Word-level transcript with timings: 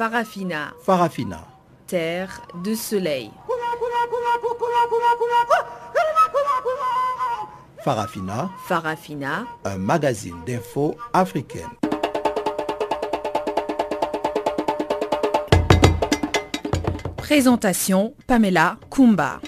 Farafina. 0.00 0.72
Farafina. 0.82 1.46
Terre 1.86 2.40
de 2.64 2.74
soleil. 2.74 3.30
Farafina. 7.84 8.50
Farafina. 8.66 9.44
Un 9.62 9.76
magazine 9.76 10.36
d'infos 10.46 10.96
africaine. 11.12 11.68
Présentation 17.18 18.14
Pamela 18.26 18.78
Kumba. 18.90 19.38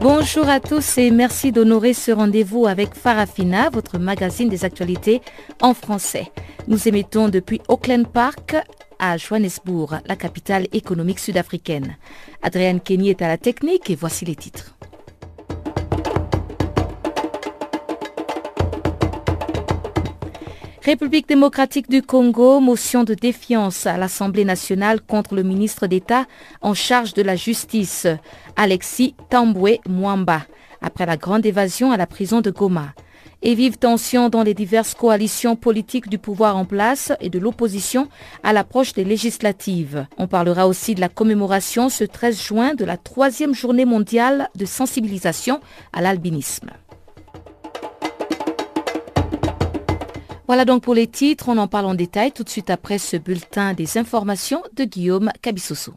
Bonjour 0.00 0.48
à 0.48 0.60
tous 0.60 0.96
et 0.96 1.10
merci 1.10 1.52
d'honorer 1.52 1.92
ce 1.92 2.10
rendez-vous 2.10 2.66
avec 2.66 2.94
Farafina, 2.94 3.68
votre 3.68 3.98
magazine 3.98 4.48
des 4.48 4.64
actualités 4.64 5.20
en 5.60 5.74
français. 5.74 6.32
Nous 6.70 6.86
émettons 6.86 7.28
depuis 7.28 7.60
Auckland 7.66 8.06
Park 8.06 8.54
à 9.00 9.16
Johannesburg, 9.16 9.98
la 10.06 10.14
capitale 10.14 10.68
économique 10.72 11.18
sud-africaine. 11.18 11.96
Adrienne 12.42 12.80
Kenny 12.80 13.10
est 13.10 13.22
à 13.22 13.26
la 13.26 13.38
technique 13.38 13.90
et 13.90 13.96
voici 13.96 14.24
les 14.24 14.36
titres. 14.36 14.76
République 20.84 21.28
démocratique 21.28 21.90
du 21.90 22.02
Congo, 22.02 22.60
motion 22.60 23.02
de 23.02 23.14
défiance 23.14 23.86
à 23.86 23.96
l'Assemblée 23.96 24.44
nationale 24.44 25.00
contre 25.00 25.34
le 25.34 25.42
ministre 25.42 25.88
d'État 25.88 26.26
en 26.60 26.74
charge 26.74 27.14
de 27.14 27.22
la 27.22 27.34
justice, 27.34 28.06
Alexis 28.54 29.16
Tamboué 29.28 29.80
Mwamba, 29.88 30.42
après 30.80 31.06
la 31.06 31.16
grande 31.16 31.44
évasion 31.44 31.90
à 31.90 31.96
la 31.96 32.06
prison 32.06 32.40
de 32.40 32.52
Goma. 32.52 32.94
Et 33.42 33.54
vive 33.54 33.78
tension 33.78 34.28
dans 34.28 34.42
les 34.42 34.52
diverses 34.52 34.94
coalitions 34.94 35.56
politiques 35.56 36.08
du 36.08 36.18
pouvoir 36.18 36.56
en 36.56 36.64
place 36.66 37.12
et 37.20 37.30
de 37.30 37.38
l'opposition 37.38 38.08
à 38.42 38.52
l'approche 38.52 38.92
des 38.92 39.04
législatives. 39.04 40.06
On 40.18 40.26
parlera 40.26 40.68
aussi 40.68 40.94
de 40.94 41.00
la 41.00 41.08
commémoration 41.08 41.88
ce 41.88 42.04
13 42.04 42.40
juin 42.40 42.74
de 42.74 42.84
la 42.84 42.98
troisième 42.98 43.54
journée 43.54 43.86
mondiale 43.86 44.50
de 44.56 44.66
sensibilisation 44.66 45.60
à 45.92 46.02
l'albinisme. 46.02 46.70
Voilà 50.46 50.64
donc 50.64 50.82
pour 50.82 50.94
les 50.94 51.06
titres, 51.06 51.48
on 51.48 51.58
en 51.58 51.68
parle 51.68 51.86
en 51.86 51.94
détail 51.94 52.32
tout 52.32 52.42
de 52.42 52.48
suite 52.48 52.70
après 52.70 52.98
ce 52.98 53.16
bulletin 53.16 53.72
des 53.72 53.98
informations 53.98 54.62
de 54.74 54.82
Guillaume 54.82 55.30
Cabissoso. 55.42 55.94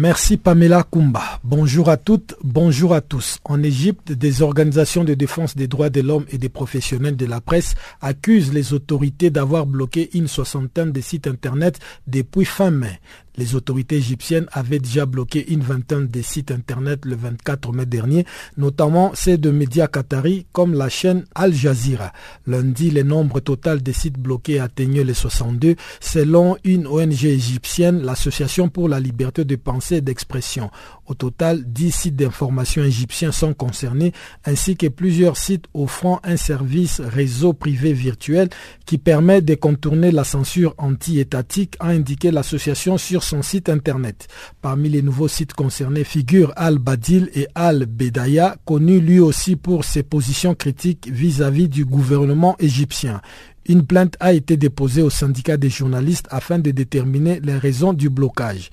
Merci 0.00 0.36
Pamela 0.36 0.84
Kumba. 0.88 1.40
Bonjour 1.42 1.88
à 1.88 1.96
toutes, 1.96 2.36
bonjour 2.44 2.94
à 2.94 3.00
tous. 3.00 3.40
En 3.44 3.60
Égypte, 3.64 4.12
des 4.12 4.42
organisations 4.42 5.02
de 5.02 5.12
défense 5.14 5.56
des 5.56 5.66
droits 5.66 5.90
de 5.90 6.00
l'homme 6.00 6.24
et 6.30 6.38
des 6.38 6.48
professionnels 6.48 7.16
de 7.16 7.26
la 7.26 7.40
presse 7.40 7.74
accusent 8.00 8.52
les 8.52 8.72
autorités 8.74 9.30
d'avoir 9.30 9.66
bloqué 9.66 10.08
une 10.14 10.28
soixantaine 10.28 10.92
de 10.92 11.00
sites 11.00 11.26
internet 11.26 11.80
depuis 12.06 12.44
fin 12.44 12.70
mai. 12.70 13.00
Les 13.38 13.54
autorités 13.54 13.96
égyptiennes 13.96 14.46
avaient 14.50 14.80
déjà 14.80 15.06
bloqué 15.06 15.52
une 15.52 15.60
vingtaine 15.60 16.08
de 16.08 16.22
sites 16.22 16.50
internet 16.50 17.04
le 17.04 17.14
24 17.14 17.72
mai 17.72 17.86
dernier, 17.86 18.26
notamment 18.56 19.12
ceux 19.14 19.38
de 19.38 19.50
médias 19.52 19.86
qataris 19.86 20.46
comme 20.50 20.74
la 20.74 20.88
chaîne 20.88 21.24
Al 21.36 21.54
Jazeera. 21.54 22.12
Lundi, 22.48 22.90
le 22.90 23.04
nombre 23.04 23.38
total 23.38 23.80
de 23.80 23.92
sites 23.92 24.18
bloqués 24.18 24.58
atteignait 24.58 25.04
les 25.04 25.14
62, 25.14 25.76
selon 26.00 26.56
une 26.64 26.88
ONG 26.88 27.24
égyptienne, 27.26 28.02
l'Association 28.02 28.68
pour 28.68 28.88
la 28.88 28.98
liberté 28.98 29.44
de 29.44 29.54
pensée 29.54 29.96
et 29.96 30.00
d'expression. 30.00 30.72
Au 31.06 31.14
total, 31.14 31.62
10 31.64 31.92
sites 31.92 32.16
d'information 32.16 32.82
égyptiens 32.82 33.30
sont 33.30 33.54
concernés, 33.54 34.12
ainsi 34.44 34.76
que 34.76 34.88
plusieurs 34.88 35.36
sites 35.36 35.66
offrant 35.74 36.20
un 36.24 36.36
service 36.36 37.00
réseau 37.00 37.52
privé 37.52 37.92
virtuel 37.92 38.48
qui 38.84 38.98
permet 38.98 39.42
de 39.42 39.54
contourner 39.54 40.10
la 40.10 40.24
censure 40.24 40.74
anti-étatique, 40.76 41.76
a 41.78 41.88
indiqué 41.88 42.32
l'association 42.32 42.98
sur 42.98 43.22
son 43.28 43.42
site 43.42 43.68
internet. 43.68 44.26
Parmi 44.62 44.88
les 44.88 45.02
nouveaux 45.02 45.28
sites 45.28 45.52
concernés 45.52 46.04
figurent 46.04 46.52
Al-Badil 46.56 47.30
et 47.34 47.46
Al-Bedaya, 47.54 48.56
connu 48.64 49.00
lui 49.00 49.20
aussi 49.20 49.56
pour 49.56 49.84
ses 49.84 50.02
positions 50.02 50.54
critiques 50.54 51.08
vis-à-vis 51.12 51.68
du 51.68 51.84
gouvernement 51.84 52.56
égyptien. 52.58 53.20
Une 53.66 53.84
plainte 53.84 54.16
a 54.18 54.32
été 54.32 54.56
déposée 54.56 55.02
au 55.02 55.10
syndicat 55.10 55.58
des 55.58 55.68
journalistes 55.68 56.26
afin 56.30 56.58
de 56.58 56.70
déterminer 56.70 57.38
les 57.40 57.58
raisons 57.58 57.92
du 57.92 58.08
blocage. 58.08 58.70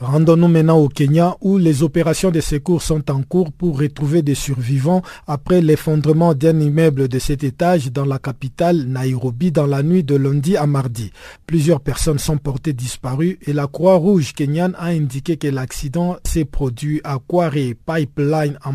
Rendons-nous 0.00 0.46
maintenant 0.46 0.78
au 0.78 0.88
Kenya 0.88 1.36
où 1.40 1.58
les 1.58 1.82
opérations 1.82 2.30
de 2.30 2.40
secours 2.40 2.82
sont 2.82 3.10
en 3.10 3.22
cours 3.22 3.50
pour 3.50 3.80
retrouver 3.80 4.22
des 4.22 4.36
survivants 4.36 5.02
après 5.26 5.60
l'effondrement 5.60 6.34
d'un 6.34 6.60
immeuble 6.60 7.08
de 7.08 7.18
cet 7.18 7.42
étage 7.42 7.90
dans 7.90 8.04
la 8.04 8.20
capitale 8.20 8.84
Nairobi 8.84 9.50
dans 9.50 9.66
la 9.66 9.82
nuit 9.82 10.04
de 10.04 10.14
lundi 10.14 10.56
à 10.56 10.68
mardi. 10.68 11.10
Plusieurs 11.46 11.80
personnes 11.80 12.20
sont 12.20 12.38
portées 12.38 12.74
disparues 12.74 13.40
et 13.44 13.52
la 13.52 13.66
Croix-Rouge 13.66 14.34
kenyane 14.34 14.76
a 14.78 14.86
indiqué 14.86 15.36
que 15.36 15.48
l'accident 15.48 16.16
s'est 16.24 16.44
produit 16.44 17.00
à 17.02 17.18
Kware 17.18 17.74
Pipeline 17.84 18.56
en 18.64 18.74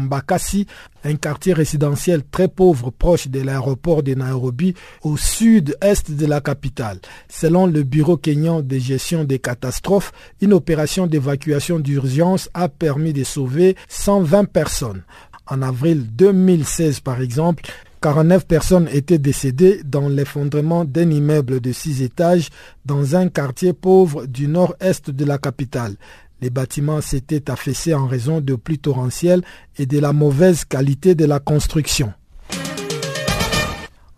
un 1.03 1.15
quartier 1.15 1.53
résidentiel 1.53 2.23
très 2.29 2.47
pauvre 2.47 2.91
proche 2.91 3.27
de 3.27 3.41
l'aéroport 3.41 4.03
de 4.03 4.13
Nairobi 4.13 4.73
au 5.03 5.17
sud-est 5.17 6.11
de 6.11 6.25
la 6.25 6.41
capitale. 6.41 6.99
Selon 7.29 7.67
le 7.67 7.83
Bureau 7.83 8.17
kenyan 8.17 8.61
de 8.61 8.77
gestion 8.77 9.23
des 9.23 9.39
catastrophes, 9.39 10.11
une 10.41 10.53
opération 10.53 11.07
d'évacuation 11.07 11.79
d'urgence 11.79 12.49
a 12.53 12.69
permis 12.69 13.13
de 13.13 13.23
sauver 13.23 13.75
120 13.87 14.45
personnes. 14.45 15.03
En 15.47 15.61
avril 15.61 16.07
2016 16.15 17.01
par 17.01 17.21
exemple, 17.21 17.63
49 18.03 18.45
personnes 18.45 18.89
étaient 18.91 19.17
décédées 19.17 19.79
dans 19.85 20.09
l'effondrement 20.09 20.83
d'un 20.83 21.09
immeuble 21.09 21.61
de 21.61 21.71
6 21.71 22.01
étages 22.01 22.49
dans 22.83 23.15
un 23.15 23.29
quartier 23.29 23.71
pauvre 23.71 24.25
du 24.25 24.49
nord-est 24.49 25.09
de 25.09 25.23
la 25.23 25.37
capitale. 25.37 25.95
Les 26.43 26.49
bâtiments 26.49 26.99
s'étaient 26.99 27.49
affaissés 27.49 27.93
en 27.93 28.05
raison 28.05 28.41
de 28.41 28.55
pluies 28.55 28.77
torrentielles 28.77 29.43
et 29.77 29.85
de 29.85 29.97
la 29.97 30.11
mauvaise 30.11 30.65
qualité 30.65 31.15
de 31.15 31.23
la 31.23 31.39
construction. 31.39 32.11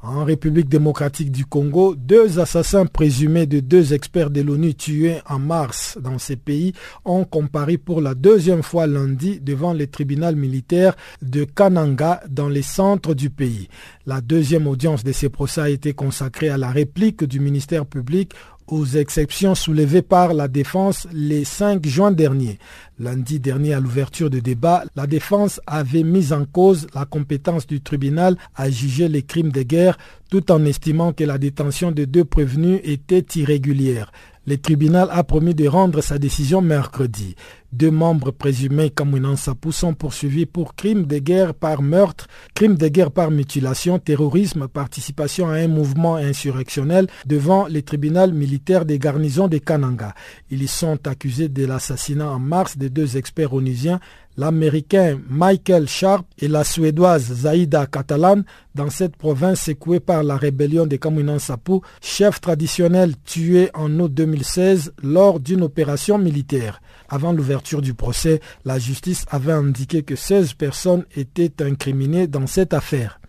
En 0.02 0.24
République 0.24 0.68
démocratique 0.68 1.32
du 1.32 1.46
Congo, 1.46 1.94
deux 1.96 2.40
assassins 2.40 2.88
présumés 2.88 3.46
de 3.46 3.60
deux 3.60 3.94
experts 3.94 4.32
de 4.32 4.42
l'ONU 4.42 4.74
tués 4.74 5.20
en 5.30 5.38
mars 5.38 6.00
dans 6.02 6.18
ces 6.18 6.36
pays 6.36 6.74
ont 7.06 7.26
comparé 7.26 7.78
pour 7.78 8.02
la 8.02 8.16
deuxième 8.16 8.64
fois 8.64 8.88
lundi 8.88 9.40
devant 9.40 9.74
le 9.74 9.86
tribunal 9.86 10.36
militaire 10.36 10.96
de 11.22 11.44
Kananga 11.44 12.22
dans 12.28 12.50
les 12.50 12.64
centres 12.64 13.14
du 13.14 13.30
pays. 13.30 13.68
La 14.08 14.22
deuxième 14.22 14.66
audience 14.66 15.04
de 15.04 15.12
ces 15.12 15.30
procès 15.30 15.62
a 15.62 15.70
été 15.70 15.94
consacrée 15.94 16.50
à 16.50 16.58
la 16.58 16.72
réplique 16.72 17.24
du 17.24 17.40
ministère 17.40 17.86
public 17.86 18.32
aux 18.68 18.86
exceptions 18.86 19.56
soulevées 19.56 20.02
par 20.02 20.34
la 20.34 20.48
défense 20.48 21.08
le 21.14 21.44
5 21.44 21.86
juin 21.86 22.12
dernier. 22.12 22.60
Lundi 23.00 23.40
dernier, 23.40 23.74
à 23.74 23.80
l'ouverture 23.80 24.30
du 24.30 24.42
débat, 24.42 24.84
la 24.96 25.08
défense 25.08 25.62
avait 25.68 26.04
mis 26.04 26.34
en 26.34 26.46
cause 26.46 26.88
la 26.96 27.06
compétence 27.06 27.68
du 27.68 27.82
tribunal 27.82 28.38
à 28.56 28.70
juger 28.70 29.08
les 29.08 29.22
crimes 29.22 29.52
de 29.52 29.64
guerre 29.64 29.98
tout 30.30 30.52
en 30.52 30.66
estimant 30.66 31.14
que 31.14 31.24
la 31.24 31.38
détention 31.38 31.92
de 31.92 32.06
deux 32.06 32.26
prévenus 32.26 32.80
était 32.84 33.26
irrégulière. 33.40 34.12
Le 34.48 34.58
tribunal 34.58 35.08
a 35.12 35.24
promis 35.24 35.56
de 35.56 35.68
rendre 35.68 36.02
sa 36.02 36.20
décision 36.20 36.62
mercredi. 36.62 37.36
Deux 37.74 37.90
membres 37.90 38.30
présumés 38.30 38.92
Kamwinan 38.92 39.36
Sapou 39.36 39.72
sont 39.72 39.96
poursuivis 39.96 40.46
pour 40.46 40.76
crimes 40.76 41.08
de 41.08 41.18
guerre 41.18 41.56
par 41.56 41.82
meurtre, 41.82 42.28
crimes 42.54 42.78
de 42.78 42.88
guerre 42.88 43.10
par 43.10 43.32
mutilation, 43.32 43.98
terrorisme, 43.98 44.68
participation 44.68 45.50
à 45.50 45.56
un 45.56 45.68
mouvement 45.68 46.16
insurrectionnel 46.16 47.08
devant 47.26 47.68
le 47.68 47.82
tribunal 47.82 48.34
militaire 48.34 48.86
des 48.86 49.00
garnisons 49.00 49.48
de 49.48 49.58
Kananga. 49.58 50.14
Ils 50.52 50.70
sont 50.70 51.08
accusés 51.08 51.50
de 51.50 51.66
l'assassinat 51.66 52.30
en 52.30 52.40
mars 52.40 52.78
de 52.78 52.88
deux 52.88 53.18
experts 53.18 53.54
onusiens 53.54 54.00
l'Américain 54.38 55.20
Michael 55.30 55.88
Sharp 55.88 56.26
et 56.40 56.48
la 56.48 56.64
Suédoise 56.64 57.34
Zaida 57.34 57.86
Catalan 57.86 58.42
dans 58.74 58.90
cette 58.90 59.16
province 59.16 59.62
secouée 59.62 60.00
par 60.00 60.24
la 60.24 60.38
rébellion 60.38 60.86
des 60.86 61.00
Kamwinan 61.00 61.40
Sapou, 61.40 61.82
chef 62.02 62.42
traditionnel 62.42 63.14
tué 63.24 63.70
en 63.74 64.00
août 64.00 64.14
2016 64.14 64.94
lors 65.02 65.40
d'une 65.40 65.64
opération 65.64 66.18
militaire. 66.18 66.82
Avant 67.10 67.32
l'ouverture 67.32 67.82
du 67.82 67.94
procès, 67.94 68.42
la 68.66 68.80
justice 68.80 69.26
avait 69.30 69.54
indiqué 69.54 70.04
que 70.04 70.16
16 70.16 70.54
personnes 70.54 71.06
étaient 71.16 71.64
incriminées 71.64 72.28
dans 72.28 72.48
cette 72.48 72.74
affaire. 72.74 73.20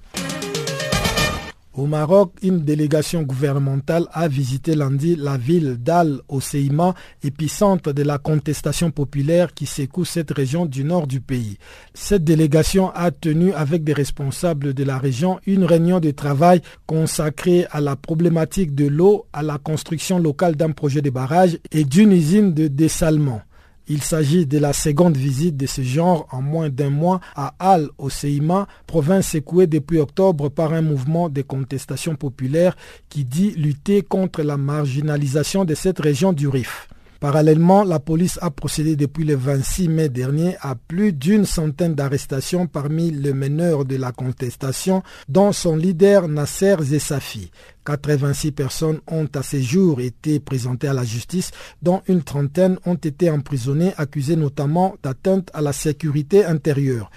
Au 1.76 1.84
Maroc, 1.84 2.32
une 2.42 2.60
délégation 2.60 3.20
gouvernementale 3.22 4.06
a 4.14 4.28
visité 4.28 4.74
lundi 4.74 5.14
la 5.14 5.36
ville 5.36 5.76
d'Al 5.78 6.20
Oseima, 6.26 6.94
épicentre 7.22 7.92
de 7.92 8.02
la 8.02 8.16
contestation 8.16 8.90
populaire 8.90 9.52
qui 9.52 9.66
secoue 9.66 10.06
cette 10.06 10.30
région 10.30 10.64
du 10.64 10.84
nord 10.84 11.06
du 11.06 11.20
pays. 11.20 11.58
Cette 11.92 12.24
délégation 12.24 12.88
a 12.94 13.10
tenu 13.10 13.52
avec 13.52 13.84
des 13.84 13.92
responsables 13.92 14.72
de 14.72 14.84
la 14.84 14.96
région 14.96 15.38
une 15.46 15.64
réunion 15.64 16.00
de 16.00 16.12
travail 16.12 16.62
consacrée 16.86 17.66
à 17.70 17.82
la 17.82 17.94
problématique 17.94 18.74
de 18.74 18.86
l'eau, 18.86 19.26
à 19.34 19.42
la 19.42 19.58
construction 19.58 20.18
locale 20.18 20.56
d'un 20.56 20.70
projet 20.70 21.02
de 21.02 21.10
barrage 21.10 21.58
et 21.72 21.84
d'une 21.84 22.12
usine 22.12 22.54
de 22.54 22.68
dessalement. 22.68 23.42
Il 23.88 24.02
s'agit 24.02 24.46
de 24.46 24.58
la 24.58 24.72
seconde 24.72 25.16
visite 25.16 25.56
de 25.56 25.66
ce 25.66 25.82
genre 25.82 26.26
en 26.32 26.42
moins 26.42 26.70
d'un 26.70 26.90
mois 26.90 27.20
à 27.36 27.54
Al 27.60 27.88
Oseima, 27.98 28.66
province 28.86 29.28
secouée 29.28 29.68
depuis 29.68 29.98
octobre 29.98 30.48
par 30.48 30.72
un 30.72 30.82
mouvement 30.82 31.28
de 31.28 31.42
contestation 31.42 32.16
populaire 32.16 32.76
qui 33.08 33.24
dit 33.24 33.52
lutter 33.52 34.02
contre 34.02 34.42
la 34.42 34.56
marginalisation 34.56 35.64
de 35.64 35.74
cette 35.74 36.00
région 36.00 36.32
du 36.32 36.48
Rif. 36.48 36.88
Parallèlement, 37.20 37.84
la 37.84 37.98
police 37.98 38.38
a 38.42 38.50
procédé 38.50 38.94
depuis 38.94 39.24
le 39.24 39.36
26 39.36 39.88
mai 39.88 40.08
dernier 40.08 40.56
à 40.60 40.74
plus 40.74 41.12
d'une 41.12 41.46
centaine 41.46 41.94
d'arrestations 41.94 42.66
parmi 42.66 43.10
les 43.10 43.32
meneurs 43.32 43.84
de 43.84 43.96
la 43.96 44.12
contestation, 44.12 45.02
dont 45.28 45.52
son 45.52 45.76
leader 45.76 46.28
Nasser 46.28 46.76
Zessafi. 46.80 47.50
86 47.86 48.52
personnes 48.52 49.00
ont 49.06 49.28
à 49.34 49.42
ce 49.42 49.60
jour 49.60 50.00
été 50.00 50.40
présentées 50.40 50.88
à 50.88 50.92
la 50.92 51.04
justice, 51.04 51.52
dont 51.82 52.02
une 52.08 52.22
trentaine 52.22 52.78
ont 52.84 52.94
été 52.94 53.30
emprisonnées, 53.30 53.94
accusées 53.96 54.36
notamment 54.36 54.96
d'atteinte 55.02 55.50
à 55.54 55.62
la 55.62 55.72
sécurité 55.72 56.44
intérieure. 56.44 57.10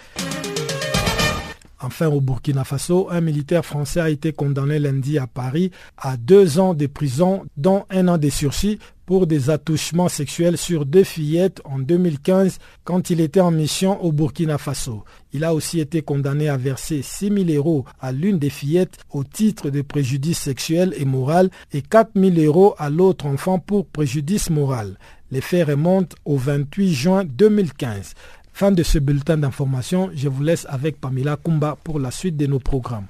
Enfin, 1.81 2.07
au 2.07 2.19
Burkina 2.19 2.66
Faso, 2.66 3.07
un 3.10 3.22
militaire 3.22 3.66
français 3.66 4.01
a 4.01 4.10
été 4.10 4.34
condamné 4.34 4.80
lundi 4.80 5.18
à 5.18 5.28
Paris 5.28 5.72
à 5.98 6.18
deux 6.18 6.60
ans 6.60 6.74
de 6.74 6.88
prison, 6.88 7.46
dont 7.56 7.86
un 7.90 8.10
an 8.10 8.18
de 8.18 8.30
sursis 8.30 8.80
pour 9.09 9.25
des 9.25 9.50
attouchements 9.50 10.07
sexuels 10.07 10.56
sur 10.56 10.85
deux 10.85 11.03
fillettes 11.03 11.61
en 11.65 11.79
2015 11.79 12.59
quand 12.83 13.09
il 13.09 13.21
était 13.21 13.39
en 13.39 13.50
mission 13.50 14.00
au 14.03 14.11
Burkina 14.11 14.59
Faso. 14.59 15.03
Il 15.33 15.44
a 15.44 15.56
aussi 15.56 15.79
été 15.79 16.03
condamné 16.03 16.47
à 16.47 16.57
verser 16.57 17.01
6 17.01 17.45
000 17.47 17.57
euros 17.57 17.85
à 18.00 18.11
l'une 18.11 18.38
des 18.38 18.51
fillettes 18.51 19.00
au 19.09 19.23
titre 19.23 19.71
de 19.71 19.81
préjudice 19.81 20.38
sexuel 20.38 20.94
et 20.95 21.06
moral 21.06 21.50
et 21.73 21.81
4 21.81 22.11
000 22.15 22.35
euros 22.45 22.75
à 22.77 22.91
l'autre 22.91 23.25
enfant 23.25 23.57
pour 23.57 23.88
préjudice 23.88 24.51
moral. 24.51 25.00
Les 25.31 25.41
faits 25.41 25.69
remontent 25.69 26.15
au 26.23 26.38
28 26.38 26.94
juin 26.94 27.23
2015. 27.25 28.13
Fin 28.53 28.71
de 28.71 28.83
ce 28.83 29.00
bulletin 29.00 29.38
d'information, 29.38 30.12
je 30.13 30.29
vous 30.29 30.44
laisse 30.44 30.67
avec 30.69 31.01
Pamela 31.01 31.35
Kumba 31.35 31.79
pour 31.83 32.00
la 32.00 32.12
suite 32.12 32.38
de 32.38 32.45
nos 32.45 32.59
programmes. 32.59 33.07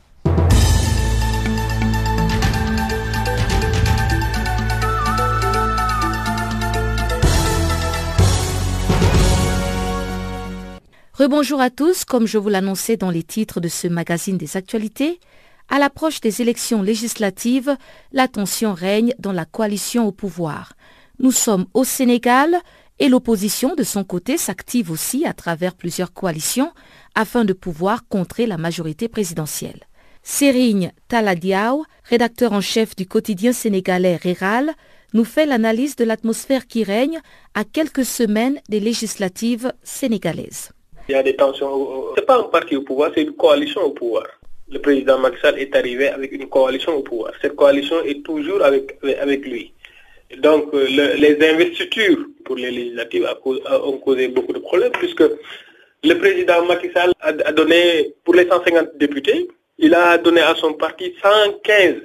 Rebonjour 11.19 11.59
à 11.59 11.69
tous, 11.69 12.05
comme 12.05 12.25
je 12.25 12.37
vous 12.37 12.47
l'annonçais 12.47 12.95
dans 12.95 13.09
les 13.09 13.23
titres 13.23 13.59
de 13.59 13.67
ce 13.67 13.89
magazine 13.89 14.37
des 14.37 14.55
actualités, 14.55 15.19
à 15.67 15.77
l'approche 15.77 16.21
des 16.21 16.41
élections 16.41 16.81
législatives, 16.81 17.75
la 18.13 18.29
tension 18.29 18.73
règne 18.73 19.13
dans 19.19 19.33
la 19.33 19.43
coalition 19.43 20.07
au 20.07 20.13
pouvoir. 20.13 20.75
Nous 21.19 21.33
sommes 21.33 21.65
au 21.73 21.83
Sénégal, 21.83 22.55
et 22.99 23.09
l'opposition, 23.09 23.75
de 23.75 23.83
son 23.83 24.05
côté, 24.05 24.37
s'active 24.37 24.91
aussi 24.91 25.25
à 25.25 25.33
travers 25.33 25.75
plusieurs 25.75 26.13
coalitions 26.13 26.71
afin 27.15 27.43
de 27.43 27.51
pouvoir 27.51 28.07
contrer 28.07 28.45
la 28.45 28.55
majorité 28.55 29.09
présidentielle. 29.09 29.81
Serigne 30.23 30.93
Taladiao, 31.09 31.83
rédacteur 32.05 32.53
en 32.53 32.61
chef 32.61 32.95
du 32.95 33.05
quotidien 33.05 33.51
sénégalais 33.51 34.15
Réral, 34.15 34.71
nous 35.13 35.25
fait 35.25 35.45
l'analyse 35.45 35.97
de 35.97 36.05
l'atmosphère 36.05 36.65
qui 36.65 36.85
règne 36.85 37.19
à 37.55 37.65
quelques 37.65 38.05
semaines 38.05 38.61
des 38.69 38.79
législatives 38.79 39.73
sénégalaises. 39.83 40.69
Il 41.09 41.13
y 41.13 41.15
a 41.15 41.23
des 41.23 41.35
tensions. 41.35 42.13
Ce 42.13 42.19
n'est 42.19 42.25
pas 42.27 42.37
un 42.37 42.43
parti 42.43 42.75
au 42.75 42.83
pouvoir, 42.83 43.09
c'est 43.15 43.23
une 43.23 43.33
coalition 43.35 43.81
au 43.81 43.89
pouvoir. 43.89 44.27
Le 44.71 44.77
président 44.79 45.17
Macky 45.17 45.39
est 45.57 45.75
arrivé 45.75 46.07
avec 46.09 46.31
une 46.31 46.47
coalition 46.47 46.93
au 46.97 47.01
pouvoir. 47.01 47.31
Cette 47.41 47.55
coalition 47.55 48.03
est 48.03 48.21
toujours 48.23 48.61
avec, 48.63 48.95
avec 49.19 49.43
lui. 49.47 49.73
Donc, 50.37 50.71
euh, 50.75 50.85
les 50.85 51.35
investitures 51.49 52.19
pour 52.45 52.57
les 52.57 52.69
législatives 52.69 53.27
ont 53.43 53.97
causé 53.97 54.27
beaucoup 54.27 54.53
de 54.53 54.59
problèmes 54.59 54.91
puisque 54.91 55.23
le 56.03 56.13
président 56.13 56.63
Macky 56.65 56.91
Sall 56.93 57.11
a, 57.21 57.33
donné, 57.53 58.13
pour 58.23 58.35
les 58.35 58.47
150 58.47 58.95
députés, 58.97 59.47
il 59.79 59.95
a 59.95 60.15
donné 60.19 60.41
à 60.41 60.53
son 60.53 60.73
parti 60.73 61.15
115, 61.23 61.95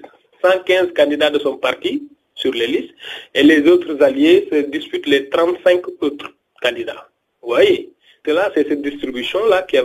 115 0.43 0.95
candidats 0.97 1.29
de 1.29 1.39
son 1.41 1.59
parti 1.59 2.09
sur 2.35 2.53
les 2.55 2.67
listes 2.69 2.95
et 3.35 3.43
les 3.43 3.69
autres 3.69 4.03
alliés 4.03 4.49
se 4.51 4.57
disputent 4.71 5.07
les 5.07 5.29
35 5.29 5.83
autres 6.01 6.31
candidats. 6.63 7.07
Vous 7.43 7.49
voyez, 7.51 7.91
c'est 8.25 8.33
là, 8.33 8.51
c'est 8.55 8.69
cette 8.69 8.83
distribution-là 8.83 9.63
qui, 9.63 9.77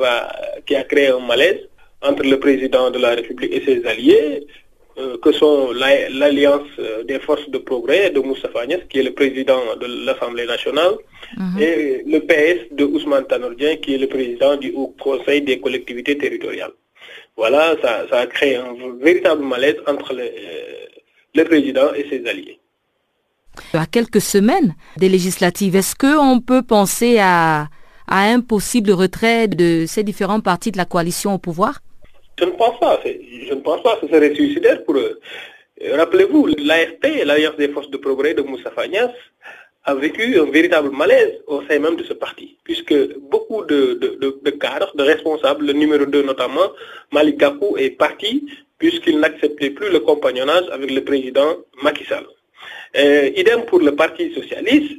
qui 0.66 0.76
a 0.76 0.84
créé 0.84 1.08
un 1.08 1.20
malaise 1.20 1.62
entre 2.02 2.24
le 2.24 2.40
président 2.40 2.90
de 2.92 3.00
la 3.00 3.10
République 3.16 3.52
et 3.54 3.64
ses 3.66 3.86
alliés. 3.86 4.48
Euh, 5.00 5.18
que 5.22 5.32
sont 5.32 5.72
l'Alliance 5.72 6.68
euh, 6.80 7.04
des 7.04 7.20
forces 7.20 7.50
de 7.50 7.58
progrès 7.58 8.10
de 8.10 8.20
Moussa 8.20 8.50
Agnès, 8.62 8.82
qui 8.90 9.00
est 9.00 9.04
le 9.04 9.14
président 9.14 9.62
de 9.80 9.88
l'Assemblée 10.06 10.46
nationale, 10.46 10.96
mhm. 11.38 11.62
et 11.62 12.04
le 12.06 12.20
PS 12.20 12.76
de 12.76 12.84
Ousmane 12.84 13.26
Tanordien, 13.26 13.78
qui 13.78 13.94
est 13.96 13.98
le 13.98 14.08
président 14.08 14.58
du 14.58 14.74
Haut 14.76 14.94
Conseil 15.00 15.42
des 15.42 15.58
collectivités 15.62 16.18
territoriales. 16.18 16.74
Voilà, 17.38 17.76
ça, 17.82 18.08
a 18.12 18.26
créé 18.28 18.58
un 18.58 18.74
véritable 19.02 19.42
malaise 19.42 19.78
entre 19.88 20.14
le, 20.14 20.24
euh, 20.24 20.86
le 21.34 21.44
président 21.46 21.94
et 21.94 22.06
ses 22.10 22.28
alliés. 22.28 22.60
À 23.74 23.86
quelques 23.86 24.22
semaines 24.22 24.76
des 24.98 25.08
législatives, 25.08 25.78
est-ce 25.78 25.96
qu'on 25.96 26.42
peut 26.42 26.64
penser 26.64 27.20
à, 27.20 27.70
à 28.10 28.24
un 28.24 28.42
possible 28.42 28.92
retrait 28.92 29.48
de 29.48 29.86
ces 29.88 30.04
différents 30.04 30.42
partis 30.42 30.72
de 30.72 30.78
la 30.78 30.86
coalition 30.86 31.34
au 31.34 31.38
pouvoir? 31.38 31.80
Je 32.40 32.46
ne 32.46 32.52
pense 32.52 32.80
pas. 32.80 33.00
Je 33.06 33.54
ne 33.54 33.62
pense 33.62 33.82
pas 33.84 33.98
ce 34.02 34.08
serait 34.08 34.34
suicidaire 34.34 34.84
pour 34.84 34.98
eux. 34.98 35.20
Rappelez-vous, 35.94 36.48
l'AFP, 36.58 37.24
l'Alliance 37.26 37.56
des 37.58 37.70
forces 37.70 37.90
de 37.90 37.98
progrès 37.98 38.34
de 38.34 38.42
Moussa 38.42 38.72
Fagnas, 38.72 39.12
a 39.86 39.96
vécu 39.96 40.38
un 40.40 40.46
véritable 40.52 40.92
malaise 40.92 41.42
au 41.48 41.62
sein 41.68 41.80
même 41.80 41.96
de 41.96 42.04
ce 42.04 42.14
parti, 42.14 42.58
puisque 42.64 42.94
beaucoup 43.32 43.64
de, 43.64 44.50
cadres, 44.60 44.92
de 44.96 45.04
responsables, 45.04 45.66
le 45.66 45.74
numéro 45.74 46.06
2 46.06 46.24
notamment, 46.24 46.70
Malik 47.12 47.38
Gakou, 47.38 47.78
est 47.78 47.92
parti 47.92 48.46
puisqu'il 48.78 49.20
n'acceptait 49.20 49.70
plus 49.72 49.92
le 49.92 50.00
compagnonnage 50.00 50.64
avec 50.72 50.90
le 50.92 51.04
président 51.04 51.58
Macky 51.84 52.06
Sall. 52.06 52.26
Euh, 52.98 53.30
idem 53.36 53.66
pour 53.66 53.80
le 53.80 53.94
Parti 53.96 54.34
socialiste, 54.34 54.94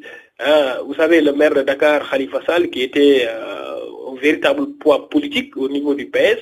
euh, 0.47 0.83
vous 0.87 0.95
savez, 0.95 1.21
le 1.21 1.33
maire 1.33 1.55
de 1.55 1.63
Dakar, 1.63 2.09
Khalifa 2.11 2.41
Sall, 2.47 2.71
qui 2.71 2.83
était 2.83 3.27
euh, 3.29 4.13
un 4.13 4.21
véritable 4.21 4.73
poids 4.81 5.09
politique 5.09 5.57
au 5.57 5.69
niveau 5.69 5.95
du 5.95 6.07
PS, 6.07 6.39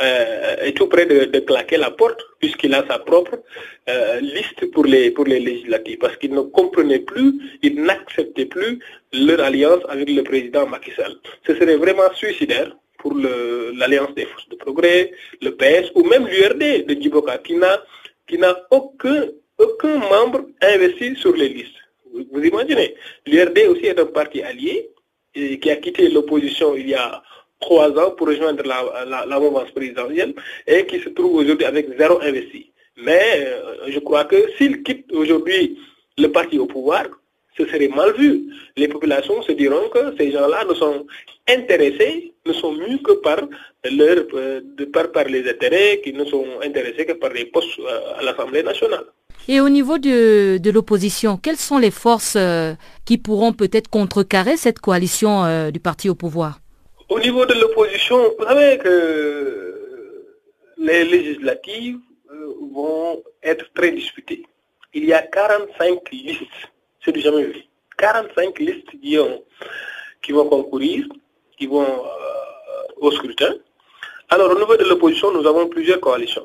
euh, 0.00 0.56
est 0.66 0.72
tout 0.76 0.86
près 0.86 1.06
de, 1.06 1.38
claquer 1.40 1.76
la 1.76 1.90
porte 1.90 2.20
puisqu'il 2.38 2.72
a 2.74 2.84
sa 2.86 2.98
propre 3.00 3.36
liste 4.20 4.70
pour 4.72 4.84
les, 4.84 5.10
pour 5.10 5.24
les 5.24 5.40
législatives 5.40 5.98
parce 5.98 6.16
qu'il 6.18 6.32
ne 6.34 6.42
comprenait 6.42 7.00
plus, 7.00 7.32
il 7.62 7.82
n'acceptait 7.82 8.46
plus 8.46 8.78
leur 9.12 9.40
alliance 9.40 9.82
avec 9.88 10.08
le 10.10 10.22
président 10.22 10.66
Macky 10.66 10.92
Sall. 10.92 11.14
Ce 11.46 11.54
serait 11.54 11.76
vraiment 11.76 12.12
suicidaire 12.14 12.76
pour 12.98 13.14
l'Alliance 13.14 14.14
des 14.14 14.26
forces 14.26 14.48
de 14.50 14.56
progrès, 14.56 15.10
le 15.40 15.50
PS 15.56 15.90
ou 15.94 16.04
même 16.04 16.26
l'URD 16.28 16.86
de 16.86 16.94
Djiboka 17.00 17.38
qui 17.38 17.56
n'a 18.38 18.56
aucun, 18.70 19.26
aucun 19.58 19.96
membre 19.98 20.42
investi 20.60 21.16
sur 21.16 21.34
les 21.34 21.48
listes. 21.48 21.77
Vous, 22.32 22.44
imaginez 22.44 22.94
L'URD 23.26 23.58
aussi 23.68 23.86
est 23.86 23.98
un 23.98 24.06
parti 24.06 24.42
allié 24.42 24.90
et 25.34 25.58
qui 25.58 25.70
a 25.70 25.76
quitté 25.76 26.08
l'opposition 26.08 26.74
il 26.74 26.88
y 26.88 26.94
a 26.94 27.22
trois 27.60 27.90
ans 27.98 28.12
pour 28.12 28.28
rejoindre 28.28 28.62
la, 28.64 29.24
la, 29.26 29.40
mouvance 29.40 29.70
présidentielle 29.72 30.34
et 30.66 30.86
qui 30.86 31.00
se 31.00 31.08
trouve 31.10 31.34
aujourd'hui 31.36 31.66
avec 31.66 31.86
zéro 31.98 32.20
investi. 32.20 32.72
Mais 32.96 33.46
euh, 33.46 33.86
je 33.88 33.98
crois 34.00 34.24
que 34.24 34.50
s'il 34.56 34.82
quitte 34.82 35.12
aujourd'hui 35.12 35.78
le 36.16 36.28
parti 36.28 36.58
au 36.58 36.66
pouvoir, 36.66 37.06
ce 37.56 37.66
serait 37.66 37.88
mal 37.88 38.12
vu. 38.16 38.44
Les 38.76 38.88
populations 38.88 39.42
se 39.42 39.52
diront 39.52 39.88
que 39.88 40.16
ces 40.16 40.30
gens-là 40.30 40.64
ne 40.64 40.74
sont 40.74 41.06
intéressés, 41.48 42.32
ne 42.46 42.52
sont 42.52 42.72
mieux 42.72 42.98
que 42.98 43.12
par, 43.12 43.40
leur, 43.90 44.24
euh, 44.34 44.60
par, 44.92 45.10
par 45.10 45.24
les 45.24 45.48
intérêts, 45.48 46.00
qui 46.02 46.12
ne 46.12 46.24
sont 46.24 46.46
intéressés 46.62 47.06
que 47.06 47.12
par 47.12 47.32
les 47.32 47.46
postes 47.46 47.78
euh, 47.80 48.18
à 48.18 48.22
l'Assemblée 48.22 48.62
nationale. 48.62 49.06
Et 49.46 49.60
au 49.60 49.68
niveau 49.68 49.98
de, 49.98 50.58
de 50.58 50.70
l'opposition, 50.70 51.36
quelles 51.36 51.56
sont 51.56 51.78
les 51.78 51.90
forces 51.90 52.36
qui 53.04 53.18
pourront 53.18 53.52
peut-être 53.52 53.88
contrecarrer 53.88 54.56
cette 54.56 54.80
coalition 54.80 55.70
du 55.70 55.80
parti 55.80 56.10
au 56.10 56.14
pouvoir? 56.14 56.60
Au 57.08 57.18
niveau 57.18 57.46
de 57.46 57.54
l'opposition, 57.54 58.18
vous 58.38 58.44
savez 58.44 58.76
que 58.76 59.68
les 60.78 61.04
législatives 61.04 61.98
euh, 62.30 62.54
vont 62.72 63.22
être 63.42 63.66
très 63.74 63.90
disputées. 63.90 64.44
Il 64.94 65.04
y 65.04 65.12
a 65.12 65.22
45 65.22 66.10
listes, 66.12 66.42
c'est 67.04 67.12
du 67.12 67.20
jamais 67.20 67.44
vu. 67.44 67.64
45 67.98 68.58
listes 68.60 68.90
qui, 69.02 69.18
ont, 69.18 69.42
qui 70.22 70.32
vont 70.32 70.48
concourir, 70.48 71.06
qui 71.58 71.66
vont 71.66 71.82
euh, 71.82 72.92
au 72.98 73.10
scrutin. 73.10 73.54
Alors 74.28 74.50
au 74.50 74.58
niveau 74.58 74.76
de 74.76 74.84
l'opposition, 74.84 75.32
nous 75.32 75.46
avons 75.46 75.66
plusieurs 75.68 76.00
coalitions. 76.00 76.44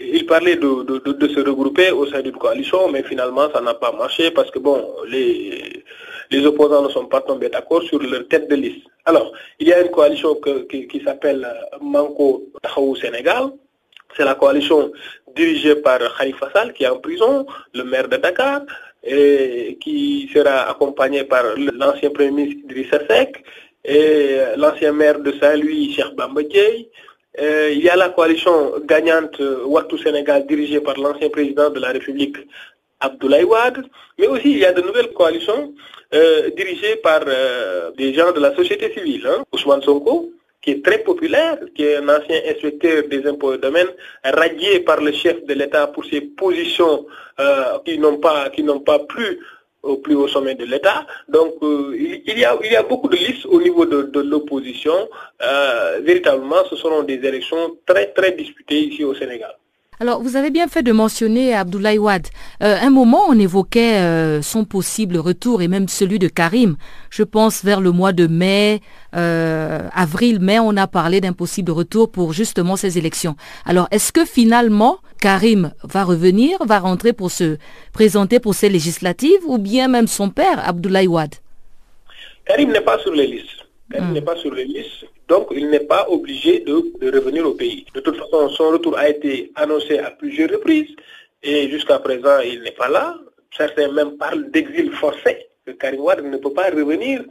Il 0.00 0.26
parlait 0.26 0.56
de, 0.56 0.82
de, 1.12 1.28
se 1.28 1.40
regrouper 1.40 1.90
au 1.90 2.06
sein 2.06 2.20
d'une 2.22 2.36
coalition, 2.36 2.88
mais 2.88 3.02
finalement, 3.02 3.50
ça 3.52 3.60
n'a 3.60 3.74
pas 3.74 3.92
marché 3.92 4.30
parce 4.30 4.50
que, 4.50 4.58
bon, 4.58 4.78
les, 5.08 5.84
les 6.30 6.46
opposants 6.46 6.82
ne 6.82 6.88
sont 6.88 7.06
pas 7.06 7.20
tombés 7.20 7.48
d'accord 7.48 7.82
sur 7.82 7.98
leur 8.02 8.26
tête 8.28 8.48
de 8.48 8.54
liste. 8.56 8.86
Alors, 9.04 9.32
il 9.58 9.68
y 9.68 9.72
a 9.72 9.80
une 9.82 9.90
coalition 9.90 10.34
qui, 10.68 11.02
s'appelle 11.04 11.46
Manco 11.80 12.44
Tahaou 12.62 12.96
Sénégal. 12.96 13.50
C'est 14.16 14.24
la 14.24 14.34
coalition 14.34 14.92
dirigée 15.34 15.76
par 15.76 15.98
Khalifa 16.16 16.50
Sall, 16.52 16.72
qui 16.72 16.84
est 16.84 16.88
en 16.88 16.98
prison, 16.98 17.46
le 17.74 17.84
maire 17.84 18.08
de 18.08 18.16
Dakar, 18.16 18.62
et 19.02 19.76
qui 19.80 20.30
sera 20.32 20.70
accompagné 20.70 21.24
par 21.24 21.44
l'ancien 21.56 22.10
premier 22.10 22.30
ministre 22.30 22.60
Idrissa 22.64 23.00
Seck 23.08 23.44
et 23.84 24.38
l'ancien 24.56 24.92
maire 24.92 25.18
de 25.20 25.32
Saint-Louis, 25.32 25.92
Cheikh 25.92 26.14
Bamba 26.16 26.42
euh, 27.40 27.70
il 27.72 27.82
y 27.82 27.88
a 27.88 27.96
la 27.96 28.10
coalition 28.10 28.74
gagnante 28.84 29.40
Ouattou 29.66 29.98
Sénégal 29.98 30.46
dirigée 30.46 30.80
par 30.80 30.96
l'ancien 30.98 31.28
président 31.30 31.68
de 31.70 31.80
la 31.80 31.88
République 31.88 32.36
Abdoulaye 33.00 33.44
Wade, 33.44 33.84
mais 34.18 34.28
aussi 34.28 34.52
il 34.52 34.58
y 34.58 34.64
a 34.64 34.72
de 34.72 34.80
nouvelles 34.82 35.12
coalitions 35.12 35.74
euh, 36.14 36.50
dirigées 36.50 36.96
par 36.96 37.22
euh, 37.26 37.90
des 37.98 38.14
gens 38.14 38.30
de 38.32 38.38
la 38.40 38.54
société 38.54 38.92
civile. 38.92 39.26
Hein. 39.26 39.44
Ousmane 39.52 39.82
Sonko, 39.82 40.30
qui 40.62 40.70
est 40.70 40.84
très 40.84 40.98
populaire, 40.98 41.58
qui 41.74 41.84
est 41.84 41.96
un 41.96 42.08
ancien 42.08 42.40
inspecteur 42.48 43.02
des 43.08 43.26
impôts 43.26 43.54
et 43.54 43.58
domaines, 43.58 43.90
radié 44.22 44.80
par 44.80 45.00
le 45.00 45.12
chef 45.12 45.44
de 45.44 45.54
l'État 45.54 45.88
pour 45.88 46.04
ses 46.04 46.20
positions 46.20 47.04
qui 47.84 47.98
n'ont 47.98 48.18
pas 48.18 48.48
qui 48.50 48.62
n'ont 48.62 48.78
pas 48.78 49.00
plu 49.00 49.40
au 49.84 49.96
plus 49.98 50.14
haut 50.14 50.28
sommet 50.28 50.54
de 50.54 50.64
l'État. 50.64 51.06
Donc, 51.28 51.54
euh, 51.62 51.96
il, 51.98 52.38
y 52.38 52.44
a, 52.44 52.56
il 52.62 52.72
y 52.72 52.76
a 52.76 52.82
beaucoup 52.82 53.08
de 53.08 53.16
listes 53.16 53.46
au 53.46 53.60
niveau 53.60 53.84
de, 53.86 54.02
de 54.02 54.20
l'opposition. 54.20 54.96
Euh, 55.42 56.00
véritablement, 56.02 56.64
ce 56.70 56.76
seront 56.76 57.02
des 57.02 57.20
élections 57.30 57.76
très, 57.86 58.06
très 58.12 58.32
disputées 58.32 58.80
ici 58.80 59.04
au 59.04 59.14
Sénégal. 59.14 59.54
Alors, 60.00 60.20
vous 60.20 60.36
avez 60.36 60.50
bien 60.50 60.66
fait 60.66 60.82
de 60.82 60.92
mentionner 60.92 61.54
Abdoulaye 61.54 61.98
Wade. 61.98 62.26
Euh, 62.62 62.76
un 62.80 62.90
moment, 62.90 63.22
on 63.28 63.38
évoquait 63.38 63.98
euh, 63.98 64.42
son 64.42 64.64
possible 64.64 65.16
retour 65.16 65.62
et 65.62 65.68
même 65.68 65.88
celui 65.88 66.18
de 66.18 66.26
Karim. 66.28 66.76
Je 67.10 67.22
pense 67.22 67.64
vers 67.64 67.80
le 67.80 67.92
mois 67.92 68.12
de 68.12 68.26
mai, 68.26 68.80
euh, 69.14 69.88
avril, 69.94 70.40
mai, 70.40 70.58
on 70.58 70.76
a 70.76 70.86
parlé 70.88 71.20
d'un 71.20 71.32
possible 71.32 71.70
retour 71.70 72.10
pour 72.10 72.32
justement 72.32 72.76
ces 72.76 72.98
élections. 72.98 73.36
Alors, 73.64 73.86
est-ce 73.92 74.12
que 74.12 74.24
finalement, 74.24 74.98
Karim 75.20 75.72
va 75.84 76.02
revenir, 76.02 76.58
va 76.64 76.80
rentrer 76.80 77.12
pour 77.12 77.30
se 77.30 77.56
présenter 77.92 78.40
pour 78.40 78.54
ces 78.54 78.68
législatives 78.68 79.40
ou 79.46 79.58
bien 79.58 79.86
même 79.88 80.08
son 80.08 80.28
père, 80.28 80.68
Abdoulaye 80.68 81.06
Wade? 81.06 81.36
Karim 82.46 82.72
n'est 82.72 82.80
pas 82.80 82.98
sur 82.98 83.12
les 83.12 83.26
listes. 83.28 83.64
Karim 83.90 84.10
hmm. 84.10 84.12
n'est 84.12 84.22
pas 84.22 84.36
sur 84.36 84.52
les 84.52 84.64
listes. 84.64 85.06
Donc, 85.28 85.48
il 85.52 85.70
n'est 85.70 85.86
pas 85.86 86.06
obligé 86.08 86.60
de, 86.60 86.74
revenir 87.10 87.46
au 87.46 87.52
pays. 87.54 87.86
De 87.94 88.00
toute 88.00 88.16
façon, 88.16 88.48
son 88.50 88.70
retour 88.70 88.96
a 88.98 89.08
été 89.08 89.50
annoncé 89.54 89.98
à 89.98 90.10
plusieurs 90.10 90.50
reprises 90.50 90.94
et 91.42 91.68
jusqu'à 91.70 91.98
présent, 91.98 92.40
il 92.40 92.62
n'est 92.62 92.72
pas 92.72 92.88
là. 92.88 93.16
Certains 93.56 93.90
même 93.92 94.16
parlent 94.16 94.50
d'exil 94.50 94.90
forcé, 94.92 95.46
que 95.64 95.72
Karim 95.72 96.30
ne 96.30 96.36
peut 96.38 96.52
pas 96.52 96.70
revenir 96.70 97.22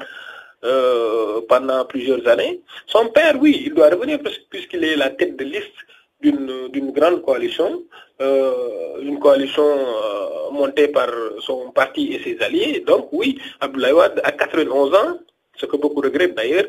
euh, 0.64 1.42
pendant 1.50 1.84
plusieurs 1.86 2.26
années. 2.28 2.62
Son 2.88 3.08
père, 3.08 3.36
oui, 3.40 3.64
il 3.66 3.74
doit 3.74 3.90
revenir 3.90 4.20
puisqu'il 4.50 4.84
est 4.84 4.96
la 4.96 5.10
tête 5.10 5.36
de 5.36 5.44
liste 5.44 5.76
d'une 6.22 6.92
grande 6.92 7.22
coalition, 7.22 7.84
euh, 8.22 9.02
une 9.02 9.20
coalition 9.20 9.62
euh, 9.64 10.52
montée 10.52 10.88
par 10.88 11.10
son 11.42 11.72
parti 11.72 12.14
et 12.14 12.24
ses 12.24 12.42
alliés. 12.42 12.84
Donc 12.88 13.10
oui, 13.12 13.38
Abdoulaye 13.60 13.92
Wade 13.92 14.22
a 14.24 14.32
91 14.32 14.96
ans, 14.96 15.20
ce 15.58 15.66
que 15.66 15.76
beaucoup 15.76 16.00
regrettent 16.00 16.36
d'ailleurs, 16.36 16.68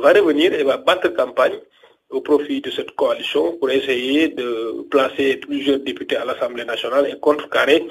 va 0.00 0.12
revenir 0.12 0.52
et 0.52 0.62
va 0.62 0.76
battre 0.76 1.08
campagne 1.08 1.58
au 2.10 2.20
profit 2.20 2.60
de 2.60 2.70
cette 2.70 2.92
coalition 2.92 3.56
pour 3.58 3.70
essayer 3.70 4.28
de 4.28 4.86
placer 4.90 5.36
plusieurs 5.36 5.80
députés 5.80 6.16
à 6.16 6.24
l'Assemblée 6.24 6.64
nationale 6.64 7.06
et 7.10 7.18
contrecarrer 7.20 7.86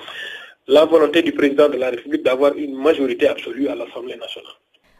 la 0.68 0.86
volonté 0.86 1.22
du 1.22 1.32
président 1.32 1.70
de 1.70 1.78
la 1.78 1.92
République 1.92 2.24
d'avoir 2.24 2.54
une 2.56 2.76
majorité 2.76 3.28
absolue 3.28 3.68
à 3.68 3.76
l'Assemblée 3.76 4.18
nationale. 4.18 4.54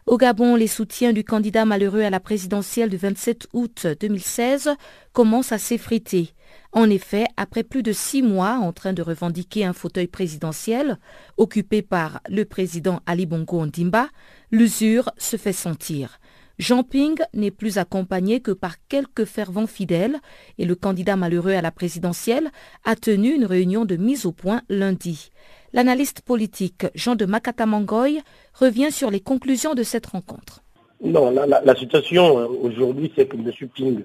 Au 0.06 0.16
Gabon, 0.16 0.56
les 0.56 0.68
soutiens 0.68 1.12
du 1.12 1.22
candidat 1.22 1.66
malheureux 1.66 2.00
à 2.00 2.08
la 2.08 2.20
présidentielle 2.20 2.88
du 2.88 2.96
27 2.96 3.48
août 3.52 3.86
2016 4.00 4.70
commencent 5.12 5.52
à 5.52 5.58
s'effriter. 5.58 6.30
En 6.72 6.88
effet, 6.88 7.26
après 7.36 7.62
plus 7.62 7.82
de 7.82 7.92
six 7.92 8.22
mois 8.22 8.52
en 8.52 8.72
train 8.72 8.94
de 8.94 9.02
revendiquer 9.02 9.66
un 9.66 9.74
fauteuil 9.74 10.06
présidentiel 10.06 10.98
occupé 11.36 11.82
par 11.82 12.20
le 12.30 12.46
président 12.46 13.00
Ali 13.04 13.26
Bongo 13.26 13.58
Ondimba, 13.60 14.08
l'usure 14.50 15.10
se 15.18 15.36
fait 15.36 15.52
sentir. 15.52 16.18
Jean 16.58 16.82
Ping 16.82 17.16
n'est 17.34 17.52
plus 17.52 17.78
accompagné 17.78 18.40
que 18.40 18.50
par 18.50 18.74
quelques 18.88 19.26
fervents 19.26 19.68
fidèles 19.68 20.16
et 20.58 20.64
le 20.64 20.74
candidat 20.74 21.14
malheureux 21.14 21.52
à 21.52 21.62
la 21.62 21.70
présidentielle 21.70 22.50
a 22.84 22.96
tenu 22.96 23.32
une 23.32 23.44
réunion 23.44 23.84
de 23.84 23.94
mise 23.94 24.26
au 24.26 24.32
point 24.32 24.62
lundi. 24.68 25.30
L'analyste 25.72 26.22
politique 26.22 26.86
Jean 26.96 27.14
de 27.14 27.26
Makatamangoy 27.26 28.22
revient 28.54 28.90
sur 28.90 29.12
les 29.12 29.20
conclusions 29.20 29.74
de 29.74 29.84
cette 29.84 30.06
rencontre. 30.06 30.64
Non, 31.00 31.30
la, 31.30 31.76
situation 31.76 32.40
euh, 32.40 32.48
aujourd'hui, 32.60 33.12
c'est 33.14 33.28
que 33.28 33.36
M. 33.36 33.52
Ping, 33.72 34.02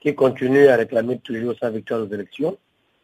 qui 0.00 0.14
continue 0.14 0.68
à 0.68 0.76
réclamer 0.76 1.18
toujours 1.18 1.54
sa 1.60 1.70
victoire 1.70 2.02
aux 2.02 2.14
élections, 2.14 2.56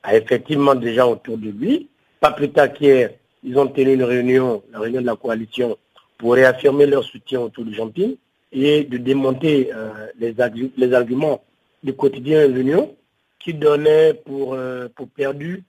a 0.04 0.16
effectivement 0.16 0.76
déjà 0.76 1.08
autour 1.08 1.38
de 1.38 1.50
lui, 1.50 1.88
pas 2.20 2.30
plus 2.30 2.50
tard 2.50 2.72
qu'hier, 2.72 3.14
ils 3.42 3.58
ont 3.58 3.66
tenu 3.66 3.94
une 3.94 4.04
réunion, 4.04 4.62
la 4.70 4.78
réunion 4.78 5.00
de 5.00 5.06
la 5.06 5.16
coalition, 5.16 5.76
pour 6.18 6.34
réaffirmer 6.34 6.86
leur 6.86 7.02
soutien 7.02 7.40
autour 7.40 7.64
de 7.64 7.72
Jean 7.72 7.88
Ping 7.88 8.16
et 8.52 8.84
de 8.84 8.96
démonter 8.98 9.70
euh, 9.74 10.06
les, 10.18 10.92
arguments 10.94 11.44
du 11.82 11.92
quotidien 11.94 12.48
de 12.48 12.52
l'Union 12.52 12.96
qui 13.38 13.54
donnaient 13.54 14.14
pour, 14.14 14.54
euh, 14.54 14.88
pour 14.94 15.08
perdu 15.08 15.62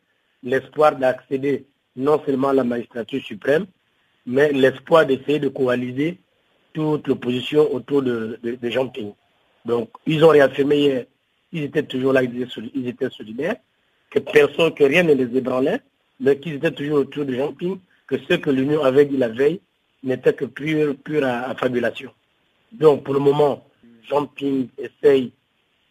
l'espoir 0.43 0.95
d'accéder 0.95 1.65
non 1.95 2.21
seulement 2.25 2.49
à 2.49 2.53
la 2.53 2.63
magistrature 2.63 3.21
suprême, 3.23 3.65
mais 4.25 4.51
l'espoir 4.51 5.05
d'essayer 5.05 5.39
de 5.39 5.47
coaliser 5.49 6.19
toute 6.73 7.07
l'opposition 7.07 7.73
autour 7.73 8.03
de, 8.03 8.39
de, 8.43 8.69
Jean 8.69 8.87
Ping. 8.87 9.13
Donc, 9.65 9.89
ils 10.05 10.23
ont 10.23 10.29
réaffirmé 10.29 10.77
hier, 10.77 11.05
ils 11.51 11.63
étaient 11.63 11.83
toujours 11.83 12.13
là, 12.13 12.21
ils 12.23 12.87
étaient 12.87 13.09
solidaires, 13.09 13.55
que 14.11 14.19
personne, 14.19 14.73
que 14.73 14.83
rien 14.83 15.03
ne 15.03 15.13
les 15.13 15.35
ébranlait, 15.37 15.81
mais 16.19 16.37
qu'ils 16.39 16.55
étaient 16.55 16.71
toujours 16.71 16.99
autour 16.99 17.25
de 17.25 17.33
Jean 17.33 17.51
Ping, 17.53 17.79
que 18.05 18.17
ce 18.29 18.35
que 18.35 18.49
l'Union 18.49 18.83
avait 18.83 19.05
dit 19.05 19.17
la 19.17 19.29
veille 19.29 19.59
n'était 20.03 20.33
que 20.33 20.45
pure, 20.45 20.95
pure 21.03 21.25
affabulation. 21.25 22.11
Donc 22.71 23.03
pour 23.03 23.13
le 23.13 23.19
moment, 23.19 23.65
Jean 24.07 24.25
Ping 24.25 24.67
essaye 24.77 25.31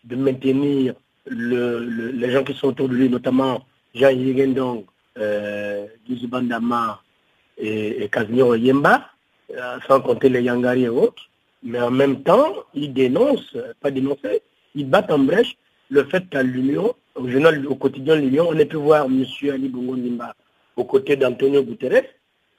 de 0.04 0.16
maintenir 0.16 0.95
les 1.28 2.30
gens 2.30 2.45
qui 2.45 2.54
sont 2.54 2.68
autour 2.68 2.88
de 2.88 2.95
lui, 2.95 3.09
notamment 3.09 3.64
Jean 3.95 4.11
Yigendong, 4.11 4.85
euh, 5.18 5.87
et, 7.59 8.04
et 8.04 8.09
Casimiro 8.09 8.54
Yemba, 8.54 9.09
euh, 9.54 9.78
sans 9.88 10.00
compter 10.00 10.28
les 10.28 10.42
Yangari 10.42 10.85
et 10.85 10.88
autres. 10.88 11.23
Mais 11.62 11.80
en 11.80 11.90
même 11.90 12.23
temps, 12.23 12.52
il 12.75 12.92
dénonce, 12.92 13.56
pas 13.80 13.90
dénoncer, 13.90 14.42
il 14.75 14.88
bat 14.88 15.06
en 15.09 15.18
brèche 15.18 15.56
le 15.88 16.04
fait 16.04 16.28
qu'à 16.28 16.42
l'Union, 16.42 16.95
au 17.14 17.28
journal, 17.28 17.66
au 17.66 17.75
quotidien 17.76 18.16
de 18.16 18.21
l'Union, 18.21 18.49
on 18.50 18.59
ait 18.59 18.66
pu 18.66 18.76
voir 18.76 19.06
M. 19.06 19.25
Ali 19.50 19.68
Bongo 19.68 19.97
Nimba 19.97 20.35
aux 20.76 20.85
côtés 20.85 21.16
d'Antonio 21.16 21.62
Guterres 21.62 22.04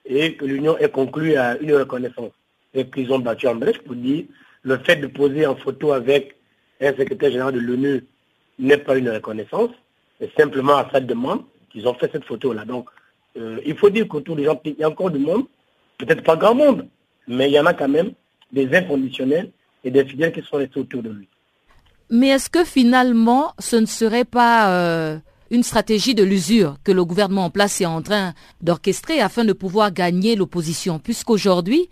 et 0.05 0.35
que 0.35 0.45
l'Union 0.45 0.77
ait 0.77 0.89
conclu 0.89 1.35
à 1.35 1.57
une 1.59 1.73
reconnaissance 1.73 2.31
qu'ils 2.73 3.11
ont 3.11 3.19
battu 3.19 3.47
en 3.47 3.55
brèche 3.55 3.79
pour 3.79 3.95
dire 3.95 4.25
le 4.63 4.77
fait 4.79 4.97
de 4.97 5.07
poser 5.07 5.45
en 5.45 5.55
photo 5.55 5.93
avec 5.93 6.35
un 6.81 6.91
secrétaire 6.95 7.31
général 7.31 7.53
de 7.53 7.59
l'ONU 7.59 8.03
n'est 8.59 8.77
pas 8.77 8.97
une 8.97 9.09
reconnaissance, 9.09 9.69
c'est 10.19 10.31
simplement 10.37 10.77
à 10.77 10.89
sa 10.91 10.99
demande 10.99 11.43
qu'ils 11.69 11.87
ont 11.87 11.93
fait 11.93 12.09
cette 12.11 12.25
photo-là. 12.25 12.65
Donc, 12.65 12.89
euh, 13.37 13.59
il 13.65 13.77
faut 13.77 13.89
dire 13.89 14.07
qu'autour 14.07 14.35
des 14.35 14.45
gens, 14.45 14.59
il 14.65 14.75
y 14.77 14.83
a 14.83 14.89
encore 14.89 15.11
du 15.11 15.19
monde, 15.19 15.45
peut-être 15.97 16.23
pas 16.23 16.35
grand 16.35 16.55
monde, 16.55 16.87
mais 17.27 17.49
il 17.49 17.53
y 17.53 17.59
en 17.59 17.65
a 17.65 17.73
quand 17.73 17.87
même 17.87 18.11
des 18.51 18.73
inconditionnels 18.75 19.51
et 19.83 19.91
des 19.91 20.05
fidèles 20.05 20.31
qui 20.31 20.41
sont 20.41 20.57
restés 20.57 20.79
autour 20.79 21.03
de 21.03 21.09
lui. 21.09 21.27
Mais 22.09 22.29
est-ce 22.29 22.49
que 22.49 22.63
finalement, 22.63 23.53
ce 23.59 23.75
ne 23.75 23.85
serait 23.85 24.25
pas 24.25 24.71
euh, 24.71 25.17
une 25.51 25.63
stratégie 25.63 26.15
de 26.15 26.23
l'usure 26.23 26.77
que 26.83 26.91
le 26.91 27.03
gouvernement 27.03 27.45
en 27.45 27.49
place 27.49 27.81
est 27.81 27.85
en 27.85 28.01
train 28.01 28.33
d'orchestrer 28.61 29.19
afin 29.19 29.43
de 29.43 29.53
pouvoir 29.53 29.91
gagner 29.91 30.35
l'opposition? 30.35 30.99
Puisqu'aujourd'hui, 30.99 31.89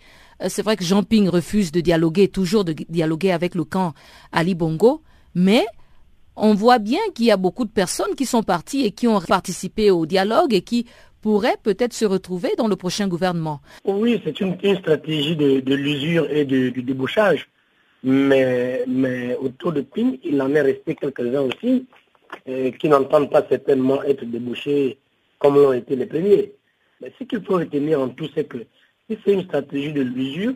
c'est 0.48 0.62
vrai 0.62 0.76
que 0.76 0.84
Jean 0.84 1.02
Ping 1.02 1.28
refuse 1.28 1.72
de 1.72 1.80
dialoguer, 1.80 2.28
toujours 2.28 2.64
de 2.64 2.72
dialoguer 2.72 3.32
avec 3.32 3.54
le 3.54 3.64
camp 3.64 3.94
Ali 4.32 4.54
Bongo, 4.54 5.02
mais 5.34 5.64
on 6.36 6.54
voit 6.54 6.78
bien 6.78 7.00
qu'il 7.14 7.26
y 7.26 7.30
a 7.30 7.36
beaucoup 7.36 7.64
de 7.64 7.70
personnes 7.70 8.14
qui 8.14 8.26
sont 8.26 8.42
parties 8.42 8.84
et 8.84 8.90
qui 8.90 9.08
ont 9.08 9.20
participé 9.20 9.90
au 9.90 10.04
dialogue 10.06 10.52
et 10.52 10.60
qui 10.60 10.86
pourraient 11.22 11.56
peut-être 11.62 11.94
se 11.94 12.04
retrouver 12.04 12.50
dans 12.58 12.68
le 12.68 12.76
prochain 12.76 13.08
gouvernement. 13.08 13.60
Oui, 13.84 14.20
c'est 14.24 14.40
une, 14.40 14.56
stratégie 14.78 15.34
de, 15.36 15.74
l'usure 15.74 16.30
et 16.30 16.44
du 16.44 16.70
débouchage. 16.70 17.48
Mais, 18.04 18.84
mais 18.86 19.34
autour 19.36 19.72
de 19.72 19.80
Ping, 19.80 20.18
il 20.22 20.40
en 20.40 20.54
est 20.54 20.60
resté 20.60 20.94
quelques-uns 20.94 21.40
aussi 21.40 21.86
euh, 22.48 22.70
qui 22.72 22.88
n'entendent 22.88 23.30
pas 23.30 23.44
certainement 23.48 24.02
être 24.04 24.24
débouchés 24.24 24.98
comme 25.38 25.56
l'ont 25.56 25.72
été 25.72 25.96
les 25.96 26.06
premiers. 26.06 26.52
Mais 27.00 27.12
ce 27.18 27.24
qu'il 27.24 27.42
faut 27.42 27.54
retenir 27.54 28.00
en 28.00 28.08
tout, 28.10 28.28
c'est 28.34 28.44
que 28.44 28.58
si 29.08 29.18
c'est 29.24 29.32
une 29.32 29.44
stratégie 29.44 29.92
de 29.92 30.02
l'usure, 30.02 30.54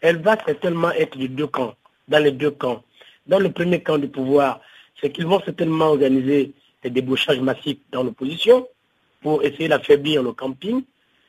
elle 0.00 0.20
va 0.22 0.36
certainement 0.44 0.90
être 0.92 1.18
de 1.18 1.26
deux 1.26 1.46
camps, 1.46 1.74
dans 2.08 2.22
les 2.22 2.32
deux 2.32 2.50
camps. 2.50 2.82
Dans 3.26 3.38
le 3.38 3.50
premier 3.50 3.82
camp 3.82 3.98
du 3.98 4.08
pouvoir, 4.08 4.60
c'est 5.00 5.10
qu'ils 5.10 5.26
vont 5.26 5.40
certainement 5.40 5.86
organiser 5.86 6.52
des 6.82 6.90
débauchages 6.90 7.40
massifs 7.40 7.78
dans 7.92 8.02
l'opposition 8.02 8.66
pour 9.20 9.42
essayer 9.42 9.68
d'affaiblir 9.68 10.22
le 10.22 10.32
camping. 10.32 10.82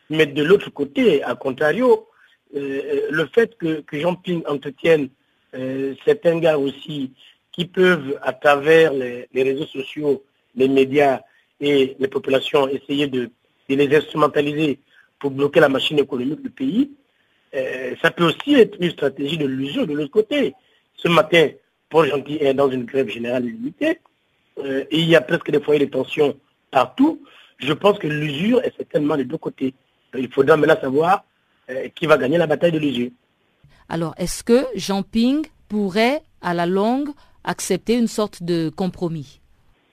Mais 0.10 0.26
de 0.26 0.44
l'autre 0.44 0.70
côté, 0.70 1.24
à 1.24 1.36
contrario, 1.36 2.08
euh, 2.56 3.08
le 3.10 3.26
fait 3.28 3.58
que, 3.58 3.84
Jean 3.94 4.16
Ping 4.16 4.42
entretienne 4.48 5.10
euh, 5.54 5.94
certains 6.06 6.40
gars 6.40 6.58
aussi 6.58 7.12
qui 7.52 7.66
peuvent, 7.66 8.18
à 8.22 8.34
travers 8.34 8.94
les, 8.94 9.28
réseaux 9.34 9.66
sociaux, 9.66 10.24
les 10.56 10.68
médias 10.68 11.22
et 11.60 11.96
les 12.00 12.08
populations, 12.08 12.68
essayer 12.68 13.08
de, 13.08 13.30
les 13.68 13.96
instrumentaliser 13.96 14.80
pour 15.22 15.32
bloquer 15.32 15.62
la 15.62 15.70
machine 15.70 16.00
économique 16.00 16.42
du 16.42 16.50
pays, 16.50 16.92
euh, 17.56 17.96
ça 18.02 18.12
peut 18.12 18.26
aussi 18.26 18.56
être 18.56 18.76
une 18.82 18.92
stratégie 18.92 19.38
de 19.38 19.46
l'usure 19.46 19.88
de 19.88 19.94
l'autre 19.94 20.12
côté. 20.12 20.54
Ce 20.96 21.08
matin, 21.08 21.48
Paul 21.90 22.10
Gentil 22.10 22.38
est 22.42 22.54
dans 22.54 22.70
une 22.70 22.84
grève 22.84 23.08
générale 23.08 23.46
limitée 23.46 24.00
et 24.64 25.00
il 25.00 25.10
y 25.10 25.16
a 25.16 25.22
presque 25.22 25.50
des 25.50 25.62
foyers 25.62 25.86
de 25.86 25.92
tension 25.92 26.38
partout. 26.70 27.22
Je 27.58 27.74
pense 27.74 28.00
que 28.00 28.08
l'usure 28.08 28.62
est 28.64 28.76
certainement 28.76 29.16
des 29.16 29.26
deux 29.26 29.38
côtés. 29.38 29.74
Il 30.18 30.30
faudra 30.30 30.58
maintenant 30.58 30.80
savoir 30.82 31.24
euh, 31.70 31.88
qui 31.96 32.06
va 32.06 32.18
gagner 32.18 32.38
la 32.38 32.48
bataille 32.48 32.72
de 32.72 32.80
l'usure. 32.80 33.12
Alors, 33.88 34.14
est-ce 34.18 34.44
que 34.44 34.66
Jean 34.76 35.04
Ping 35.04 35.46
pourrait, 35.70 36.22
à 36.42 36.54
la 36.54 36.66
longue, 36.66 37.10
accepter 37.44 37.96
une 37.96 38.08
sorte 38.08 38.44
de 38.44 38.70
compromis? 38.70 39.40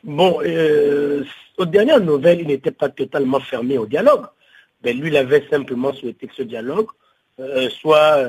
Bon, 0.05 0.41
euh, 0.45 1.25
aux 1.59 1.67
dernières 1.67 2.01
nouvelles, 2.01 2.41
il 2.41 2.47
n'était 2.47 2.71
pas 2.71 2.89
totalement 2.89 3.41
fermé 3.41 3.79
au 3.79 3.87
dialogue. 3.87 4.27
Mais 4.85 4.93
lui, 4.93 5.09
il 5.09 5.17
avait 5.17 5.47
simplement 5.51 5.93
souhaité 5.93 6.27
que 6.27 6.35
ce 6.35 6.43
dialogue 6.43 6.89
euh, 7.41 7.69
soit 7.71 8.25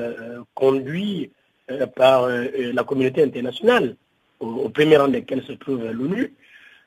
conduit 0.54 1.30
par 1.94 2.28
la 2.28 2.82
communauté 2.82 3.22
internationale, 3.22 3.96
au, 4.40 4.68
premier 4.68 4.96
rang 4.96 5.08
desquels 5.08 5.42
se 5.44 5.52
trouve 5.52 5.84
l'ONU. 5.90 6.34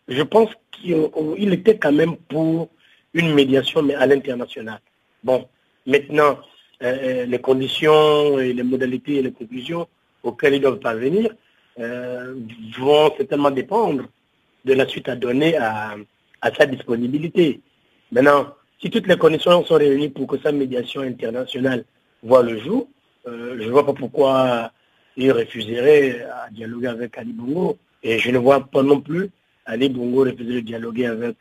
Je 0.10 0.22
pense 0.22 0.50
qu'il 0.72 1.54
était 1.54 1.78
quand 1.78 1.94
même 1.94 2.18
pour 2.18 2.70
une 3.14 3.34
médiation, 3.34 3.82
mais 3.82 3.96
à 3.96 4.06
l'international. 4.06 4.80
Bon, 5.24 5.48
maintenant, 5.86 6.40
euh, 6.82 6.98
euh, 7.04 7.26
les 7.26 7.40
conditions 7.40 8.40
et 8.40 8.52
les 8.52 8.64
modalités 8.64 9.16
et 9.16 9.22
les 9.22 9.32
conclusions 9.32 9.88
auxquelles 10.22 10.56
ils 10.56 10.62
doivent 10.62 10.80
parvenir 10.80 11.34
euh, 11.80 12.36
vont 12.78 13.12
certainement 13.16 13.52
dépendre 13.52 14.04
de 14.66 14.74
la 14.74 14.88
suite 14.88 15.08
à 15.08 15.16
donner 15.16 15.56
à, 15.56 15.96
sa 16.58 16.66
disponibilité. 16.66 17.62
Maintenant, 18.12 18.54
si 18.84 18.90
toutes 18.90 19.08
les 19.08 19.16
conditions 19.16 19.64
sont 19.64 19.76
réunies 19.76 20.10
pour 20.10 20.28
que 20.28 20.38
sa 20.40 20.52
médiation 20.52 21.02
internationale 21.02 21.86
voit 22.22 22.44
le 22.44 22.60
jour, 22.60 22.90
je 23.26 23.64
ne 23.64 23.72
vois 23.72 23.86
pas 23.86 23.94
pourquoi 23.94 24.74
il 25.16 25.32
refuserait 25.32 26.24
à 26.24 26.50
dialoguer 26.52 26.88
avec 26.88 27.18
Ali 27.18 27.32
Bongo. 27.32 27.78
Et 28.04 28.20
je 28.20 28.30
ne 28.30 28.38
vois 28.38 28.60
pas 28.60 28.84
non 28.84 29.00
plus 29.00 29.30
Ali 29.66 29.88
Bongo 29.88 30.26
refuser 30.26 30.56
de 30.56 30.60
dialoguer 30.60 31.06
avec 31.06 31.38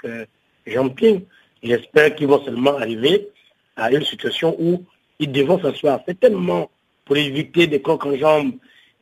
Jean 0.69 0.89
Ping. 0.91 1.23
J'espère 1.65 2.15
qu'ils 2.15 2.29
vont 2.29 2.45
seulement 2.45 2.77
arriver 2.77 3.29
à 3.75 3.91
une 3.91 4.05
situation 4.05 4.55
où 4.61 4.85
ils 5.19 5.33
devront 5.33 5.61
s'asseoir. 5.61 5.99
C'est 6.07 6.21
tellement 6.21 6.71
pour 7.05 7.17
éviter 7.17 7.67
des 7.67 7.83
coques 7.83 8.07
en 8.07 8.17
jambes 8.17 8.53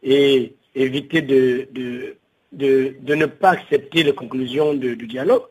et 0.02 0.54
éviter 0.75 1.20
de, 1.20 1.68
de, 1.73 2.16
de, 2.52 3.14
ne 3.14 3.26
pas 3.26 3.50
accepter 3.50 4.02
les 4.02 4.14
conclusions 4.14 4.73
du 4.73 4.97
dialogue 4.97 5.42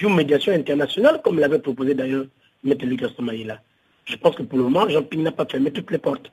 sur 0.00 0.08
médiation 0.08 0.52
internationale, 0.52 1.20
comme 1.22 1.38
l'avait 1.38 1.58
proposé 1.58 1.94
d'ailleurs 1.94 2.24
M. 2.64 2.74
Lucas 2.82 3.10
Somaïla. 3.14 3.60
Je 4.06 4.16
pense 4.16 4.34
que 4.34 4.42
pour 4.42 4.56
le 4.56 4.64
moment, 4.64 4.88
Jean-Pierre 4.88 5.24
n'a 5.24 5.32
pas 5.32 5.44
fermé 5.44 5.70
toutes 5.70 5.90
les 5.90 5.98
portes. 5.98 6.32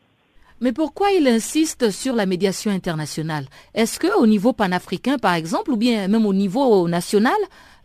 Mais 0.62 0.72
pourquoi 0.72 1.12
il 1.12 1.28
insiste 1.28 1.92
sur 1.92 2.16
la 2.16 2.26
médiation 2.26 2.72
internationale? 2.72 3.46
Est-ce 3.76 4.00
qu'au 4.00 4.26
niveau 4.26 4.54
panafricain, 4.54 5.18
par 5.18 5.34
exemple, 5.34 5.72
ou 5.72 5.78
bien 5.78 6.08
même 6.08 6.26
au 6.26 6.34
niveau 6.34 6.88
national, 6.88 7.36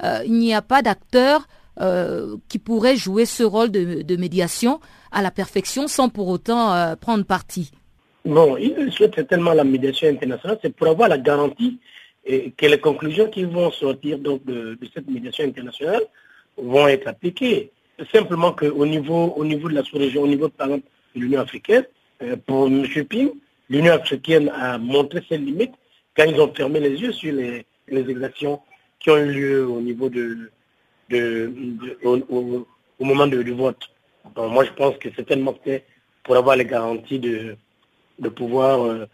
euh, 0.04 0.20
il 0.24 0.34
n'y 0.34 0.54
a 0.54 0.62
pas 0.62 0.82
d'acteurs 0.82 1.48
euh, 1.80 2.36
qui 2.48 2.58
pourraient 2.58 2.96
jouer 2.96 3.26
ce 3.26 3.42
rôle 3.42 3.70
de 3.70 4.16
médiation 4.16 4.78
à 5.10 5.20
la 5.20 5.32
perfection 5.32 5.88
sans 5.88 6.08
pour 6.08 6.28
autant 6.28 6.72
euh, 6.72 6.94
prendre 6.94 7.24
parti? 7.24 7.72
Non, 8.24 8.56
il 8.56 8.92
souhaite 8.92 9.16
certainement 9.16 9.52
la 9.52 9.64
médiation 9.64 10.08
internationale, 10.08 10.58
c'est 10.62 10.74
pour 10.74 10.86
avoir 10.86 11.08
la 11.08 11.18
garantie 11.18 11.80
que 12.24 12.66
les 12.66 12.78
conclusions 12.78 13.28
qui 13.28 13.44
vont 13.44 13.70
sortir 13.70 14.18
donc, 14.18 14.44
de, 14.44 14.78
cette 14.94 15.08
médiation 15.08 15.44
internationale 15.44 16.02
vont 16.56 16.86
être 16.88 17.08
appliquées. 17.08 17.70
Simplement 18.12 18.52
qu'au 18.52 18.86
niveau, 18.86 19.32
au 19.36 19.44
niveau 19.44 19.68
de 19.68 19.74
la 19.74 19.82
sous-région, 19.82 20.22
au 20.22 20.26
niveau 20.26 20.48
par 20.48 20.68
exemple 20.68 20.86
de 21.14 21.20
l'Union 21.20 21.40
africaine, 21.40 21.84
euh, 22.22 22.36
pour 22.46 22.66
M. 22.66 22.86
Ping, 23.04 23.30
l'Union 23.68 23.92
africaine 23.94 24.48
a 24.50 24.78
montré 24.78 25.22
ses 25.28 25.38
limites 25.38 25.74
quand 26.16 26.24
ils 26.24 26.40
ont 26.40 26.52
fermé 26.54 26.80
les 26.80 27.00
yeux 27.00 27.12
sur 27.12 27.32
les, 27.32 27.64
exactions 27.88 28.60
qui 29.00 29.10
ont 29.10 29.16
eu 29.18 29.32
lieu 29.32 29.66
au 29.66 29.80
niveau 29.80 30.08
de, 30.08 30.50
au, 32.04 32.66
moment 33.04 33.26
du 33.26 33.52
vote 33.52 33.92
moi, 34.36 34.64
je 34.64 34.72
pense 34.72 34.96
que 34.98 35.08
c'est 35.14 35.26
tellement 35.26 35.54
fait 35.64 35.84
pour 36.22 36.36
avoir 36.36 36.56
les 36.56 36.64
garanties 36.64 37.18
de, 37.18 37.56
de 38.18 38.28
pouvoir 38.28 38.82
euh, 38.82 39.06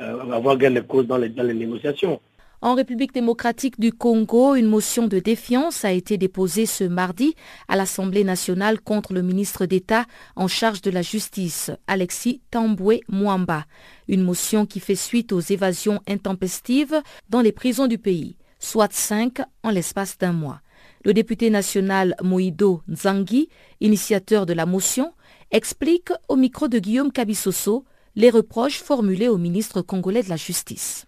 euh, 0.00 0.30
avoir 0.32 0.56
gain 0.56 0.70
de 0.70 0.80
cause 0.80 1.06
dans 1.06 1.18
les, 1.18 1.28
dans 1.28 1.42
les 1.42 1.54
négociations. 1.54 2.20
En 2.64 2.74
République 2.74 3.12
démocratique 3.12 3.78
du 3.78 3.92
Congo, 3.92 4.54
une 4.54 4.68
motion 4.68 5.06
de 5.06 5.18
défiance 5.18 5.84
a 5.84 5.92
été 5.92 6.16
déposée 6.16 6.64
ce 6.64 6.84
mardi 6.84 7.34
à 7.68 7.76
l'Assemblée 7.76 8.24
nationale 8.24 8.80
contre 8.80 9.12
le 9.12 9.20
ministre 9.20 9.66
d'État 9.66 10.06
en 10.34 10.48
charge 10.48 10.80
de 10.80 10.90
la 10.90 11.02
justice, 11.02 11.70
Alexis 11.86 12.40
Tamboué 12.50 13.02
Mwamba. 13.10 13.66
Une 14.08 14.22
motion 14.22 14.64
qui 14.64 14.80
fait 14.80 14.94
suite 14.94 15.30
aux 15.32 15.40
évasions 15.40 16.00
intempestives 16.08 17.02
dans 17.28 17.42
les 17.42 17.52
prisons 17.52 17.86
du 17.86 17.98
pays, 17.98 18.38
soit 18.58 18.94
cinq 18.94 19.42
en 19.62 19.68
l'espace 19.68 20.16
d'un 20.16 20.32
mois. 20.32 20.62
Le 21.04 21.12
député 21.12 21.50
national 21.50 22.16
Moïdo 22.22 22.80
Nzangi, 22.88 23.50
initiateur 23.82 24.46
de 24.46 24.54
la 24.54 24.64
motion, 24.64 25.12
explique 25.50 26.12
au 26.30 26.36
micro 26.36 26.68
de 26.68 26.78
Guillaume 26.78 27.12
Kabisoso 27.12 27.84
les 28.16 28.30
reproches 28.30 28.82
formulés 28.82 29.28
au 29.28 29.36
ministre 29.36 29.82
congolais 29.82 30.22
de 30.22 30.30
la 30.30 30.36
Justice. 30.36 31.04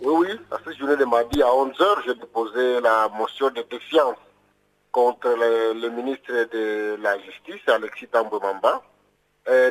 Oui, 0.00 0.14
oui, 0.16 0.40
à 0.52 0.58
cette 0.64 0.78
journée 0.78 0.96
de 0.96 1.04
mardi 1.04 1.42
à 1.42 1.46
11h, 1.46 2.02
j'ai 2.06 2.14
déposé 2.14 2.80
la 2.80 3.08
motion 3.08 3.50
de 3.50 3.62
défiance 3.62 4.16
contre 4.92 5.28
le, 5.28 5.88
ministre 5.88 6.30
de 6.52 6.96
la 7.02 7.18
Justice, 7.18 7.66
Alexis 7.66 8.06
Tambomamba. 8.06 8.82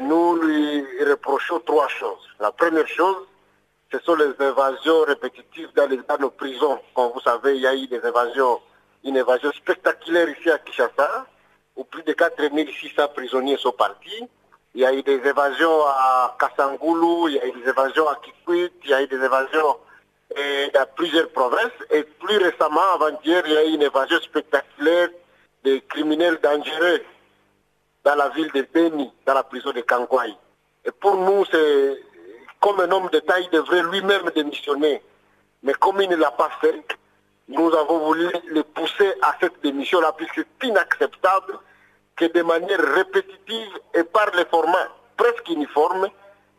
nous 0.02 0.36
lui 0.36 0.86
reprochons 1.06 1.62
trois 1.62 1.88
choses. 1.88 2.28
La 2.42 2.52
première 2.52 2.88
chose, 2.90 3.26
ce 3.90 4.00
sont 4.00 4.16
les 4.16 4.34
évasions 4.46 5.02
répétitives 5.08 5.70
dans, 5.76 5.88
dans 5.88 6.18
nos 6.20 6.32
prisons. 6.32 6.78
Comme 6.94 7.14
vous 7.14 7.22
savez, 7.22 7.56
il 7.56 7.62
y 7.62 7.68
a 7.68 7.74
eu 7.76 7.88
des 7.88 8.06
évasions 8.06 8.60
une 9.06 9.16
évasion 9.16 9.52
spectaculaire 9.54 10.28
ici 10.30 10.50
à 10.50 10.58
Kinshasa, 10.58 11.26
où 11.78 11.86
plus 11.86 12.04
de 12.04 12.12
4600 12.12 13.08
prisonniers 13.16 13.58
sont 13.58 13.72
partis. 13.72 14.28
Il 14.76 14.82
y 14.82 14.86
a 14.86 14.94
eu 14.94 15.04
des 15.04 15.26
évasions 15.26 15.86
à 15.86 16.36
Kassangoulou, 16.38 17.30
il 17.30 17.36
y 17.36 17.40
a 17.40 17.48
eu 17.48 17.52
des 17.54 17.70
évasions 17.70 18.08
à 18.10 18.16
Kikwit, 18.16 18.74
il 18.84 18.90
y 18.90 18.94
a 18.94 19.02
eu 19.02 19.08
des 19.08 19.16
évasions 19.16 19.78
eh, 20.36 20.70
dans 20.74 20.86
plusieurs 20.96 21.30
provinces. 21.30 21.80
Et 21.92 22.04
plus 22.04 22.38
récemment, 22.38 22.94
avant-hier, 22.96 23.44
il 23.46 23.54
y 23.54 23.58
a 23.58 23.66
eu 23.66 23.74
une 23.74 23.82
évasion 23.82 24.20
spectaculaire 24.22 25.10
des 25.64 25.82
criminels 25.82 26.40
dangereux 26.42 27.02
dans 28.04 28.16
la 28.16 28.30
ville 28.30 28.52
de 28.54 28.66
Beni, 28.74 29.12
dans 29.26 29.34
la 29.34 29.44
prison 29.44 29.72
de 29.72 29.82
Kangwai. 29.82 30.34
Et 30.86 30.92
pour 30.92 31.16
nous, 31.18 31.46
c'est 31.52 31.98
comme 32.60 32.80
un 32.80 32.92
homme 32.92 33.10
d'État, 33.12 33.40
il 33.40 33.50
devrait 33.50 33.84
lui-même 33.84 34.30
démissionner. 34.36 35.02
Mais 35.64 35.74
comme 35.74 36.02
il 36.02 36.10
ne 36.10 36.16
l'a 36.16 36.32
pas 36.32 36.50
fait, 36.62 36.84
nous 37.50 37.74
avons 37.74 38.00
voulu 38.00 38.30
les 38.52 38.64
pousser 38.64 39.14
à 39.22 39.36
cette 39.40 39.62
démission-là, 39.62 40.14
puisque 40.14 40.36
c'est 40.36 40.68
inacceptable 40.68 41.60
que 42.16 42.26
de 42.26 42.42
manière 42.42 42.80
répétitive 42.80 43.80
et 43.94 44.04
par 44.04 44.32
les 44.36 44.46
formats 44.46 44.90
presque 45.16 45.50
uniformes, 45.50 46.08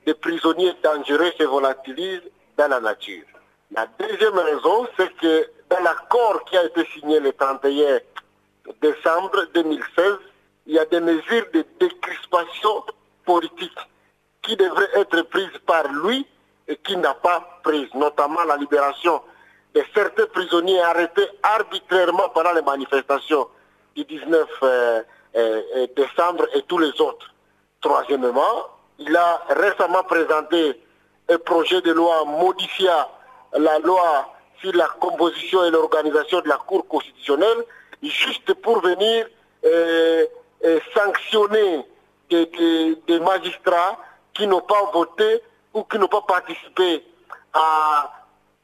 des 0.06 0.14
prisonniers 0.14 0.74
dangereux 0.82 1.32
se 1.38 1.44
volatilisent 1.44 2.30
dans 2.56 2.68
la 2.68 2.80
nature. 2.80 3.24
La 3.74 3.86
deuxième 3.98 4.38
raison, 4.38 4.86
c'est 4.96 5.14
que 5.16 5.50
dans 5.68 5.80
l'accord 5.80 6.44
qui 6.46 6.56
a 6.56 6.64
été 6.64 6.86
signé 6.94 7.20
le 7.20 7.32
31 7.32 8.00
décembre 8.80 9.44
2016, 9.54 10.14
il 10.66 10.74
y 10.74 10.78
a 10.78 10.84
des 10.86 11.00
mesures 11.00 11.46
de 11.52 11.64
décrispation 11.78 12.84
politique 13.24 13.78
qui 14.42 14.56
devraient 14.56 14.90
être 14.94 15.22
prises 15.22 15.58
par 15.66 15.86
lui 15.92 16.26
et 16.66 16.76
qui 16.76 16.96
n'a 16.96 17.14
pas 17.14 17.60
prises, 17.62 17.92
notamment 17.94 18.44
la 18.44 18.56
libération 18.56 19.20
de 19.74 19.82
certains 19.94 20.26
prisonniers 20.26 20.80
arrêtés 20.82 21.28
arbitrairement 21.42 22.30
pendant 22.30 22.52
les 22.52 22.62
manifestations 22.62 23.48
du 23.94 24.04
19 24.04 24.48
euh, 24.62 25.02
euh, 25.36 25.62
euh, 25.76 25.86
décembre 25.94 26.46
et 26.54 26.62
tous 26.62 26.78
les 26.78 27.00
autres. 27.00 27.34
Troisièmement, 27.80 28.68
il 28.98 29.14
a 29.14 29.42
récemment 29.50 30.02
présenté 30.04 30.80
un 31.28 31.38
projet 31.38 31.80
de 31.82 31.92
loi 31.92 32.24
modifiant 32.24 33.08
la 33.56 33.78
loi 33.78 34.34
sur 34.60 34.74
la 34.74 34.88
composition 35.00 35.64
et 35.64 35.70
l'organisation 35.70 36.40
de 36.40 36.48
la 36.48 36.56
Cour 36.56 36.86
constitutionnelle, 36.88 37.64
juste 38.02 38.52
pour 38.54 38.80
venir 38.80 39.26
sanctionner 40.94 41.84
des 42.30 43.20
magistrats 43.20 43.98
qui 44.34 44.46
n'ont 44.46 44.60
pas 44.60 44.90
voté 44.92 45.42
ou 45.74 45.82
qui 45.84 45.98
n'ont 45.98 46.08
pas 46.08 46.22
participé 46.22 47.04
à 47.52 48.12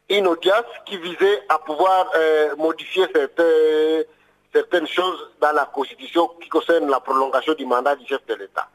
une 0.08 0.26
audience 0.26 0.66
qui 0.86 0.98
visait 0.98 1.42
à 1.48 1.58
pouvoir 1.58 2.10
euh, 2.16 2.54
modifier 2.56 3.06
certaines, 3.14 4.04
certaines 4.52 4.86
choses 4.86 5.30
dans 5.40 5.52
la 5.52 5.64
Constitution 5.66 6.28
qui 6.40 6.48
concernent 6.48 6.90
la 6.90 7.00
prolongation 7.00 7.54
du 7.54 7.64
mandat 7.64 7.96
du 7.96 8.06
chef 8.06 8.24
de 8.26 8.34
l'État. 8.34 8.68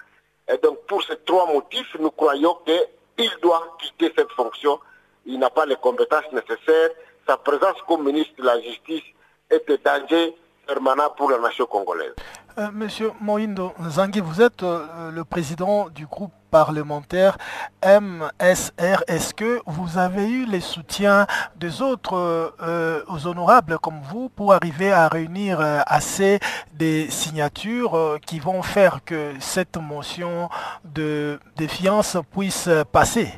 Et 0.51 0.57
donc 0.57 0.85
pour 0.87 1.03
ces 1.03 1.17
trois 1.17 1.45
motifs, 1.51 1.95
nous 1.99 2.11
croyons 2.11 2.57
qu'il 2.65 3.31
doit 3.41 3.77
quitter 3.79 4.11
cette 4.17 4.31
fonction. 4.31 4.79
Il 5.25 5.39
n'a 5.39 5.49
pas 5.49 5.65
les 5.65 5.75
compétences 5.75 6.31
nécessaires. 6.31 6.89
Sa 7.27 7.37
présence 7.37 7.77
comme 7.87 8.05
ministre 8.05 8.33
de 8.37 8.43
la 8.43 8.59
Justice 8.61 9.03
est 9.49 9.63
un 9.69 9.99
danger 9.99 10.35
permanent 10.65 11.09
pour 11.17 11.31
la 11.31 11.39
nation 11.39 11.65
congolaise. 11.65 12.13
Euh, 12.57 12.69
Monsieur 12.73 13.11
Moindo 13.21 13.71
Zangui, 13.89 14.19
vous 14.19 14.41
êtes 14.41 14.63
euh, 14.63 15.11
le 15.11 15.23
président 15.23 15.89
du 15.89 16.05
groupe 16.05 16.33
parlementaire 16.51 17.37
MSR. 17.83 19.03
Est-ce 19.07 19.33
que 19.33 19.61
vous 19.65 19.97
avez 19.97 20.27
eu 20.27 20.45
les 20.45 20.59
soutiens 20.59 21.25
des 21.55 21.81
autres 21.81 22.53
euh, 22.61 23.01
honorables 23.25 23.79
comme 23.79 24.01
vous 24.11 24.29
pour 24.29 24.53
arriver 24.53 24.91
à 24.91 25.07
réunir 25.07 25.61
assez 25.85 26.39
des 26.73 27.09
signatures 27.09 28.17
qui 28.25 28.39
vont 28.39 28.61
faire 28.61 29.05
que 29.05 29.33
cette 29.39 29.77
motion 29.77 30.49
de 30.83 31.39
défiance 31.55 32.17
puisse 32.31 32.69
passer? 32.91 33.31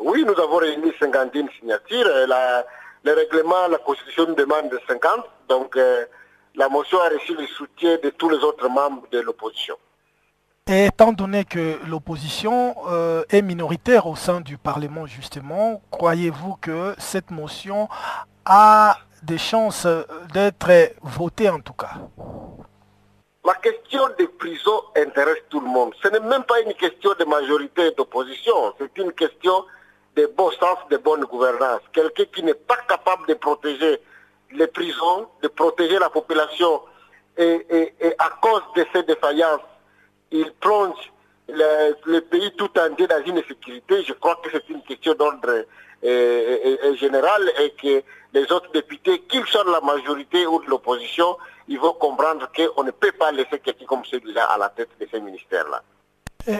Oui, 0.00 0.24
nous 0.24 0.38
avons 0.42 0.56
réuni 0.56 0.92
50 0.98 1.32
signatures. 1.58 2.08
La, 2.26 2.64
le 3.04 3.12
règlement, 3.12 3.68
la 3.68 3.78
Constitution 3.78 4.32
demande 4.32 4.70
50. 4.88 5.24
Donc, 5.48 5.78
la 6.54 6.68
motion 6.68 6.98
a 7.00 7.08
reçu 7.10 7.34
le 7.34 7.46
soutien 7.46 7.98
de 8.02 8.10
tous 8.10 8.28
les 8.28 8.38
autres 8.38 8.68
membres 8.68 9.06
de 9.12 9.20
l'opposition. 9.20 9.76
Et 10.66 10.86
étant 10.86 11.12
donné 11.12 11.44
que 11.44 11.78
l'opposition 11.88 12.76
euh, 12.88 13.24
est 13.28 13.42
minoritaire 13.42 14.06
au 14.06 14.14
sein 14.14 14.40
du 14.40 14.56
Parlement, 14.56 15.04
justement, 15.04 15.82
croyez-vous 15.90 16.56
que 16.60 16.94
cette 16.98 17.30
motion 17.30 17.88
a 18.44 18.96
des 19.22 19.38
chances 19.38 19.86
d'être 20.32 20.70
votée 21.02 21.50
en 21.50 21.60
tout 21.60 21.72
cas? 21.72 21.94
La 23.44 23.54
question 23.54 24.02
des 24.16 24.28
prisons 24.28 24.82
intéresse 24.96 25.42
tout 25.48 25.60
le 25.60 25.66
monde. 25.66 25.92
Ce 26.02 26.08
n'est 26.08 26.20
même 26.20 26.44
pas 26.44 26.60
une 26.60 26.74
question 26.74 27.10
de 27.18 27.24
majorité 27.24 27.86
et 27.86 27.90
d'opposition, 27.92 28.72
c'est 28.78 28.96
une 28.98 29.12
question 29.12 29.64
de 30.16 30.26
bon 30.26 30.50
sens, 30.52 30.78
de 30.90 30.96
bonne 30.96 31.24
gouvernance. 31.24 31.80
Quelqu'un 31.92 32.24
qui 32.24 32.42
n'est 32.42 32.54
pas 32.54 32.78
capable 32.88 33.26
de 33.26 33.34
protéger 33.34 34.00
les 34.52 34.66
prisons, 34.66 35.28
de 35.42 35.48
protéger 35.48 35.98
la 35.98 36.10
population. 36.10 36.82
Et, 37.38 37.92
à 38.18 38.30
cause 38.42 38.62
de 38.76 38.84
ces 38.92 39.02
défaillances, 39.04 39.60
il 40.30 40.52
plonge 40.60 41.12
le, 41.48 42.20
pays 42.20 42.52
tout 42.56 42.70
entier 42.78 43.06
dans 43.06 43.22
une 43.24 43.42
sécurité. 43.44 44.02
Je 44.04 44.12
crois 44.14 44.36
que 44.42 44.50
c'est 44.50 44.68
une 44.68 44.82
question 44.82 45.14
d'ordre 45.14 45.48
euh, 45.48 45.64
euh, 46.04 46.76
euh, 46.84 46.96
général 46.96 47.50
et 47.60 47.70
que 47.70 48.02
les 48.32 48.52
autres 48.52 48.70
députés, 48.72 49.20
qu'ils 49.22 49.46
soient 49.46 49.64
de 49.64 49.70
la 49.70 49.80
majorité 49.80 50.46
ou 50.46 50.62
de 50.62 50.68
l'opposition, 50.68 51.36
ils 51.68 51.78
vont 51.78 51.92
comprendre 51.94 52.48
qu'on 52.54 52.84
ne 52.84 52.90
peut 52.90 53.12
pas 53.12 53.32
laisser 53.32 53.58
quelqu'un 53.58 53.86
comme 53.86 54.04
celui-là 54.04 54.44
à 54.44 54.58
la 54.58 54.68
tête 54.68 54.90
de 55.00 55.06
ces 55.10 55.20
ministères-là 55.20 55.82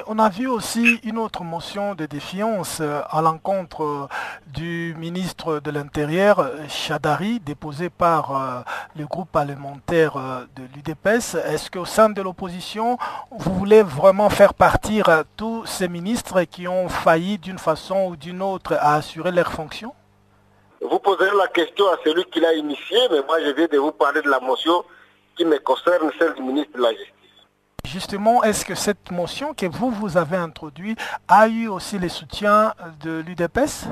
on 0.07 0.19
a 0.19 0.29
vu 0.29 0.47
aussi 0.47 1.01
une 1.05 1.19
autre 1.19 1.43
motion 1.43 1.95
de 1.95 2.07
défiance 2.07 2.79
euh, 2.81 3.01
à 3.11 3.23
l'encontre 3.23 3.83
euh, 3.83 4.07
du 4.47 4.95
ministre 4.99 5.61
de 5.61 5.71
l'Intérieur, 5.71 6.51
Chadari, 6.69 7.41
déposée 7.41 7.89
par 7.89 8.37
euh, 8.37 8.61
le 8.97 9.07
groupe 9.07 9.31
parlementaire 9.31 10.15
de 10.57 10.63
l'UDPS. 10.75 11.37
Est-ce 11.47 11.71
qu'au 11.71 11.85
sein 11.85 12.11
de 12.11 12.21
l'opposition, 12.21 12.99
vous 13.31 13.55
voulez 13.55 13.83
vraiment 13.83 14.29
faire 14.29 14.55
partir 14.55 15.25
tous 15.37 15.65
ces 15.67 15.89
ministres 15.89 16.43
qui 16.43 16.69
ont 16.69 16.89
failli 16.89 17.39
d'une 17.39 17.59
façon 17.59 18.09
ou 18.09 18.17
d'une 18.17 18.43
autre 18.43 18.75
à 18.75 18.97
assurer 18.97 19.33
leurs 19.33 19.53
fonctions? 19.53 19.95
Vous 20.81 20.99
poserez 20.99 21.31
la 21.37 21.49
question 21.49 21.87
à 21.89 21.97
celui 22.05 22.25
qui 22.25 22.41
l'a 22.41 22.55
initié, 22.55 22.99
mais 23.11 23.23
moi 23.27 23.39
je 23.41 23.51
viens 23.51 23.67
de 23.67 23.79
vous 23.79 23.93
parler 23.93 24.23
de 24.23 24.29
la 24.29 24.41
motion 24.41 24.85
qui 25.37 25.45
me 25.45 25.59
concerne, 25.59 26.11
celle 26.19 26.35
du 26.35 26.43
ministre 26.43 26.77
de 26.77 26.83
la 26.83 26.91
Justice. 26.91 27.20
Justement, 27.87 28.43
est-ce 28.45 28.65
que 28.65 28.75
cette 28.75 29.11
motion 29.11 29.55
que 29.55 29.67
vous, 29.67 29.91
vous 29.91 30.17
avez 30.17 30.37
introduite 30.37 30.99
a 31.29 31.49
eu 31.49 31.69
aussi 31.69 31.99
le 31.99 32.09
soutien 32.09 32.75
de 33.03 33.23
l'UDPS 33.27 33.87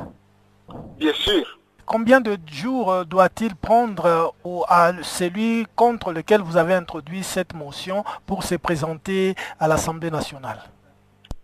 Bien 0.98 1.12
sûr. 1.14 1.58
Combien 1.86 2.20
de 2.20 2.36
jours 2.52 2.92
euh, 2.92 3.04
doit-il 3.04 3.56
prendre 3.56 4.04
euh, 4.44 4.60
à 4.68 4.92
celui 5.02 5.66
contre 5.74 6.12
lequel 6.12 6.42
vous 6.42 6.58
avez 6.58 6.74
introduit 6.74 7.24
cette 7.24 7.54
motion 7.54 8.04
pour 8.26 8.42
se 8.42 8.56
présenter 8.56 9.34
à 9.58 9.66
l'Assemblée 9.66 10.10
nationale? 10.10 10.62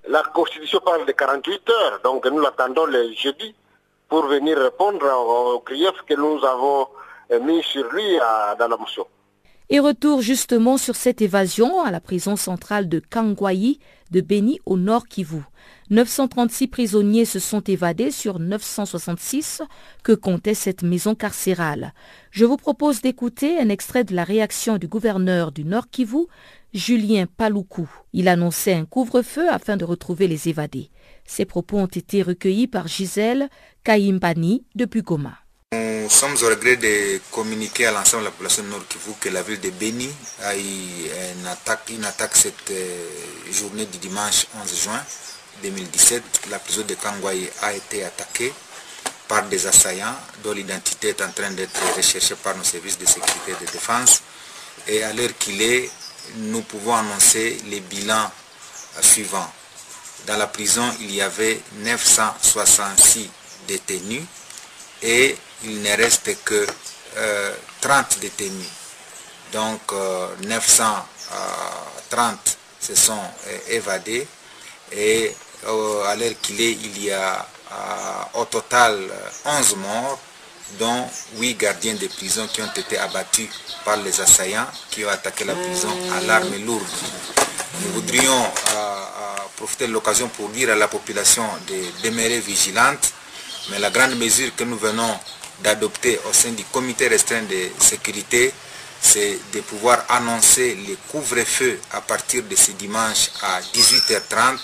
La 0.06 0.22
Constitution 0.22 0.80
parle 0.84 1.06
de 1.06 1.12
48 1.12 1.70
heures, 1.70 2.00
donc 2.04 2.26
nous 2.26 2.40
l'attendons 2.40 2.84
le 2.84 3.10
jeudi 3.14 3.54
pour 4.06 4.26
venir 4.26 4.58
répondre 4.58 5.06
aux 5.06 5.60
griefs 5.64 6.02
que 6.06 6.14
nous 6.14 6.44
avons 6.44 6.88
mis 7.40 7.62
sur 7.62 7.90
lui 7.90 8.18
dans 8.58 8.68
la 8.68 8.76
motion. 8.76 9.06
Et 9.70 9.78
retour 9.78 10.20
justement 10.20 10.76
sur 10.76 10.94
cette 10.94 11.22
évasion 11.22 11.82
à 11.82 11.90
la 11.90 12.00
prison 12.00 12.36
centrale 12.36 12.86
de 12.86 13.00
Kangwayi 13.00 13.78
de 14.10 14.20
Beni 14.20 14.60
au 14.66 14.76
nord 14.76 15.06
Kivu. 15.06 15.40
936 15.88 16.68
prisonniers 16.68 17.24
se 17.24 17.38
sont 17.38 17.60
évadés 17.60 18.10
sur 18.10 18.38
966 18.38 19.62
que 20.02 20.12
comptait 20.12 20.54
cette 20.54 20.82
maison 20.82 21.14
carcérale. 21.14 21.94
Je 22.30 22.44
vous 22.44 22.58
propose 22.58 23.00
d'écouter 23.00 23.58
un 23.58 23.70
extrait 23.70 24.04
de 24.04 24.14
la 24.14 24.24
réaction 24.24 24.76
du 24.76 24.86
gouverneur 24.86 25.50
du 25.50 25.64
Nord 25.64 25.88
Kivu, 25.90 26.26
Julien 26.74 27.24
Paloukou. 27.26 27.88
Il 28.12 28.28
annonçait 28.28 28.74
un 28.74 28.84
couvre-feu 28.84 29.48
afin 29.50 29.78
de 29.78 29.84
retrouver 29.86 30.28
les 30.28 30.50
évadés. 30.50 30.90
Ces 31.24 31.46
propos 31.46 31.78
ont 31.78 31.86
été 31.86 32.22
recueillis 32.22 32.66
par 32.66 32.86
Gisèle 32.86 33.48
Kaimbani 33.82 34.64
depuis 34.74 35.00
Goma. 35.00 35.43
Nous 35.74 36.10
sommes 36.10 36.36
au 36.42 36.46
regret 36.48 36.76
de 36.76 37.20
communiquer 37.32 37.86
à 37.86 37.90
l'ensemble 37.90 38.22
de 38.22 38.26
la 38.26 38.30
population 38.30 38.62
de 38.62 38.68
Nord 38.68 38.86
Kivu 38.88 39.14
que 39.18 39.28
la 39.30 39.42
ville 39.42 39.60
de 39.60 39.70
Beni 39.70 40.08
a 40.42 40.56
eu 40.56 40.60
une 40.60 41.46
attaque, 41.46 41.90
une 41.90 42.04
attaque 42.04 42.36
cette 42.36 42.70
euh, 42.70 43.08
journée 43.50 43.86
du 43.86 43.98
dimanche 43.98 44.46
11 44.62 44.82
juin 44.84 45.02
2017. 45.62 46.22
La 46.50 46.60
prison 46.60 46.82
de 46.86 46.94
Kangwaï 46.94 47.50
a 47.62 47.72
été 47.72 48.04
attaquée 48.04 48.52
par 49.26 49.44
des 49.48 49.66
assaillants 49.66 50.14
dont 50.44 50.52
l'identité 50.52 51.08
est 51.08 51.22
en 51.22 51.30
train 51.30 51.50
d'être 51.50 51.80
recherchée 51.96 52.36
par 52.36 52.56
nos 52.56 52.64
services 52.64 52.98
de 52.98 53.06
sécurité 53.06 53.52
et 53.60 53.66
de 53.66 53.72
défense. 53.72 54.22
Et 54.86 55.02
à 55.02 55.12
l'heure 55.12 55.36
qu'il 55.38 55.60
est, 55.60 55.90
nous 56.36 56.62
pouvons 56.62 56.94
annoncer 56.94 57.58
les 57.66 57.80
bilans 57.80 58.30
suivants. 59.00 59.50
Dans 60.26 60.36
la 60.36 60.46
prison, 60.46 60.88
il 61.00 61.12
y 61.12 61.20
avait 61.20 61.60
966 61.78 63.28
détenus 63.66 64.22
et 65.02 65.36
il 65.64 65.82
ne 65.82 65.96
reste 65.96 66.36
que 66.44 66.66
30 67.80 68.16
euh, 68.16 68.20
détenus. 68.20 68.68
Donc 69.52 69.92
930 70.42 71.04
euh, 72.12 72.32
se 72.80 72.94
sont 72.94 73.12
euh, 73.46 73.58
évadés 73.68 74.26
et 74.92 75.34
à 75.66 76.14
l'heure 76.16 76.34
qu'il 76.42 76.60
est, 76.60 76.72
il 76.72 77.02
y 77.04 77.10
a 77.10 77.46
au 78.34 78.44
total 78.44 79.00
11 79.46 79.76
morts, 79.76 80.18
dont 80.78 81.08
8 81.36 81.54
gardiens 81.54 81.94
de 81.94 82.06
prison 82.08 82.46
qui 82.52 82.60
ont 82.60 82.70
été 82.76 82.98
abattus 82.98 83.48
par 83.84 83.96
les 83.96 84.20
assaillants 84.20 84.66
qui 84.90 85.04
ont 85.04 85.08
attaqué 85.08 85.44
la 85.44 85.54
prison 85.54 85.88
à 86.16 86.20
l'arme 86.20 86.54
lourde. 86.66 86.84
Nous 87.80 87.92
voudrions 87.94 88.44
profiter 89.56 89.86
de 89.86 89.92
l'occasion 89.92 90.28
pour 90.28 90.50
dire 90.50 90.70
à 90.70 90.74
la 90.74 90.88
population 90.88 91.44
de 91.66 92.06
demeurer 92.06 92.40
vigilante, 92.40 93.12
mais 93.70 93.78
la 93.78 93.90
grande 93.90 94.16
mesure 94.16 94.54
que 94.54 94.64
nous 94.64 94.76
venons 94.76 95.18
d'adopter 95.62 96.18
au 96.28 96.32
sein 96.32 96.50
du 96.52 96.64
comité 96.64 97.08
restreint 97.08 97.42
de 97.42 97.68
sécurité, 97.78 98.52
c'est 99.00 99.38
de 99.52 99.60
pouvoir 99.60 100.04
annoncer 100.08 100.76
le 100.88 100.96
couvre-feu 101.10 101.78
à 101.92 102.00
partir 102.00 102.42
de 102.44 102.56
ce 102.56 102.72
dimanche 102.72 103.30
à 103.42 103.60
18h30 103.60 104.58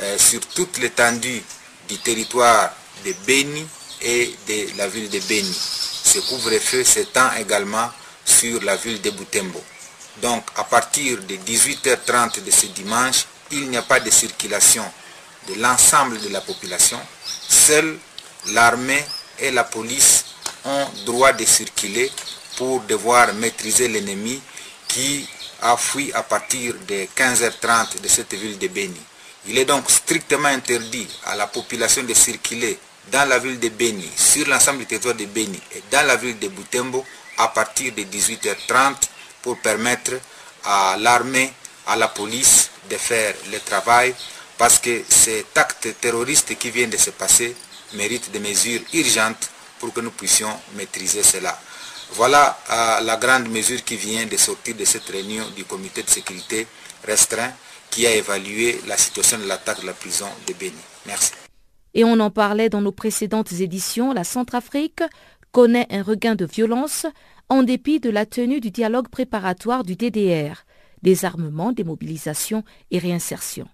euh, 0.00 0.18
sur 0.18 0.40
toute 0.48 0.78
l'étendue 0.78 1.42
du 1.88 1.98
territoire 1.98 2.70
de 3.04 3.12
Beni 3.26 3.66
et 4.02 4.34
de 4.46 4.76
la 4.76 4.88
ville 4.88 5.08
de 5.08 5.18
Beni. 5.20 5.54
Ce 6.04 6.18
couvre-feu 6.18 6.84
s'étend 6.84 7.32
également 7.38 7.90
sur 8.24 8.62
la 8.62 8.76
ville 8.76 9.00
de 9.00 9.10
Butembo. 9.10 9.62
Donc 10.20 10.44
à 10.56 10.64
partir 10.64 11.18
de 11.22 11.36
18h30 11.36 12.44
de 12.44 12.50
ce 12.50 12.66
dimanche, 12.66 13.24
il 13.50 13.68
n'y 13.70 13.76
a 13.76 13.82
pas 13.82 14.00
de 14.00 14.10
circulation 14.10 14.84
de 15.48 15.54
l'ensemble 15.60 16.20
de 16.20 16.28
la 16.28 16.40
population. 16.40 17.00
Seule 17.48 17.98
l'armée 18.48 19.04
et 19.42 19.50
la 19.50 19.64
police 19.64 20.24
ont 20.64 20.86
droit 21.04 21.32
de 21.32 21.44
circuler 21.44 22.10
pour 22.56 22.80
devoir 22.82 23.34
maîtriser 23.34 23.88
l'ennemi 23.88 24.40
qui 24.86 25.28
a 25.60 25.76
fui 25.76 26.12
à 26.12 26.22
partir 26.22 26.74
de 26.86 27.06
15h30 27.16 28.00
de 28.00 28.08
cette 28.08 28.34
ville 28.34 28.58
de 28.58 28.68
Beni. 28.68 29.00
Il 29.48 29.58
est 29.58 29.64
donc 29.64 29.90
strictement 29.90 30.48
interdit 30.48 31.08
à 31.26 31.34
la 31.34 31.48
population 31.48 32.04
de 32.04 32.14
circuler 32.14 32.78
dans 33.10 33.28
la 33.28 33.38
ville 33.40 33.58
de 33.58 33.68
Beni, 33.68 34.08
sur 34.16 34.46
l'ensemble 34.46 34.78
du 34.80 34.86
territoire 34.86 35.16
de 35.16 35.24
Beni 35.24 35.60
et 35.74 35.82
dans 35.90 36.06
la 36.06 36.14
ville 36.16 36.38
de 36.38 36.48
Butembo 36.48 37.04
à 37.38 37.48
partir 37.48 37.92
de 37.92 38.02
18h30 38.02 38.94
pour 39.42 39.58
permettre 39.58 40.12
à 40.64 40.96
l'armée, 41.00 41.52
à 41.88 41.96
la 41.96 42.06
police 42.08 42.70
de 42.88 42.96
faire 42.96 43.34
le 43.50 43.58
travail 43.58 44.14
parce 44.56 44.78
que 44.78 45.02
cet 45.08 45.58
acte 45.58 45.88
terroriste 46.00 46.56
qui 46.56 46.70
vient 46.70 46.86
de 46.86 46.96
se 46.96 47.10
passer 47.10 47.56
mérite 47.94 48.30
des 48.30 48.38
mesures 48.40 48.80
urgentes 48.92 49.50
pour 49.78 49.92
que 49.92 50.00
nous 50.00 50.10
puissions 50.10 50.52
maîtriser 50.76 51.22
cela. 51.22 51.58
Voilà 52.12 52.58
la 53.02 53.16
grande 53.16 53.48
mesure 53.48 53.82
qui 53.84 53.96
vient 53.96 54.26
de 54.26 54.36
sortir 54.36 54.76
de 54.76 54.84
cette 54.84 55.08
réunion 55.08 55.44
du 55.56 55.64
comité 55.64 56.02
de 56.02 56.10
sécurité 56.10 56.66
restreint 57.04 57.52
qui 57.90 58.06
a 58.06 58.14
évalué 58.14 58.80
la 58.86 58.96
situation 58.96 59.38
de 59.38 59.46
l'attaque 59.46 59.80
de 59.82 59.86
la 59.86 59.92
prison 59.92 60.28
de 60.46 60.52
Béni. 60.54 60.74
Merci. 61.06 61.32
Et 61.94 62.04
on 62.04 62.18
en 62.20 62.30
parlait 62.30 62.68
dans 62.68 62.80
nos 62.80 62.92
précédentes 62.92 63.52
éditions, 63.52 64.12
la 64.12 64.24
Centrafrique 64.24 65.02
connaît 65.52 65.86
un 65.90 66.02
regain 66.02 66.34
de 66.34 66.46
violence 66.46 67.06
en 67.50 67.62
dépit 67.62 68.00
de 68.00 68.08
la 68.08 68.24
tenue 68.24 68.60
du 68.60 68.70
dialogue 68.70 69.08
préparatoire 69.08 69.84
du 69.84 69.96
DDR, 69.96 70.64
désarmement, 71.02 71.72
démobilisation 71.72 72.64
et 72.90 72.98
réinsertion. 72.98 73.68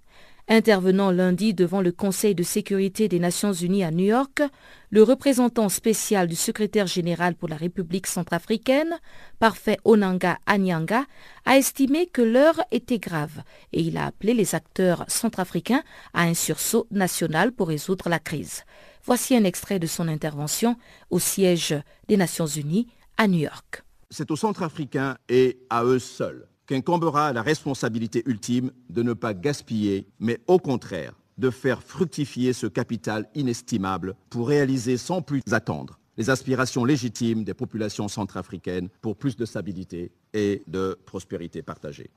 Intervenant 0.51 1.11
lundi 1.11 1.53
devant 1.53 1.83
le 1.83 1.93
Conseil 1.93 2.35
de 2.35 2.43
sécurité 2.43 3.07
des 3.07 3.19
Nations 3.19 3.53
Unies 3.53 3.85
à 3.85 3.91
New 3.91 4.07
York, 4.07 4.41
le 4.89 5.03
représentant 5.03 5.69
spécial 5.69 6.27
du 6.27 6.37
secrétaire 6.37 6.87
général 6.87 7.35
pour 7.35 7.51
la 7.51 7.57
République 7.57 8.07
centrafricaine, 8.07 8.99
Parfait 9.41 9.77
Onanga 9.85 10.39
Anyanga, 10.47 11.05
a 11.45 11.59
estimé 11.59 12.07
que 12.07 12.23
l'heure 12.23 12.63
était 12.71 12.99
grave 12.99 13.43
et 13.75 13.83
il 13.83 13.99
a 13.99 14.07
appelé 14.07 14.33
les 14.33 14.55
acteurs 14.55 15.05
centrafricains 15.07 15.83
à 16.15 16.23
un 16.23 16.33
sursaut 16.33 16.87
national 16.91 17.53
pour 17.53 17.69
résoudre 17.69 18.09
la 18.09 18.19
crise. 18.19 18.63
Voici 19.05 19.37
un 19.37 19.45
extrait 19.45 19.79
de 19.79 19.87
son 19.87 20.09
intervention 20.09 20.77
au 21.11 21.19
siège 21.19 21.77
des 22.09 22.17
Nations 22.17 22.47
Unies 22.47 22.89
à 23.19 23.29
New 23.29 23.41
York. 23.41 23.83
C'est 24.09 24.31
aux 24.31 24.37
Centrafricains 24.37 25.19
et 25.29 25.59
à 25.69 25.85
eux 25.85 25.99
seuls 25.99 26.49
qu'incombera 26.69 27.33
la 27.33 27.43
responsabilité 27.43 28.23
ultime 28.27 28.71
de 28.91 29.03
ne 29.03 29.15
pas 29.15 29.35
gaspiller, 29.35 30.07
mais 30.21 30.39
au 30.47 30.59
contraire 30.59 31.15
de 31.39 31.51
faire 31.51 31.83
fructifier 31.83 32.53
ce 32.53 32.67
capital 32.67 33.29
inestimable 33.35 34.15
pour 34.29 34.49
réaliser 34.49 34.97
sans 34.97 35.23
plus 35.23 35.41
attendre 35.51 35.99
les 36.17 36.31
aspirations 36.31 36.85
légitimes 36.85 37.45
des 37.45 37.55
populations 37.55 38.09
centrafricaines 38.09 38.89
pour 39.01 39.17
plus 39.17 39.37
de 39.37 39.47
stabilité 39.47 40.11
et 40.35 40.63
de 40.67 40.99
prospérité 41.07 41.63
partagée. 41.63 42.11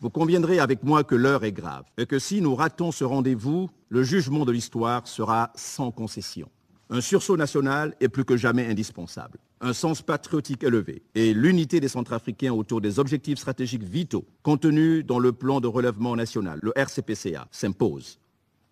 Vous 0.00 0.10
conviendrez 0.10 0.58
avec 0.58 0.82
moi 0.82 1.04
que 1.04 1.14
l'heure 1.14 1.42
est 1.44 1.52
grave 1.52 1.86
et 1.96 2.04
que 2.04 2.18
si 2.18 2.42
nous 2.42 2.54
ratons 2.54 2.92
ce 2.92 3.02
rendez-vous, 3.02 3.70
le 3.88 4.02
jugement 4.02 4.44
de 4.44 4.52
l'histoire 4.52 5.08
sera 5.08 5.50
sans 5.54 5.90
concession. 5.90 6.50
Un 6.88 7.00
sursaut 7.00 7.36
national 7.36 7.96
est 8.00 8.08
plus 8.08 8.24
que 8.24 8.36
jamais 8.36 8.66
indispensable. 8.66 9.38
Un 9.60 9.72
sens 9.72 10.02
patriotique 10.02 10.62
élevé 10.62 11.02
et 11.16 11.34
l'unité 11.34 11.80
des 11.80 11.88
Centrafricains 11.88 12.52
autour 12.52 12.80
des 12.80 13.00
objectifs 13.00 13.38
stratégiques 13.38 13.82
vitaux 13.82 14.24
contenus 14.44 15.04
dans 15.04 15.18
le 15.18 15.32
plan 15.32 15.60
de 15.60 15.66
relèvement 15.66 16.14
national, 16.14 16.60
le 16.62 16.72
RCPCA, 16.76 17.48
s'imposent. 17.50 18.20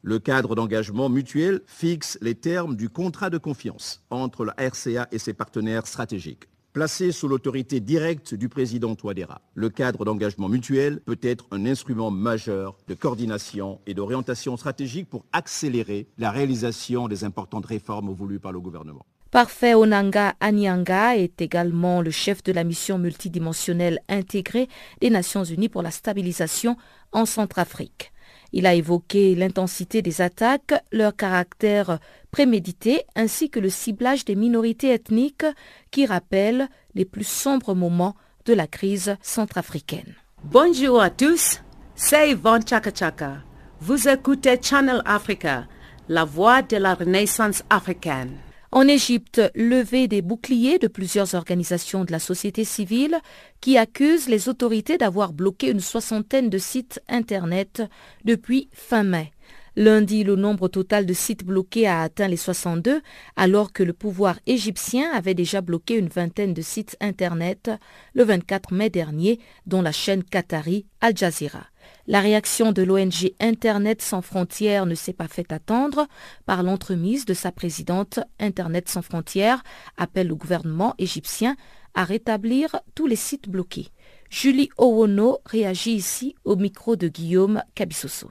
Le 0.02 0.20
cadre 0.20 0.54
d'engagement 0.54 1.08
mutuel 1.08 1.62
fixe 1.66 2.16
les 2.20 2.36
termes 2.36 2.76
du 2.76 2.88
contrat 2.88 3.30
de 3.30 3.38
confiance 3.38 4.04
entre 4.10 4.44
la 4.44 4.54
RCA 4.58 5.08
et 5.10 5.18
ses 5.18 5.32
partenaires 5.32 5.86
stratégiques. 5.86 6.44
Placé 6.74 7.12
sous 7.12 7.28
l'autorité 7.28 7.78
directe 7.78 8.34
du 8.34 8.48
président 8.48 8.96
Touadéra, 8.96 9.40
le 9.54 9.70
cadre 9.70 10.04
d'engagement 10.04 10.48
mutuel 10.48 10.98
peut 11.02 11.20
être 11.22 11.46
un 11.52 11.66
instrument 11.66 12.10
majeur 12.10 12.76
de 12.88 12.94
coordination 12.94 13.78
et 13.86 13.94
d'orientation 13.94 14.56
stratégique 14.56 15.08
pour 15.08 15.24
accélérer 15.32 16.08
la 16.18 16.32
réalisation 16.32 17.06
des 17.06 17.22
importantes 17.22 17.66
réformes 17.66 18.10
voulues 18.12 18.40
par 18.40 18.50
le 18.50 18.58
gouvernement. 18.58 19.06
Parfait 19.30 19.74
Onanga 19.74 20.34
Anyanga 20.40 21.16
est 21.16 21.40
également 21.40 22.02
le 22.02 22.10
chef 22.10 22.42
de 22.42 22.50
la 22.50 22.64
mission 22.64 22.98
multidimensionnelle 22.98 24.00
intégrée 24.08 24.68
des 25.00 25.10
Nations 25.10 25.44
Unies 25.44 25.68
pour 25.68 25.82
la 25.82 25.92
stabilisation 25.92 26.76
en 27.12 27.24
Centrafrique. 27.24 28.12
Il 28.52 28.66
a 28.66 28.74
évoqué 28.74 29.34
l'intensité 29.34 30.02
des 30.02 30.20
attaques, 30.20 30.74
leur 30.92 31.16
caractère 31.16 31.98
prémédité 32.30 33.02
ainsi 33.16 33.50
que 33.50 33.60
le 33.60 33.70
ciblage 33.70 34.24
des 34.24 34.34
minorités 34.34 34.92
ethniques 34.92 35.46
qui 35.90 36.06
rappellent 36.06 36.68
les 36.94 37.04
plus 37.04 37.26
sombres 37.26 37.74
moments 37.74 38.14
de 38.44 38.52
la 38.52 38.66
crise 38.66 39.16
centrafricaine. 39.22 40.14
Bonjour 40.44 41.00
à 41.00 41.10
tous, 41.10 41.62
c'est 41.94 42.30
Yvonne 42.30 42.66
Chaka 42.66 42.90
Chaka. 42.94 43.38
Vous 43.80 44.08
écoutez 44.08 44.58
Channel 44.60 45.02
Africa, 45.04 45.66
la 46.08 46.24
voix 46.24 46.62
de 46.62 46.76
la 46.76 46.94
renaissance 46.94 47.62
africaine. 47.70 48.36
En 48.74 48.88
Égypte, 48.88 49.40
levée 49.54 50.08
des 50.08 50.20
boucliers 50.20 50.80
de 50.80 50.88
plusieurs 50.88 51.36
organisations 51.36 52.04
de 52.04 52.10
la 52.10 52.18
société 52.18 52.64
civile 52.64 53.20
qui 53.60 53.78
accusent 53.78 54.28
les 54.28 54.48
autorités 54.48 54.98
d'avoir 54.98 55.32
bloqué 55.32 55.70
une 55.70 55.78
soixantaine 55.78 56.50
de 56.50 56.58
sites 56.58 57.00
Internet 57.08 57.84
depuis 58.24 58.68
fin 58.72 59.04
mai. 59.04 59.30
Lundi, 59.76 60.24
le 60.24 60.34
nombre 60.34 60.66
total 60.66 61.06
de 61.06 61.12
sites 61.12 61.44
bloqués 61.44 61.86
a 61.86 62.02
atteint 62.02 62.26
les 62.26 62.36
62, 62.36 63.00
alors 63.36 63.72
que 63.72 63.84
le 63.84 63.92
pouvoir 63.92 64.40
égyptien 64.48 65.08
avait 65.12 65.34
déjà 65.34 65.60
bloqué 65.60 65.94
une 65.94 66.08
vingtaine 66.08 66.52
de 66.52 66.62
sites 66.62 66.96
Internet 67.00 67.70
le 68.14 68.24
24 68.24 68.74
mai 68.74 68.90
dernier, 68.90 69.38
dont 69.66 69.82
la 69.82 69.92
chaîne 69.92 70.24
qatari 70.24 70.84
Al 71.00 71.16
Jazeera. 71.16 71.68
La 72.06 72.20
réaction 72.20 72.72
de 72.72 72.82
l'ONG 72.82 73.32
Internet 73.40 74.02
sans 74.02 74.20
frontières 74.20 74.84
ne 74.84 74.94
s'est 74.94 75.14
pas 75.14 75.26
fait 75.26 75.50
attendre. 75.52 76.06
Par 76.44 76.62
l'entremise 76.62 77.24
de 77.24 77.32
sa 77.32 77.50
présidente, 77.50 78.20
Internet 78.38 78.90
sans 78.90 79.00
frontières 79.00 79.62
appelle 79.96 80.28
le 80.28 80.34
gouvernement 80.34 80.94
égyptien 80.98 81.56
à 81.94 82.04
rétablir 82.04 82.76
tous 82.94 83.06
les 83.06 83.16
sites 83.16 83.48
bloqués. 83.48 83.88
Julie 84.28 84.68
Owono 84.76 85.38
réagit 85.46 85.92
ici 85.92 86.34
au 86.44 86.56
micro 86.56 86.96
de 86.96 87.08
Guillaume 87.08 87.62
Cabissoso. 87.74 88.30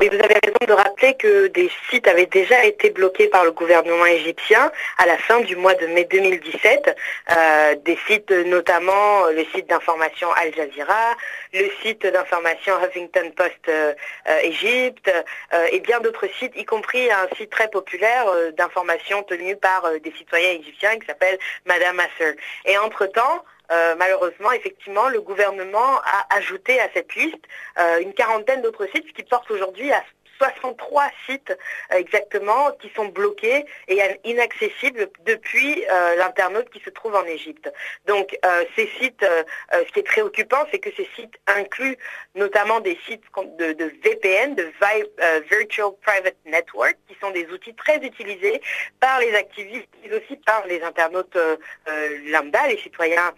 Oui, 0.00 0.08
vous 0.08 0.18
avez 0.18 0.34
raison 0.44 0.66
de 0.66 0.72
rappeler 0.72 1.14
que 1.14 1.46
des 1.46 1.70
sites 1.88 2.08
avaient 2.08 2.26
déjà 2.26 2.64
été 2.64 2.90
bloqués 2.90 3.28
par 3.28 3.44
le 3.44 3.52
gouvernement 3.52 4.04
égyptien 4.06 4.72
à 4.98 5.06
la 5.06 5.16
fin 5.16 5.40
du 5.40 5.54
mois 5.54 5.74
de 5.74 5.86
mai 5.86 6.04
2017. 6.04 6.96
Euh, 7.30 7.74
des 7.84 7.96
sites 8.06 8.30
notamment 8.30 9.26
le 9.26 9.44
site 9.54 9.68
d'information 9.68 10.28
Al 10.32 10.52
Jazeera, 10.54 11.16
le 11.52 11.70
site 11.82 12.04
d'information 12.04 12.74
Huffington 12.82 13.30
Post 13.36 13.68
euh, 13.68 13.94
euh, 14.28 14.38
Égypte 14.42 15.10
et 15.72 15.80
bien 15.80 16.00
d'autres 16.00 16.28
sites, 16.38 16.52
y 16.56 16.64
compris 16.64 17.10
un 17.10 17.28
site 17.36 17.50
très 17.50 17.68
populaire 17.68 18.26
d'information 18.56 19.22
tenu 19.22 19.56
par 19.56 19.88
des 20.02 20.12
citoyens 20.18 20.50
égyptiens 20.60 20.98
qui 20.98 21.06
s'appelle 21.06 21.38
Madame 21.64 22.00
Asser. 22.00 22.36
Et 22.64 22.76
entre-temps, 22.78 23.44
euh, 23.70 23.94
malheureusement, 23.96 24.52
effectivement, 24.52 25.08
le 25.08 25.20
gouvernement 25.20 26.00
a 26.04 26.36
ajouté 26.36 26.80
à 26.80 26.88
cette 26.94 27.14
liste 27.14 27.44
euh, 27.78 28.00
une 28.00 28.14
quarantaine 28.14 28.62
d'autres 28.62 28.86
sites, 28.94 29.06
ce 29.08 29.12
qui 29.12 29.24
porte 29.24 29.50
aujourd'hui 29.50 29.92
à 29.92 30.02
63 30.38 31.04
sites 31.26 31.50
euh, 31.50 31.96
exactement 31.96 32.70
qui 32.80 32.90
sont 32.94 33.06
bloqués 33.06 33.64
et 33.88 33.98
inaccessibles 34.24 35.08
depuis 35.24 35.84
l'internaute 36.18 36.68
qui 36.70 36.80
se 36.80 36.90
trouve 36.90 37.14
en 37.14 37.24
Égypte. 37.24 37.72
Donc 38.06 38.36
ces 38.74 38.86
sites, 38.98 39.24
ce 39.72 39.92
qui 39.92 40.00
est 40.00 40.02
préoccupant, 40.02 40.64
c'est 40.70 40.78
que 40.78 40.90
ces 40.96 41.08
sites 41.16 41.34
incluent 41.46 41.96
notamment 42.34 42.80
des 42.80 42.98
sites 43.06 43.22
de, 43.58 43.72
de 43.72 43.92
VPN, 44.04 44.54
de 44.54 44.70
Virtual 45.48 45.90
Private 46.02 46.36
Network, 46.44 46.96
qui 47.08 47.16
sont 47.20 47.30
des 47.30 47.46
outils 47.46 47.74
très 47.74 47.96
utilisés 47.98 48.60
par 49.00 49.20
les 49.20 49.34
activistes, 49.34 49.88
mais 50.02 50.14
aussi 50.14 50.36
par 50.36 50.66
les 50.66 50.82
internautes 50.82 51.38
lambda, 52.26 52.66
les 52.68 52.78
citoyens 52.78 53.32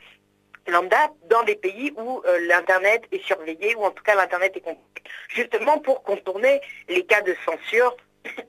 lambda 0.68 1.12
dans 1.28 1.42
des 1.44 1.57
pays 1.57 1.92
où 1.96 2.22
euh, 2.26 2.38
l'Internet 2.46 3.02
est 3.12 3.24
surveillé, 3.24 3.74
ou 3.76 3.85
en 3.85 3.90
tout 3.90 4.02
cas 4.02 4.14
l'Internet 4.14 4.57
est 4.57 4.61
compris, 4.61 5.02
justement 5.28 5.78
pour 5.78 6.02
contourner 6.02 6.61
les 6.88 7.04
cas 7.04 7.22
de 7.22 7.35
censure 7.44 7.96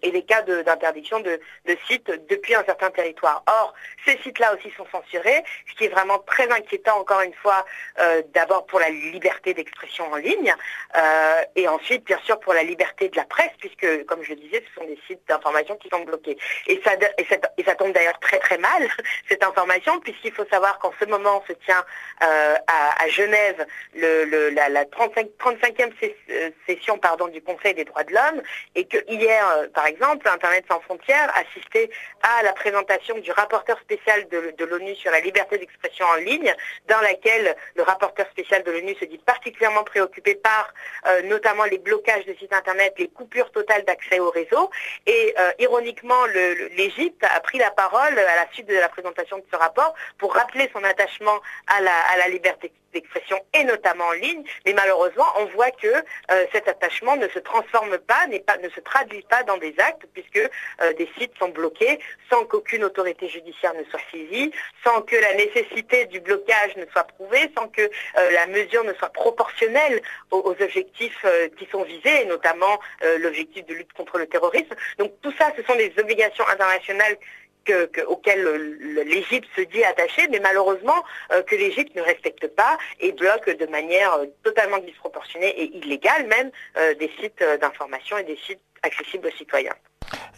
et 0.02 0.12
les 0.12 0.24
cas 0.24 0.42
d'interdiction 0.42 1.20
de, 1.20 1.40
sites 1.88 2.12
depuis 2.30 2.56
un 2.56 2.64
certain 2.64 2.90
territoire. 2.90 3.44
Or, 3.48 3.74
ces 4.06 4.18
sites-là 4.20 4.56
aussi 4.56 4.72
sont 4.76 4.86
censurés, 4.92 5.44
ce 5.70 5.76
qui 5.76 5.86
est 5.86 5.90
vraiment 5.90 6.20
très 6.20 6.50
inquiétant, 6.52 7.00
encore 7.00 7.22
une 7.22 7.34
fois, 7.34 7.66
euh, 8.00 8.22
d'abord 8.34 8.66
pour 8.66 8.80
la 8.80 8.90
liberté 8.90 9.54
d'expression 9.54 10.12
en 10.12 10.16
ligne, 10.16 10.54
euh, 10.96 11.42
et 11.56 11.68
ensuite, 11.68 12.06
bien 12.06 12.20
sûr, 12.26 12.40
pour 12.40 12.54
la 12.54 12.64
liberté 12.64 13.10
de 13.10 13.16
la 13.16 13.26
presse, 13.26 13.52
puisque, 13.60 14.06
comme 14.06 14.24
je 14.24 14.30
le 14.30 14.38
disais, 14.38 14.64
ce 14.68 14.82
sont 14.82 14.88
des 14.88 15.00
sites 15.08 15.22
d'information 15.28 15.76
qui 15.78 15.90
sont 15.90 16.04
bloqués. 16.04 16.38
Et 16.68 16.82
ça, 16.84 16.96
tombe 17.76 17.94
d'ailleurs 17.94 18.20
très 18.20 18.40
très 18.40 18.58
mal, 18.58 18.88
cette 19.30 19.44
information, 19.44 20.00
puisqu'il 20.00 20.34
faut 20.34 20.46
savoir 20.52 20.80
qu'en 20.80 20.92
ce 21.00 21.06
moment 21.06 21.44
se 21.48 21.54
tient 21.54 21.84
euh, 22.24 22.56
à, 22.68 23.08
Genève 23.10 23.66
la, 23.96 24.86
35, 24.86 25.28
e 26.32 26.52
session 26.68 27.00
du 27.32 27.42
Conseil 27.42 27.74
des 27.74 27.86
droits 27.86 28.04
de 28.04 28.14
l'homme, 28.14 28.42
et 28.76 28.86
que 28.86 28.98
hier, 29.08 29.69
par 29.74 29.86
exemple, 29.86 30.28
Internet 30.28 30.66
sans 30.70 30.80
frontières 30.82 31.32
assistait 31.36 31.90
à 32.22 32.44
la 32.44 32.54
présentation 32.54 33.18
du 33.20 33.32
rapporteur 33.32 33.80
spécial 33.80 34.28
de, 34.30 34.66
l'ONU 34.66 34.96
sur 34.96 35.12
la 35.12 35.20
liberté 35.20 35.58
d'expression 35.58 36.06
en 36.06 36.16
ligne, 36.16 36.54
dans 36.88 37.02
laquelle 37.02 37.56
le 37.76 37.84
rapporteur 37.84 38.28
spécial 38.32 38.64
de 38.64 38.72
l'ONU 38.72 38.96
se 39.00 39.06
dit 39.06 39.18
particulièrement 39.18 39.84
préoccupé 39.84 40.36
par 40.36 40.74
euh, 41.08 41.22
notamment 41.24 41.66
les 41.66 41.78
blocages 41.78 42.26
de 42.26 42.34
sites 42.36 42.54
Internet, 42.54 42.94
les 42.98 43.08
coupures 43.08 43.52
totales 43.52 43.84
d'accès 43.86 44.20
au 44.20 44.30
réseau. 44.30 44.70
Et 45.06 45.34
euh, 45.40 45.52
ironiquement, 45.60 46.26
l'Égypte 46.78 47.24
a 47.24 47.40
pris 47.40 47.58
la 47.58 47.72
parole 47.72 48.18
à 48.18 48.36
la 48.36 48.48
suite 48.54 48.68
de 48.68 48.76
la 48.76 48.90
présentation 48.90 49.38
de 49.38 49.46
ce 49.52 49.58
rapport 49.58 49.94
pour 50.18 50.34
rappeler 50.34 50.70
son 50.74 50.84
attachement 50.84 51.40
à 51.68 51.82
la, 51.82 52.28
liberté 52.30 52.72
d'expression 52.94 53.40
et 53.54 53.64
notamment 53.64 54.06
en 54.06 54.12
ligne, 54.14 54.44
mais 54.66 54.74
malheureusement, 54.74 55.26
on 55.38 55.46
voit 55.46 55.72
que 55.72 55.88
euh, 55.88 56.46
cet 56.52 56.68
attachement 56.68 57.16
ne 57.16 57.28
se 57.28 57.40
transforme 57.40 57.98
pas, 58.00 58.28
ne 58.28 58.70
se 58.70 58.80
traduit 58.80 59.24
pas 59.24 59.44
dans 59.44 59.58
des 59.58 59.74
actes, 59.78 60.04
puisque 60.14 60.38
euh, 60.38 60.94
des 60.94 61.10
sites 61.18 61.38
sont 61.38 61.50
bloqués 61.50 62.00
sans 62.30 62.46
qu'aucune 62.46 62.84
autorité 62.84 63.28
judiciaire 63.28 63.74
ne 63.74 63.84
soit 63.86 64.02
saisie, 64.12 64.52
sans 64.84 65.02
que 65.02 65.16
la 65.16 65.34
nécessité 65.36 66.06
du 66.06 66.20
blocage 66.20 66.76
ne 66.78 66.86
soit 66.92 67.06
prouvée, 67.06 67.52
sans 67.58 67.68
que 67.68 67.82
euh, 67.82 68.32
la 68.32 68.48
mesure 68.48 68.84
ne 68.84 68.94
soit 68.94 69.10
proportionnelle 69.10 70.02
aux, 70.32 70.56
objectifs 70.60 71.26
qui 71.58 71.68
sont 71.72 71.84
visés, 71.84 72.26
notamment 72.26 72.80
l'objectif 73.20 73.66
de 73.66 73.74
lutte 73.74 73.94
contre 73.94 74.18
le 74.18 74.28
terrorisme. 74.28 74.76
Donc 74.98 75.14
tout 75.22 75.32
ça, 75.38 75.52
ce 75.56 75.64
sont 75.64 75.76
des 75.76 75.94
obligations 75.98 76.48
internationales 76.48 77.18
auquel 78.08 78.44
l'Égypte 79.06 79.48
se 79.56 79.62
dit 79.62 79.84
attachée, 79.84 80.28
mais 80.30 80.40
malheureusement 80.40 81.04
euh, 81.32 81.42
que 81.44 81.56
l'Égypte 81.56 81.96
ne 81.96 82.02
respecte 82.02 82.48
pas 82.48 82.78
et 83.00 83.12
bloque 83.12 83.50
de 83.50 83.66
manière 83.68 84.14
euh, 84.14 84.26
totalement 84.44 84.80
disproportionnée 84.80 85.50
et 85.50 85.78
illégale 85.78 86.28
même 86.28 86.52
euh, 86.78 86.94
des 86.96 87.12
sites 87.20 87.44
d'information 87.62 88.18
et 88.18 88.24
des 88.24 88.38
sites 88.38 88.62
accessibles 88.84 89.28
aux 89.28 89.38
citoyens. 89.38 89.76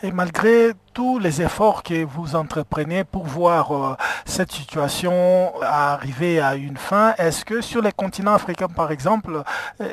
Et 0.03 0.11
malgré 0.11 0.71
tous 0.93 1.19
les 1.19 1.41
efforts 1.41 1.83
que 1.83 2.03
vous 2.03 2.35
entreprenez 2.35 3.03
pour 3.03 3.23
voir 3.23 3.97
cette 4.25 4.51
situation 4.51 5.53
arriver 5.61 6.41
à 6.41 6.55
une 6.55 6.75
fin, 6.75 7.13
est-ce 7.19 7.45
que 7.45 7.61
sur 7.61 7.81
les 7.81 7.91
continents 7.91 8.33
africains, 8.33 8.67
par 8.67 8.91
exemple, 8.91 9.43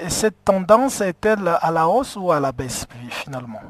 cette 0.09 0.45
tendance 0.45 1.03
est-elle 1.03 1.47
à 1.61 1.71
la 1.71 1.87
hausse 1.87 2.17
ou 2.17 2.33
à 2.33 2.41
la 2.41 2.53
baisse 2.53 2.87
finalement? 3.11 3.61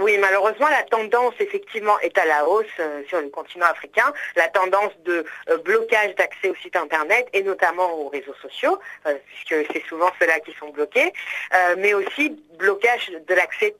Oui, 0.00 0.16
malheureusement, 0.18 0.68
la 0.68 0.82
tendance, 0.84 1.34
effectivement, 1.40 1.98
est 2.00 2.16
à 2.18 2.24
la 2.24 2.46
hausse 2.46 2.66
euh, 2.78 3.02
sur 3.08 3.20
le 3.20 3.28
continent 3.28 3.66
africain. 3.66 4.12
La 4.36 4.48
tendance 4.48 4.92
de 5.04 5.24
euh, 5.50 5.58
blocage 5.58 6.14
d'accès 6.14 6.50
aux 6.50 6.54
sites 6.56 6.76
Internet 6.76 7.28
et 7.32 7.42
notamment 7.42 7.92
aux 7.94 8.08
réseaux 8.08 8.34
sociaux, 8.40 8.78
euh, 9.06 9.14
puisque 9.26 9.72
c'est 9.72 9.84
souvent 9.88 10.10
ceux-là 10.20 10.40
qui 10.40 10.52
sont 10.58 10.68
bloqués, 10.68 11.12
mais 11.78 11.94
aussi 11.94 12.40
blocage 12.58 13.10
de 13.10 13.34
l'accès 13.34 13.74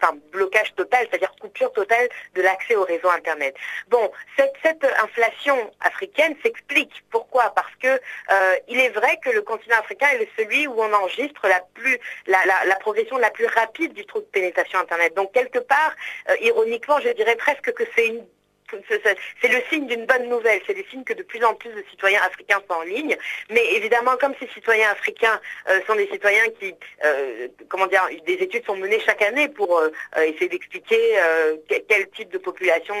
enfin, 0.00 0.16
blocage 0.32 0.74
total, 0.74 1.06
c'est-à-dire 1.08 1.32
coupure 1.40 1.72
totale 1.72 2.08
de 2.34 2.42
l'accès 2.42 2.76
au 2.76 2.84
réseau 2.84 3.08
Internet. 3.08 3.54
Bon, 3.88 4.10
cette, 4.36 4.84
inflation 5.02 5.70
africaine 5.80 6.34
s'explique. 6.42 7.04
Pourquoi? 7.10 7.52
Parce 7.54 7.74
que 7.82 7.88
euh, 7.88 8.56
il 8.68 8.78
est 8.78 8.90
vrai 8.90 9.18
que 9.22 9.30
le 9.30 9.42
continent 9.42 9.78
africain 9.78 10.08
est 10.08 10.28
celui 10.36 10.66
où 10.66 10.74
on 10.80 10.92
enregistre 10.92 11.46
la, 11.48 11.60
plus, 11.74 11.98
la, 12.26 12.76
progression 12.80 13.18
la 13.18 13.30
plus 13.30 13.46
rapide 13.46 13.92
du 13.92 14.04
trou 14.06 14.20
de 14.20 14.24
pénétration 14.26 14.78
Internet. 14.78 15.14
Donc, 15.14 15.32
quelque 15.32 15.58
part, 15.58 15.94
euh, 16.28 16.36
ironiquement, 16.40 17.00
je 17.00 17.10
dirais 17.10 17.36
presque 17.36 17.72
que 17.72 17.84
c'est 17.94 18.08
une 18.08 18.24
c'est 18.88 19.48
le 19.48 19.62
signe 19.70 19.86
d'une 19.86 20.06
bonne 20.06 20.28
nouvelle, 20.28 20.60
c'est 20.66 20.76
le 20.76 20.84
signe 20.90 21.04
que 21.04 21.12
de 21.12 21.22
plus 21.22 21.42
en 21.44 21.54
plus 21.54 21.70
de 21.70 21.84
citoyens 21.90 22.20
africains 22.22 22.60
sont 22.68 22.76
en 22.76 22.82
ligne. 22.82 23.16
Mais 23.50 23.64
évidemment, 23.74 24.16
comme 24.16 24.34
ces 24.40 24.48
citoyens 24.48 24.90
africains 24.90 25.40
euh, 25.68 25.80
sont 25.86 25.94
des 25.94 26.08
citoyens 26.08 26.48
qui, 26.58 26.74
euh, 27.04 27.48
comment 27.68 27.86
dire, 27.86 28.06
des 28.26 28.34
études 28.34 28.64
sont 28.66 28.76
menées 28.76 29.00
chaque 29.00 29.22
année 29.22 29.48
pour 29.48 29.78
euh, 29.78 29.90
essayer 30.22 30.48
d'expliquer 30.48 30.98
quel 31.88 32.08
type 32.10 32.30
de 32.30 32.38
population 32.38 32.94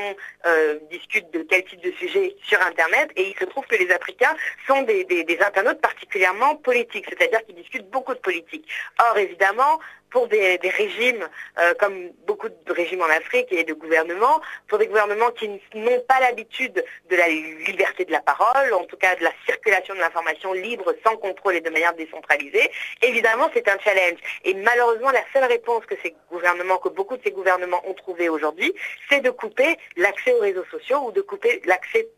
discute 0.90 1.30
de 1.32 1.42
quel 1.42 1.64
type 1.64 1.80
de 1.80 1.92
sujet 1.92 2.36
sur 2.42 2.60
Internet. 2.62 3.10
Et 3.16 3.28
il 3.28 3.38
se 3.38 3.44
trouve 3.44 3.66
que 3.66 3.76
les 3.76 3.90
Africains 3.90 4.34
sont 4.66 4.82
des, 4.82 5.04
des 5.04 5.38
internautes 5.40 5.80
particulièrement 5.80 6.56
politiques, 6.56 7.06
c'est-à-dire 7.08 7.44
qu'ils 7.44 7.56
discutent 7.56 7.90
beaucoup 7.90 8.14
de 8.14 8.20
politique. 8.20 8.66
Or, 8.98 9.18
évidemment, 9.18 9.80
pour 10.10 10.28
des, 10.28 10.58
régimes, 10.62 11.28
euh, 11.58 11.74
comme 11.74 12.10
beaucoup 12.26 12.48
de 12.48 12.72
régimes 12.72 13.02
en 13.02 13.10
Afrique 13.10 13.48
et 13.50 13.64
de 13.64 13.74
gouvernements, 13.74 14.40
pour 14.68 14.78
des 14.78 14.86
gouvernements 14.86 15.30
qui 15.30 15.48
n'ont 15.48 16.00
pas 16.08 16.20
l'habitude 16.20 16.84
de 17.10 17.16
la 17.16 17.28
liberté 17.28 18.04
de 18.04 18.12
la 18.12 18.20
parole, 18.20 18.72
en 18.72 18.84
tout 18.84 18.96
cas 18.96 19.14
de 19.16 19.24
la 19.24 19.32
circulation 19.46 19.94
de 19.94 20.00
l'information 20.00 20.52
libre, 20.52 20.94
sans 21.04 21.16
contrôle 21.16 21.56
et 21.56 21.60
de 21.60 21.70
manière 21.70 21.94
décentralisée, 21.94 22.70
évidemment 23.02 23.50
c'est 23.54 23.68
un 23.68 23.78
challenge. 23.78 24.18
Et 24.44 24.54
malheureusement, 24.54 25.10
la 25.10 25.24
seule 25.32 25.44
réponse 25.44 25.84
que 25.86 25.94
ces 26.02 26.14
gouvernements, 26.30 26.78
que 26.78 26.88
beaucoup 26.88 27.16
de 27.16 27.22
ces 27.22 27.32
gouvernements 27.32 27.82
ont 27.86 27.94
trouvé 27.94 28.28
aujourd'hui, 28.28 28.74
c'est 29.08 29.20
de 29.20 29.30
couper 29.30 29.76
l'accès 29.96 30.32
aux 30.32 30.40
réseaux 30.40 30.64
sociaux 30.70 31.00
ou 31.06 31.12
de 31.12 31.20
couper 31.20 31.62
l'accès 31.64 32.08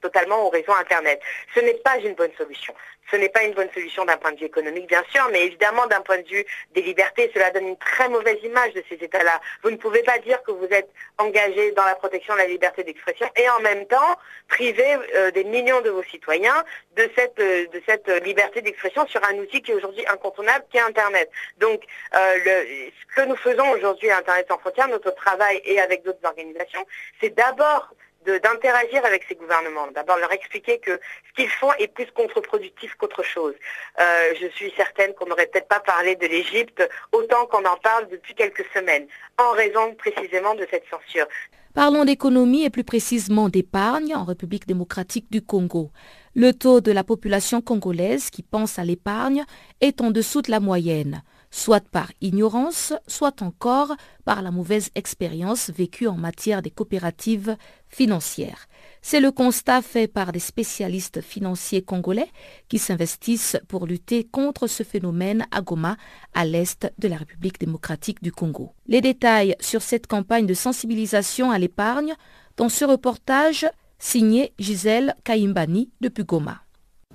totalement 0.00 0.46
au 0.46 0.50
réseau 0.50 0.72
Internet. 0.72 1.20
Ce 1.54 1.60
n'est 1.60 1.74
pas 1.74 1.98
une 1.98 2.14
bonne 2.14 2.32
solution. 2.36 2.74
Ce 3.10 3.16
n'est 3.16 3.28
pas 3.28 3.42
une 3.42 3.52
bonne 3.52 3.70
solution 3.74 4.04
d'un 4.04 4.16
point 4.16 4.32
de 4.32 4.38
vue 4.38 4.46
économique, 4.46 4.86
bien 4.86 5.02
sûr, 5.12 5.28
mais 5.32 5.44
évidemment, 5.44 5.86
d'un 5.86 6.00
point 6.00 6.18
de 6.18 6.28
vue 6.28 6.44
des 6.74 6.80
libertés, 6.80 7.30
cela 7.34 7.50
donne 7.50 7.68
une 7.68 7.76
très 7.76 8.08
mauvaise 8.08 8.38
image 8.42 8.72
de 8.72 8.82
ces 8.88 8.94
États-là. 8.94 9.40
Vous 9.62 9.70
ne 9.70 9.76
pouvez 9.76 10.02
pas 10.02 10.18
dire 10.18 10.42
que 10.42 10.50
vous 10.50 10.66
êtes 10.70 10.88
engagé 11.18 11.72
dans 11.72 11.84
la 11.84 11.94
protection 11.94 12.32
de 12.34 12.38
la 12.38 12.46
liberté 12.46 12.84
d'expression 12.84 13.28
et 13.36 13.48
en 13.50 13.60
même 13.60 13.86
temps 13.86 14.16
priver 14.48 14.96
euh, 15.14 15.30
des 15.30 15.44
millions 15.44 15.82
de 15.82 15.90
vos 15.90 16.02
citoyens 16.04 16.64
de 16.96 17.10
cette, 17.14 17.38
euh, 17.38 17.66
de 17.66 17.82
cette 17.86 18.08
liberté 18.24 18.62
d'expression 18.62 19.06
sur 19.06 19.22
un 19.24 19.34
outil 19.34 19.60
qui 19.60 19.72
est 19.72 19.74
aujourd'hui 19.74 20.06
incontournable, 20.08 20.64
qui 20.70 20.78
est 20.78 20.80
Internet. 20.80 21.30
Donc, 21.58 21.82
euh, 22.14 22.38
ce 22.44 23.14
que 23.14 23.26
nous 23.26 23.36
faisons 23.36 23.68
aujourd'hui 23.72 24.10
à 24.10 24.18
Internet 24.18 24.46
sans 24.48 24.58
frontières, 24.58 24.88
notre 24.88 25.14
travail 25.14 25.60
et 25.64 25.80
avec 25.80 26.02
d'autres 26.02 26.24
organisations, 26.26 26.86
c'est 27.20 27.34
d'abord 27.34 27.90
d'interagir 28.26 29.04
avec 29.04 29.24
ces 29.28 29.34
gouvernements, 29.34 29.88
d'abord 29.94 30.18
leur 30.18 30.32
expliquer 30.32 30.78
que 30.78 30.92
ce 31.28 31.34
qu'ils 31.34 31.50
font 31.50 31.72
est 31.78 31.88
plus 31.88 32.10
contre-productif 32.12 32.94
qu'autre 32.96 33.22
chose. 33.22 33.54
Euh, 34.00 34.34
je 34.40 34.46
suis 34.48 34.72
certaine 34.76 35.12
qu'on 35.14 35.26
n'aurait 35.26 35.46
peut-être 35.46 35.68
pas 35.68 35.80
parlé 35.80 36.16
de 36.16 36.26
l'Égypte 36.26 36.82
autant 37.12 37.46
qu'on 37.46 37.64
en 37.64 37.76
parle 37.76 38.08
depuis 38.08 38.34
quelques 38.34 38.66
semaines, 38.74 39.06
en 39.38 39.52
raison 39.52 39.94
précisément 39.94 40.54
de 40.54 40.66
cette 40.70 40.84
censure. 40.90 41.26
Parlons 41.74 42.04
d'économie 42.04 42.64
et 42.64 42.70
plus 42.70 42.84
précisément 42.84 43.48
d'épargne 43.48 44.14
en 44.14 44.24
République 44.24 44.66
démocratique 44.66 45.30
du 45.30 45.40
Congo. 45.40 45.90
Le 46.34 46.52
taux 46.52 46.82
de 46.82 46.92
la 46.92 47.02
population 47.02 47.62
congolaise 47.62 48.28
qui 48.28 48.42
pense 48.42 48.78
à 48.78 48.84
l'épargne 48.84 49.44
est 49.80 50.02
en 50.02 50.10
dessous 50.10 50.42
de 50.42 50.50
la 50.50 50.60
moyenne 50.60 51.22
soit 51.52 51.86
par 51.86 52.10
ignorance, 52.20 52.94
soit 53.06 53.42
encore 53.42 53.94
par 54.24 54.42
la 54.42 54.50
mauvaise 54.50 54.90
expérience 54.96 55.70
vécue 55.70 56.08
en 56.08 56.16
matière 56.16 56.62
des 56.62 56.70
coopératives 56.70 57.56
financières. 57.88 58.66
C'est 59.02 59.20
le 59.20 59.30
constat 59.30 59.82
fait 59.82 60.08
par 60.08 60.32
des 60.32 60.40
spécialistes 60.40 61.20
financiers 61.20 61.82
congolais 61.82 62.30
qui 62.68 62.78
s'investissent 62.78 63.58
pour 63.68 63.86
lutter 63.86 64.24
contre 64.24 64.66
ce 64.66 64.82
phénomène 64.82 65.46
à 65.50 65.60
Goma, 65.60 65.96
à 66.34 66.44
l'est 66.44 66.90
de 66.98 67.08
la 67.08 67.18
République 67.18 67.60
démocratique 67.60 68.22
du 68.22 68.32
Congo. 68.32 68.72
Les 68.86 69.02
détails 69.02 69.54
sur 69.60 69.82
cette 69.82 70.06
campagne 70.06 70.46
de 70.46 70.54
sensibilisation 70.54 71.50
à 71.50 71.58
l'épargne 71.58 72.14
dans 72.56 72.70
ce 72.70 72.84
reportage 72.84 73.66
signé 73.98 74.52
Gisèle 74.58 75.14
Kaimbani 75.24 75.90
depuis 76.00 76.24
Goma. 76.24 76.62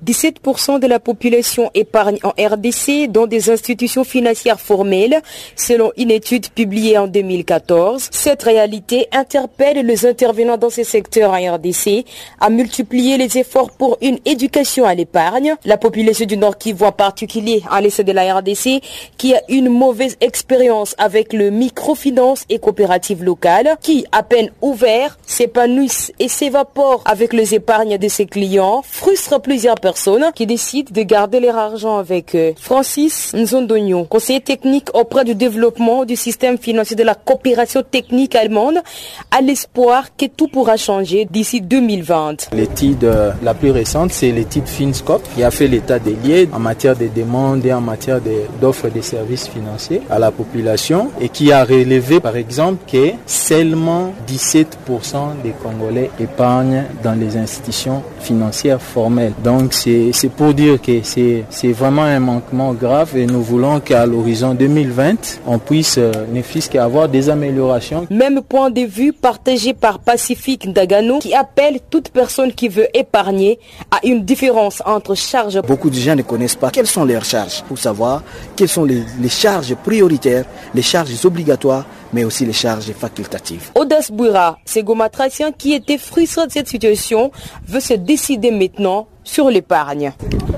17% 0.06 0.80
de 0.80 0.88
la 0.88 1.00
population 1.00 1.72
épargne 1.74 2.20
en 2.24 2.30
RDC 2.30 3.10
dans 3.10 3.26
des 3.26 3.50
institutions 3.50 4.04
financières 4.04 4.60
formelles, 4.60 5.22
selon 5.56 5.92
une 5.98 6.12
étude 6.12 6.50
publiée 6.50 6.98
en 6.98 7.08
2014. 7.08 8.10
Cette 8.12 8.44
réalité 8.44 9.08
interpelle 9.12 9.86
les 9.86 10.06
intervenants 10.06 10.58
dans 10.58 10.70
ces 10.70 10.84
secteurs 10.84 11.32
en 11.32 11.56
RDC 11.56 12.06
à 12.40 12.50
multiplier 12.50 13.18
les 13.18 13.38
efforts 13.38 13.72
pour 13.72 13.98
une 14.02 14.20
éducation 14.26 14.86
à 14.86 14.94
l'épargne. 14.94 15.56
La 15.66 15.78
population 15.78 16.26
du 16.26 16.38
Nord 16.38 16.58
Kivu 16.58 16.86
en 16.86 16.92
particulier 16.92 17.64
à 17.72 17.82
l'essai 17.82 18.04
de 18.04 18.12
la 18.12 18.36
RDC 18.36 18.82
qui 19.18 19.34
a 19.34 19.42
une 19.50 19.70
mauvaise 19.70 20.16
expérience 20.22 20.96
avec 21.00 21.34
le 21.34 21.50
microfinance 21.50 22.46
et 22.50 22.60
coopérative 22.60 23.24
locale 23.24 23.78
qui, 23.82 24.06
à 24.12 24.22
peine 24.22 24.52
ouvert, 24.62 25.18
s'épanouissent 25.26 26.12
et 26.20 26.28
s'évaporent 26.28 27.02
avec 27.06 27.34
les 27.34 27.56
épargnes 27.56 27.98
de 27.98 28.08
ses 28.08 28.26
clients, 28.26 28.84
frustre 28.84 29.42
plusieurs 29.42 29.76
personnes 29.76 29.87
qui 30.34 30.46
décident 30.46 30.90
de 30.94 31.02
garder 31.04 31.40
leur 31.40 31.58
argent 31.58 31.98
avec 31.98 32.36
eux. 32.36 32.54
Francis 32.60 33.34
Nzondogno, 33.34 34.06
conseiller 34.06 34.42
technique 34.42 34.90
auprès 34.94 35.24
du 35.24 35.36
développement 35.36 36.06
du 36.06 36.16
système 36.16 36.58
financier 36.58 36.96
de 36.96 37.04
la 37.04 37.16
coopération 37.16 37.84
technique 37.84 38.36
allemande, 38.36 38.80
a 39.32 39.42
l'espoir 39.42 40.16
que 40.16 40.26
tout 40.26 40.48
pourra 40.48 40.78
changer 40.78 41.28
d'ici 41.30 41.62
2020. 41.62 42.50
L'étude 42.54 43.10
la 43.44 43.54
plus 43.54 43.72
récente, 43.72 44.12
c'est 44.12 44.32
l'étude 44.32 44.68
FinScope 44.68 45.24
qui 45.36 45.44
a 45.44 45.52
fait 45.52 45.68
l'état 45.68 46.00
des 46.00 46.16
liens 46.24 46.46
en 46.54 46.60
matière 46.60 46.96
de 46.96 47.08
demandes 47.08 47.66
et 47.66 47.74
en 47.74 47.82
matière 47.82 48.20
d'offres 48.62 48.90
de, 48.90 49.02
services 49.02 49.48
financiers 49.48 50.02
à 50.10 50.20
la 50.20 50.32
population 50.32 51.12
et 51.22 51.30
qui 51.30 51.52
a 51.52 51.64
relevé 51.64 52.20
par 52.20 52.36
exemple 52.36 52.84
que 52.92 53.12
seulement 53.26 54.14
17% 54.28 55.42
des 55.44 55.52
Congolais 55.52 56.10
épargnent 56.20 56.84
dans 57.04 57.14
les 57.14 57.38
institutions 57.38 58.04
financières 58.20 58.82
formelles. 58.82 59.34
Donc 59.44 59.74
c'est 59.78 60.30
pour 60.30 60.54
dire 60.54 60.82
que 60.82 61.02
c'est 61.04 61.72
vraiment 61.72 62.04
un 62.04 62.20
manquement 62.20 62.74
grave 62.74 63.16
et 63.16 63.26
nous 63.26 63.42
voulons 63.42 63.80
qu'à 63.80 64.06
l'horizon 64.06 64.56
2020, 64.56 65.42
on 65.46 65.60
puisse 65.60 65.98
euh, 65.98 66.12
ne 66.32 66.42
fût 66.42 66.62
qu'avoir 66.62 67.08
des 67.08 67.30
améliorations. 67.30 68.08
Même 68.10 68.42
point 68.42 68.72
de 68.72 68.82
vue 68.82 69.14
partagé 69.14 69.74
par 69.74 70.00
Pacifique 70.00 70.74
Dagano 70.74 71.20
qui 71.20 71.36
appelle 71.36 71.80
toute 71.90 72.10
personne 72.10 72.52
qui 72.54 72.68
veut 72.68 72.88
épargner 72.94 73.60
à 73.92 74.00
une 74.04 74.26
différence 74.26 74.82
entre 74.86 75.16
charges. 75.16 75.62
Beaucoup 75.62 75.90
de 75.90 75.96
gens 75.96 76.16
ne 76.16 76.24
connaissent 76.24 76.56
pas 76.56 76.72
quelles 76.72 76.88
sont 76.88 77.06
leurs 77.06 77.26
charges 77.26 77.64
pour 77.68 77.78
savoir 77.78 78.24
quelles 78.56 78.70
sont 78.70 78.86
les 78.86 79.30
charges 79.30 79.76
prioritaires, 79.76 80.46
les 80.74 80.82
charges 80.82 81.14
obligatoires 81.24 81.86
mais 82.14 82.24
aussi 82.24 82.46
les 82.46 82.54
charges 82.54 82.92
facultatives. 82.94 83.72
Audace 83.76 84.12
Bouira, 84.12 84.58
c'est 84.66 84.84
Gomatracien 84.84 85.52
qui 85.52 85.74
était 85.74 85.98
frustré 85.98 86.48
de 86.48 86.52
cette 86.52 86.68
situation, 86.68 87.32
veut 87.68 87.80
se 87.80 87.94
décider 87.94 88.52
maintenant 88.52 89.08
sur 89.28 89.50
l'épargne 89.50 90.14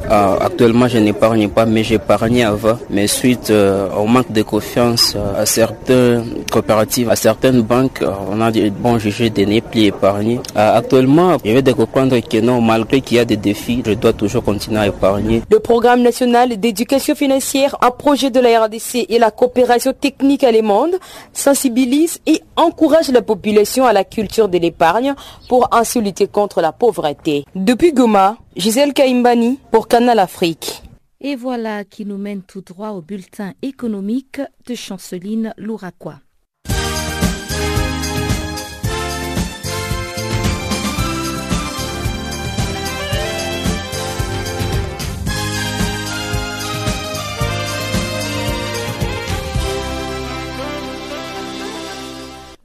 euh, 0.09 0.35
Actuellement, 0.39 0.87
je 0.87 0.99
n'épargne 0.99 1.49
pas, 1.49 1.65
mais 1.65 1.83
j'épargnais 1.83 2.43
avant. 2.43 2.77
Mais 2.89 3.07
suite 3.07 3.49
euh, 3.49 3.89
au 3.97 4.05
manque 4.05 4.31
de 4.31 4.43
confiance 4.43 5.13
euh, 5.15 5.41
à 5.41 5.45
certaines 5.45 6.45
coopératives, 6.51 7.09
à 7.09 7.15
certaines 7.15 7.61
banques, 7.61 8.03
on 8.31 8.39
a 8.41 8.51
dit, 8.51 8.69
bon 8.69 8.99
jugé 8.99 9.29
de 9.29 9.43
ne 9.43 9.59
plus 9.59 9.85
épargner. 9.85 10.39
actuellement, 10.55 11.37
je 11.43 11.51
vais 11.51 11.61
de 11.61 11.71
comprendre 11.71 12.17
que 12.19 12.37
non, 12.39 12.61
malgré 12.61 13.01
qu'il 13.01 13.17
y 13.17 13.19
a 13.19 13.25
des 13.25 13.37
défis, 13.37 13.81
je 13.85 13.93
dois 13.93 14.13
toujours 14.13 14.43
continuer 14.43 14.79
à 14.79 14.87
épargner. 14.87 15.41
Le 15.49 15.59
programme 15.59 16.01
national 16.01 16.57
d'éducation 16.59 17.15
financière, 17.15 17.75
un 17.81 17.91
projet 17.91 18.29
de 18.29 18.39
la 18.39 18.65
RDC 18.65 19.05
et 19.09 19.19
la 19.19 19.31
coopération 19.31 19.93
technique 19.99 20.43
allemande 20.43 20.95
sensibilise 21.33 22.19
et 22.27 22.41
encourage 22.55 23.09
la 23.09 23.21
population 23.21 23.85
à 23.85 23.93
la 23.93 24.03
culture 24.03 24.47
de 24.47 24.57
l'épargne 24.57 25.15
pour 25.47 25.67
ainsi 25.71 25.99
lutter 26.01 26.27
contre 26.27 26.61
la 26.61 26.71
pauvreté. 26.71 27.45
Depuis 27.55 27.93
Goma, 27.93 28.37
Gisèle 28.55 28.93
Kaimbani 28.93 29.59
pour 29.71 29.87
Canal 29.87 30.17
Afrique. 30.17 30.81
Et 31.21 31.35
voilà 31.35 31.83
qui 31.83 32.03
nous 32.03 32.17
mène 32.17 32.41
tout 32.41 32.61
droit 32.61 32.89
au 32.89 33.01
bulletin 33.01 33.53
économique 33.61 34.41
de 34.65 34.73
Chanceline 34.73 35.53
Louraquois. 35.57 36.19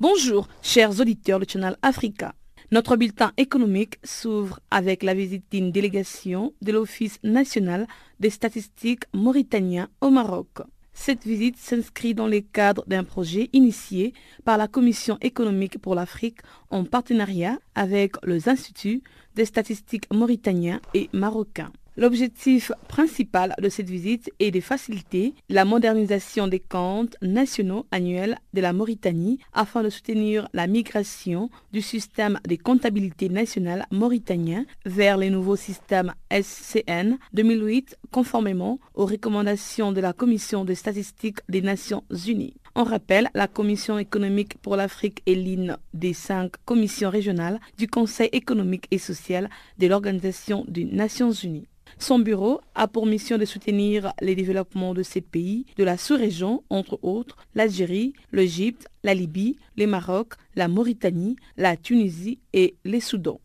Bonjour, 0.01 0.49
chers 0.63 0.99
auditeurs 0.99 1.41
du 1.41 1.47
Channel 1.47 1.77
Africa. 1.83 2.33
Notre 2.75 2.97
bulletin 2.97 3.31
économique 3.37 4.01
s'ouvre 4.03 4.59
avec 4.73 5.05
la 5.05 5.15
visite 5.15 5.45
d'une 5.53 5.71
délégation 5.71 6.55
de 6.61 6.73
l'Office 6.73 7.21
national 7.23 7.87
des 8.19 8.31
statistiques 8.31 9.05
mauritaniens 9.13 9.89
au 10.01 10.11
Maroc. 10.11 10.49
Cette 10.93 11.23
visite 11.23 11.57
s'inscrit 11.57 12.15
dans 12.15 12.27
le 12.27 12.41
cadre 12.41 12.83
d'un 12.89 13.05
projet 13.05 13.49
initié 13.53 14.13
par 14.45 14.59
la 14.59 14.67
Commission 14.67 15.19
économique 15.21 15.79
pour 15.81 15.95
l'Afrique 15.95 16.41
en 16.71 16.83
partenariat 16.83 17.61
avec 17.77 18.17
les 18.27 18.49
instituts 18.49 19.03
des 19.37 19.45
statistiques 19.45 20.13
mauritaniens 20.13 20.81
et 20.95 21.09
marocains. 21.13 21.71
L'objectif 21.97 22.73
principal 22.89 23.55
de 23.63 23.69
cette 23.69 23.89
visite 23.89 24.29
est 24.41 24.51
de 24.51 24.61
faciliter 24.61 25.33
la 25.49 25.65
modernisation 25.65 26.49
des 26.49 26.59
comptes 26.59 27.17
nationaux 27.23 27.87
annuels 27.93 28.37
de 28.53 28.61
la 28.61 28.73
Mauritanie 28.73 29.39
afin 29.53 29.85
de 29.85 29.91
soutenir 29.91 30.49
la 30.55 30.67
migration 30.67 31.51
du 31.73 31.81
système 31.81 32.41
de 32.49 32.57
comptabilité 32.57 33.29
nationale 33.29 33.87
mauritanien 33.93 34.65
vers 34.85 35.17
les 35.17 35.31
nouveaux 35.31 35.55
systèmes 35.55 36.13
SCN 36.33 37.17
2008 37.33 37.97
conformément 38.11 38.81
aux 38.95 39.07
recommandations 39.07 39.93
de 39.93 40.01
la 40.01 40.13
Commission 40.13 40.65
des 40.65 40.75
statistiques 40.75 41.43
des 41.49 41.63
Nations 41.63 42.03
Unies. 42.27 42.57
On 42.75 42.83
rappelle, 42.83 43.31
la 43.35 43.47
Commission 43.47 44.01
économique 44.01 44.59
pour 44.59 44.75
l'Afrique 44.75 45.23
est 45.27 45.37
l'une 45.37 45.77
des 45.93 46.13
cinq 46.13 46.55
commissions 46.65 47.11
régionales 47.11 47.61
du 47.79 47.87
Conseil 47.87 48.31
économique 48.33 48.89
et 48.91 48.99
social 48.99 49.49
de 49.79 49.87
l'Organisation 49.87 50.65
des 50.67 50.85
Nations 50.85 51.31
Unies. 51.31 51.69
Son 51.99 52.19
bureau 52.19 52.61
a 52.75 52.89
pour 52.89 53.07
mission 53.07 53.39
de 53.39 53.45
soutenir 53.45 54.13
les 54.21 54.35
développements 54.35 54.95
de 54.95 55.03
ces 55.03 55.21
pays 55.21 55.67
de 55.77 55.85
la 55.85 55.97
sous-région, 55.97 56.63
entre 56.71 56.99
autres 57.03 57.37
l'Algérie, 57.55 58.13
l'Égypte, 58.33 58.87
la 59.03 59.15
Libye, 59.15 59.57
le 59.77 59.87
Maroc, 59.87 60.35
la 60.57 60.69
Mauritanie, 60.69 61.37
la 61.57 61.77
Tunisie 61.77 62.39
et 62.53 62.75
les 62.85 63.01
Soudans. 63.01 63.41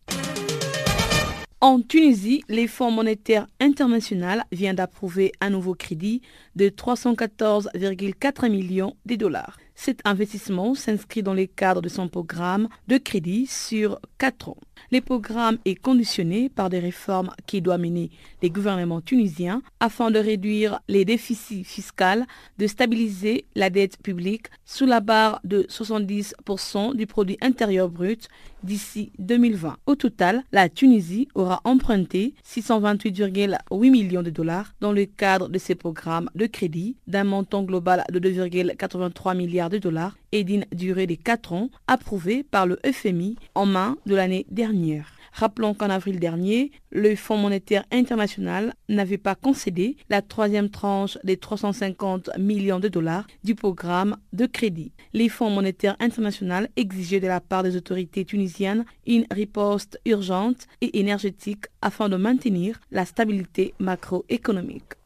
En 1.62 1.82
Tunisie, 1.82 2.42
les 2.48 2.68
Fonds 2.68 2.90
monétaires 2.90 3.46
international 3.60 4.46
vient 4.54 4.74
d'approuver 4.74 5.34
un 5.42 5.50
nouveau 5.50 5.76
crédit 5.76 6.22
de 6.56 6.70
314,4 6.70 8.50
millions 8.50 8.96
de 9.06 9.16
dollars. 9.16 9.58
Cet 9.76 10.00
investissement 10.06 10.74
s'inscrit 10.74 11.22
dans 11.22 11.34
le 11.34 11.48
cadre 11.48 11.82
de 11.82 11.90
son 11.90 12.08
programme 12.08 12.70
de 12.88 12.98
crédit 12.98 13.46
sur 13.46 14.00
4 14.20 14.50
ans. 14.50 14.58
Le 14.92 15.02
programme 15.02 15.60
est 15.66 15.76
conditionné 15.76 16.50
par 16.50 16.72
des 16.72 16.80
réformes 16.80 17.30
qui 17.46 17.62
doivent 17.62 17.80
mener 17.80 18.10
les 18.42 18.50
gouvernements 18.50 19.02
tunisiens 19.02 19.62
afin 19.80 20.10
de 20.10 20.18
réduire 20.18 20.80
les 20.88 21.06
déficits 21.06 21.64
fiscaux, 21.64 22.26
de 22.58 22.66
stabiliser 22.66 23.46
la 23.56 23.70
dette 23.70 23.98
publique 24.02 24.48
sous 24.66 24.88
la 24.88 25.00
barre 25.00 25.42
de 25.44 25.64
70% 25.70 26.96
du 26.96 27.06
produit 27.06 27.38
intérieur 27.42 27.90
brut 27.90 28.30
d'ici 28.64 29.12
2020. 29.20 29.78
Au 29.86 29.96
total, 29.96 30.44
la 30.52 30.70
Tunisie 30.70 31.28
aura 31.36 31.62
emprunté 31.66 32.34
628,8 32.48 33.90
millions 33.92 34.24
de 34.24 34.30
dollars 34.32 34.74
dans 34.82 34.92
le 34.92 35.06
cadre 35.06 35.50
de 35.50 35.60
ces 35.60 35.76
programmes 35.76 36.30
de 36.34 36.48
crédit 36.48 36.96
d'un 37.06 37.24
montant 37.26 37.64
global 37.64 38.04
de 38.12 38.20
2,83 38.20 39.38
milliards 39.38 39.70
de 39.70 39.78
dollars 39.78 40.18
et 40.32 40.44
d'une 40.44 40.66
durée 40.72 41.08
de 41.08 41.16
4 41.16 41.54
ans 41.54 41.70
approuvée 41.88 42.44
par 42.44 42.66
le 42.66 42.80
FMI 42.86 43.36
en 43.56 43.66
main 43.66 43.98
de 44.06 44.16
l'année 44.16 44.46
dernière. 44.50 45.14
Rappelons 45.32 45.74
qu'en 45.74 45.90
avril 45.90 46.20
dernier, 46.20 46.72
le 46.92 47.16
Fonds 47.16 47.38
monétaire 47.38 47.86
international 47.92 48.74
n'avait 48.88 49.18
pas 49.18 49.36
concédé 49.36 49.96
la 50.10 50.22
troisième 50.22 50.70
tranche 50.70 51.18
des 51.24 51.38
350 51.38 52.32
millions 52.38 52.80
de 52.80 52.88
dollars 52.88 53.28
du 53.44 53.56
programme 53.56 54.18
de 54.34 54.46
crédit. 54.46 54.92
Les 55.14 55.30
Fonds 55.30 55.50
monétaires 55.50 55.96
international 56.00 56.70
exigeaient 56.76 57.20
de 57.20 57.28
la 57.28 57.42
part 57.42 57.64
des 57.64 57.76
autorités 57.76 58.26
tunisiennes 58.26 58.86
une 59.06 59.26
riposte 59.32 60.00
urgente 60.06 60.68
et 60.82 61.00
énergétique 61.00 61.66
afin 61.82 62.10
de 62.10 62.16
maintenir 62.16 62.80
la 62.92 63.06
stabilité 63.06 63.74
macroéconomique. 63.80 64.99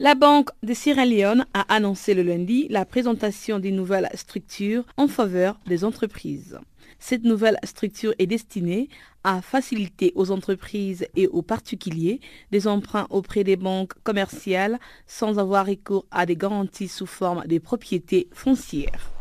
La 0.00 0.14
Banque 0.14 0.50
de 0.62 0.74
Sierra 0.74 1.04
Leone 1.04 1.44
a 1.54 1.62
annoncé 1.74 2.14
le 2.14 2.22
lundi 2.22 2.68
la 2.70 2.84
présentation 2.84 3.58
d'une 3.58 3.74
nouvelle 3.74 4.08
structure 4.14 4.84
en 4.96 5.08
faveur 5.08 5.58
des 5.66 5.82
entreprises. 5.82 6.60
Cette 7.00 7.24
nouvelle 7.24 7.58
structure 7.64 8.14
est 8.20 8.28
destinée 8.28 8.90
à 9.24 9.42
faciliter 9.42 10.12
aux 10.14 10.30
entreprises 10.30 11.08
et 11.16 11.26
aux 11.26 11.42
particuliers 11.42 12.20
des 12.52 12.68
emprunts 12.68 13.08
auprès 13.10 13.42
des 13.42 13.56
banques 13.56 13.94
commerciales 14.04 14.78
sans 15.08 15.40
avoir 15.40 15.66
recours 15.66 16.06
à 16.12 16.26
des 16.26 16.36
garanties 16.36 16.86
sous 16.86 17.06
forme 17.06 17.44
de 17.48 17.58
propriétés 17.58 18.28
foncières. 18.32 19.17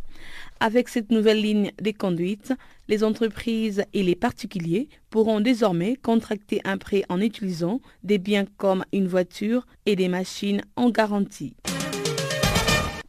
Avec 0.59 0.89
cette 0.89 1.11
nouvelle 1.11 1.41
ligne 1.41 1.71
de 1.81 1.91
conduite, 1.91 2.53
les 2.87 3.03
entreprises 3.03 3.83
et 3.93 4.03
les 4.03 4.15
particuliers 4.15 4.89
pourront 5.09 5.39
désormais 5.39 5.95
contracter 5.95 6.61
un 6.63 6.77
prêt 6.77 7.03
en 7.09 7.21
utilisant 7.21 7.79
des 8.03 8.17
biens 8.17 8.45
comme 8.57 8.83
une 8.91 9.07
voiture 9.07 9.67
et 9.85 9.95
des 9.95 10.07
machines 10.07 10.61
en 10.75 10.89
garantie. 10.89 11.55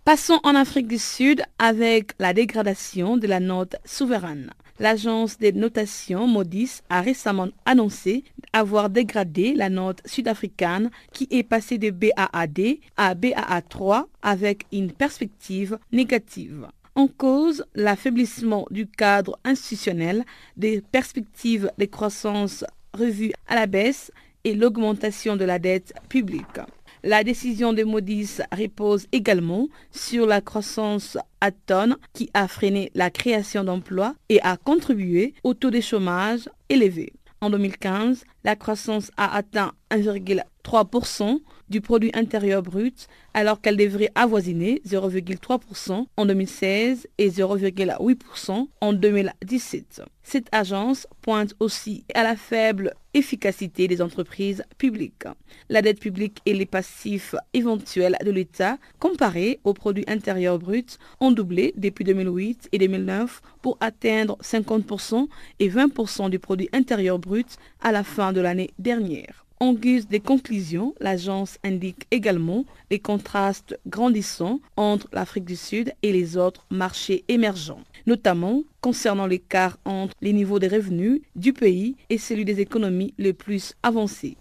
Passons 0.05 0.41
en 0.43 0.55
Afrique 0.55 0.89
du 0.89 0.99
Sud 0.99 1.43
avec 1.59 2.13
la 2.19 2.33
dégradation 2.33 3.19
de 3.19 3.27
la 3.27 3.41
note 3.41 3.77
souveraine. 3.85 4.51
L'agence 4.81 5.39
des 5.39 5.53
notations 5.53 6.27
Modis 6.27 6.81
a 6.89 7.01
récemment 7.01 7.49
annoncé 7.67 8.25
avoir 8.53 8.91
dégradé 8.91 9.55
la 9.55 9.69
note 9.69 10.01
sud-africaine 10.07 10.91
qui 11.13 11.27
est 11.31 11.43
passée 11.43 11.79
de 11.79 11.91
BAAD 11.91 12.79
à 12.97 13.15
BAA3 13.15 14.05
avec 14.23 14.67
une 14.73 14.93
perspective 14.93 15.79
négative 15.93 16.69
en 16.99 17.07
cause 17.07 17.65
l'affaiblissement 17.77 18.67
du 18.73 18.89
cadre 18.89 19.39
institutionnel, 19.45 20.25
des 20.57 20.81
perspectives 20.81 21.71
de 21.79 21.85
croissance 21.85 22.65
revues 22.93 23.33
à 23.47 23.55
la 23.55 23.67
baisse 23.69 24.11
et 24.43 24.53
l'augmentation 24.53 25.37
de 25.37 25.45
la 25.45 25.61
dette 25.61 25.95
publique. 26.09 26.59
La 27.05 27.23
décision 27.23 27.73
de 27.73 27.85
Modis 27.85 28.39
repose 28.51 29.07
également 29.13 29.69
sur 29.93 30.27
la 30.27 30.41
croissance 30.41 31.17
à 31.41 31.53
tonnes 31.53 31.97
qui 32.15 32.31
a 32.35 32.49
freiné 32.49 32.91
la 32.97 33.11
création 33.11 33.63
d'emplois 33.63 34.17
et 34.29 34.41
a 34.43 34.57
contribué 34.57 35.35
au 35.45 35.55
taux 35.55 35.71
de 35.71 35.81
chômage 35.81 36.49
élevé. 36.69 37.13
En 37.41 37.51
2015, 37.51 38.25
la 38.43 38.57
croissance 38.57 39.13
a 39.17 39.37
atteint 39.37 39.71
1,3% 39.93 41.39
du 41.71 41.81
produit 41.81 42.11
intérieur 42.15 42.63
brut 42.63 43.09
alors 43.35 43.61
qu'elle 43.61 43.77
devrait 43.77 44.11
avoisiner 44.15 44.81
0,3% 44.87 46.07
en 46.17 46.27
2016 46.27 47.07
et 47.19 47.31
0,8% 47.31 48.69
en 48.81 48.93
2017. 48.93 50.03
Cette 50.23 50.49
agence 50.53 51.07
pointe 51.23 51.55
aussi 51.61 52.05
à 52.15 52.23
la 52.23 52.37
faible 52.37 52.93
efficacité 53.15 53.89
des 53.89 54.03
entreprises 54.03 54.63
publiques. 54.77 55.25
La 55.69 55.81
dette 55.81 56.01
publique 56.01 56.41
et 56.45 56.53
les 56.53 56.67
passifs 56.67 57.35
éventuels 57.55 58.17
de 58.25 58.31
l'État 58.31 58.79
comparés 58.99 59.59
au 59.65 59.73
produit 59.73 60.05
intérieur 60.07 60.59
brut 60.59 60.99
ont 61.21 61.31
doublé 61.31 61.73
depuis 61.77 62.05
2008 62.05 62.69
et 62.73 62.79
2009 62.79 63.41
pour 63.63 63.79
atteindre 63.81 64.37
50% 64.43 65.29
et 65.61 65.69
20% 65.69 66.29
du 66.31 66.39
produit 66.39 66.69
intérieur 66.73 67.19
brut 67.19 67.57
à 67.81 67.93
la 67.93 68.05
fin 68.05 68.33
de 68.33 68.41
l'année 68.41 68.71
dernière. 68.79 69.48
En 69.61 69.73
guise 69.73 70.07
des 70.07 70.21
conclusions, 70.21 70.95
l'agence 71.01 71.59
indique 71.65 72.07
également 72.13 72.65
les 72.93 73.01
contrastes 73.01 73.77
grandissants 73.89 74.61
entre 74.77 75.09
l'Afrique 75.13 75.45
du 75.45 75.57
Sud 75.57 75.93
et 76.05 76.13
les 76.13 76.37
autres 76.37 76.65
marchés 76.71 77.25
émergents, 77.27 77.83
notamment 78.07 78.63
concernant 78.81 79.27
l'écart 79.27 79.77
entre 79.85 80.15
les 80.21 80.33
niveaux 80.33 80.61
des 80.61 80.69
revenus 80.69 81.23
du 81.35 81.53
pays 81.53 81.97
et 82.09 82.19
celui 82.19 82.45
des 82.45 82.61
économies 82.61 83.15
les 83.19 83.33
plus 83.33 83.75
avancées. 83.83 84.37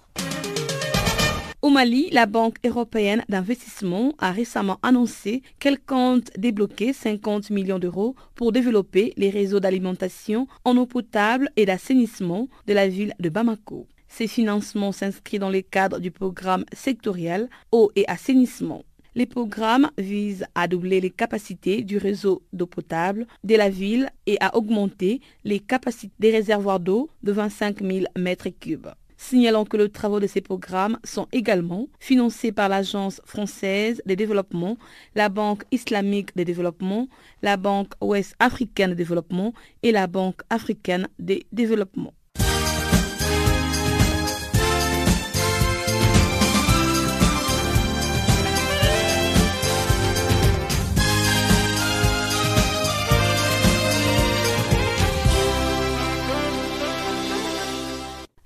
Au 1.63 1.69
Mali, 1.69 2.09
la 2.11 2.27
Banque 2.27 2.57
européenne 2.63 3.25
d'investissement 3.27 4.13
a 4.19 4.31
récemment 4.31 4.77
annoncé 4.83 5.41
qu'elle 5.57 5.79
compte 5.79 6.29
débloquer 6.37 6.93
50 6.93 7.49
millions 7.49 7.79
d'euros 7.79 8.15
pour 8.35 8.51
développer 8.51 9.13
les 9.17 9.31
réseaux 9.31 9.59
d'alimentation 9.59 10.47
en 10.63 10.77
eau 10.77 10.85
potable 10.85 11.49
et 11.55 11.65
d'assainissement 11.65 12.47
de 12.67 12.73
la 12.73 12.87
ville 12.87 13.15
de 13.19 13.29
Bamako. 13.29 13.87
Ces 14.07 14.27
financements 14.27 14.91
s'inscrivent 14.91 15.41
dans 15.41 15.49
le 15.49 15.61
cadre 15.61 15.99
du 15.99 16.11
programme 16.11 16.65
sectoriel 16.73 17.49
eau 17.71 17.91
et 17.95 18.07
assainissement. 18.07 18.83
Les 19.15 19.25
programmes 19.25 19.89
visent 19.97 20.45
à 20.53 20.67
doubler 20.67 21.01
les 21.01 21.09
capacités 21.09 21.81
du 21.81 21.97
réseau 21.97 22.43
d'eau 22.53 22.67
potable 22.67 23.25
de 23.43 23.55
la 23.55 23.69
ville 23.69 24.11
et 24.27 24.37
à 24.39 24.55
augmenter 24.55 25.21
les 25.43 25.59
capacités 25.59 26.13
des 26.19 26.31
réservoirs 26.31 26.79
d'eau 26.79 27.09
de 27.23 27.31
25 27.31 27.81
000 27.81 28.05
mètres 28.15 28.49
cubes 28.49 28.89
signalant 29.17 29.65
que 29.65 29.77
les 29.77 29.89
travaux 29.89 30.19
de 30.19 30.27
ces 30.27 30.41
programmes 30.41 30.99
sont 31.03 31.27
également 31.31 31.87
financés 31.99 32.51
par 32.51 32.69
l'Agence 32.69 33.19
française 33.25 34.01
de 34.05 34.13
développement, 34.13 34.77
la 35.15 35.29
Banque 35.29 35.63
islamique 35.71 36.35
de 36.37 36.43
développement, 36.43 37.07
la 37.41 37.57
Banque 37.57 37.93
ouest 38.01 38.35
africaine 38.39 38.91
de 38.91 38.95
développement 38.95 39.53
et 39.83 39.91
la 39.91 40.07
Banque 40.07 40.41
africaine 40.49 41.07
de 41.19 41.39
développement. 41.51 42.13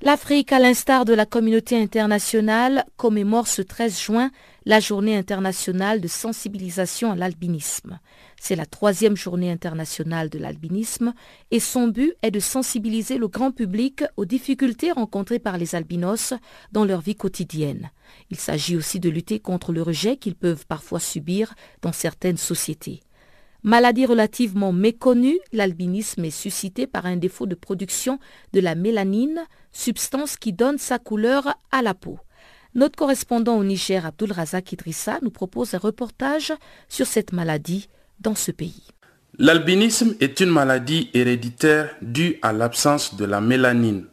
L'Afrique, 0.03 0.51
à 0.51 0.57
l'instar 0.57 1.05
de 1.05 1.13
la 1.13 1.27
communauté 1.27 1.79
internationale, 1.79 2.85
commémore 2.97 3.47
ce 3.47 3.61
13 3.61 4.01
juin 4.01 4.31
la 4.65 4.79
journée 4.79 5.15
internationale 5.15 6.01
de 6.01 6.07
sensibilisation 6.07 7.11
à 7.11 7.15
l'albinisme. 7.15 7.99
C'est 8.39 8.55
la 8.55 8.65
troisième 8.65 9.15
journée 9.15 9.51
internationale 9.51 10.31
de 10.31 10.39
l'albinisme 10.39 11.13
et 11.51 11.59
son 11.59 11.87
but 11.87 12.15
est 12.23 12.31
de 12.31 12.39
sensibiliser 12.39 13.19
le 13.19 13.27
grand 13.27 13.51
public 13.51 14.03
aux 14.17 14.25
difficultés 14.25 14.91
rencontrées 14.91 15.37
par 15.37 15.59
les 15.59 15.75
albinos 15.75 16.33
dans 16.71 16.83
leur 16.83 17.01
vie 17.01 17.15
quotidienne. 17.15 17.91
Il 18.31 18.37
s'agit 18.37 18.75
aussi 18.75 18.99
de 18.99 19.09
lutter 19.09 19.39
contre 19.39 19.71
le 19.71 19.83
rejet 19.83 20.17
qu'ils 20.17 20.33
peuvent 20.33 20.65
parfois 20.65 20.99
subir 20.99 21.53
dans 21.83 21.93
certaines 21.93 22.37
sociétés. 22.37 23.01
Maladie 23.63 24.07
relativement 24.07 24.73
méconnue, 24.73 25.37
l'albinisme 25.53 26.25
est 26.25 26.31
suscité 26.31 26.87
par 26.87 27.05
un 27.05 27.15
défaut 27.15 27.45
de 27.45 27.53
production 27.53 28.17
de 28.53 28.59
la 28.59 28.73
mélanine, 28.73 29.39
substance 29.71 30.35
qui 30.35 30.51
donne 30.51 30.79
sa 30.79 30.97
couleur 30.97 31.53
à 31.71 31.83
la 31.83 31.93
peau. 31.93 32.17
Notre 32.73 32.95
correspondant 32.95 33.57
au 33.57 33.63
Niger, 33.63 34.03
Abdul 34.05 34.31
Razak 34.31 34.71
Idrissa, 34.71 35.19
nous 35.21 35.29
propose 35.29 35.75
un 35.75 35.77
reportage 35.77 36.51
sur 36.89 37.05
cette 37.05 37.33
maladie 37.33 37.87
dans 38.19 38.33
ce 38.33 38.51
pays. 38.51 38.87
L'albinisme 39.37 40.15
est 40.19 40.39
une 40.39 40.49
maladie 40.49 41.11
héréditaire 41.13 41.95
due 42.01 42.37
à 42.41 42.53
l'absence 42.53 43.15
de 43.15 43.25
la 43.25 43.41
mélanine. 43.41 44.05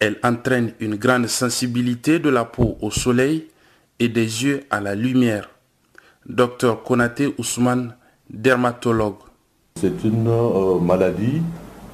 Elle 0.00 0.18
entraîne 0.22 0.74
une 0.80 0.96
grande 0.96 1.28
sensibilité 1.28 2.18
de 2.18 2.28
la 2.28 2.44
peau 2.44 2.76
au 2.82 2.90
soleil 2.90 3.46
et 3.98 4.08
des 4.08 4.44
yeux 4.44 4.64
à 4.68 4.80
la 4.82 4.94
lumière. 4.94 5.48
Dr 6.28 6.82
Konate 6.84 7.22
Ousmane 7.38 7.94
dermatologue. 8.30 9.14
C'est 9.76 10.04
une 10.04 10.26
euh, 10.28 10.78
maladie 10.80 11.42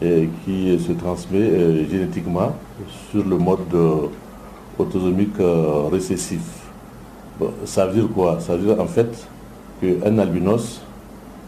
euh, 0.03 0.27
qui 0.45 0.79
se 0.79 0.93
transmet 0.93 1.39
euh, 1.39 1.89
génétiquement 1.89 2.55
sur 3.11 3.25
le 3.25 3.37
mode 3.37 3.61
autosomique 4.79 5.37
récessif. 5.91 6.41
ça 7.65 7.87
veut 7.87 7.95
dire 7.95 8.09
quoi? 8.13 8.41
Ça 8.41 8.57
veut 8.57 8.67
dire 8.67 8.81
en 8.81 8.87
fait 8.87 9.27
qu'un 9.81 10.19
albinos 10.19 10.81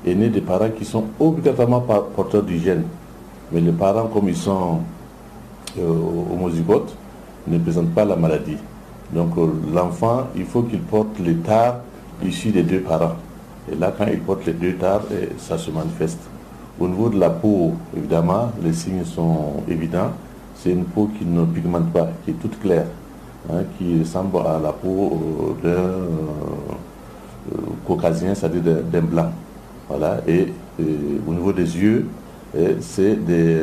est 0.06 0.14
né 0.14 0.28
des 0.28 0.40
parents 0.40 0.70
qui 0.70 0.84
sont 0.84 1.04
obligatoirement 1.18 1.80
porteurs 1.80 2.42
du 2.42 2.58
gène. 2.58 2.84
Mais 3.50 3.60
les 3.60 3.72
parents, 3.72 4.08
comme 4.08 4.28
ils 4.28 4.36
sont 4.36 4.80
homozygotes, 5.78 6.94
ne 7.46 7.58
présentent 7.58 7.94
pas 7.94 8.04
la 8.04 8.16
maladie. 8.16 8.58
Donc 9.12 9.30
l'enfant, 9.72 10.28
il 10.36 10.44
faut 10.44 10.62
qu'il 10.62 10.80
porte 10.80 11.18
l'état 11.18 11.82
issu 12.22 12.50
des 12.50 12.62
deux 12.62 12.80
parents. 12.80 13.16
Et 13.70 13.74
là, 13.76 13.92
quand 13.96 14.06
il 14.06 14.20
porte 14.20 14.44
les 14.46 14.52
deux 14.52 14.74
tares, 14.74 15.02
ça 15.38 15.56
se 15.56 15.70
manifeste. 15.70 16.20
Au 16.78 16.88
niveau 16.88 17.08
de 17.08 17.18
la 17.18 17.30
peau, 17.30 17.72
évidemment, 17.96 18.50
les 18.62 18.72
signes 18.72 19.04
sont 19.04 19.62
évidents. 19.68 20.10
C'est 20.56 20.70
une 20.70 20.84
peau 20.84 21.08
qui 21.18 21.24
ne 21.24 21.44
pigmente 21.44 21.92
pas, 21.92 22.08
qui 22.24 22.32
est 22.32 22.34
toute 22.34 22.58
claire, 22.60 22.86
hein, 23.50 23.62
qui 23.78 24.00
ressemble 24.00 24.38
à 24.38 24.58
la 24.62 24.72
peau 24.72 25.18
euh, 25.62 25.62
d'un 25.62 25.68
euh, 25.68 27.56
caucasien, 27.86 28.34
c'est-à-dire 28.34 28.82
d'un 28.90 29.00
blanc. 29.02 29.30
Voilà. 29.88 30.20
Et, 30.26 30.52
au 31.28 31.32
niveau 31.32 31.52
des 31.52 31.78
yeux, 31.78 32.04
c'est 32.80 33.14
des 33.14 33.56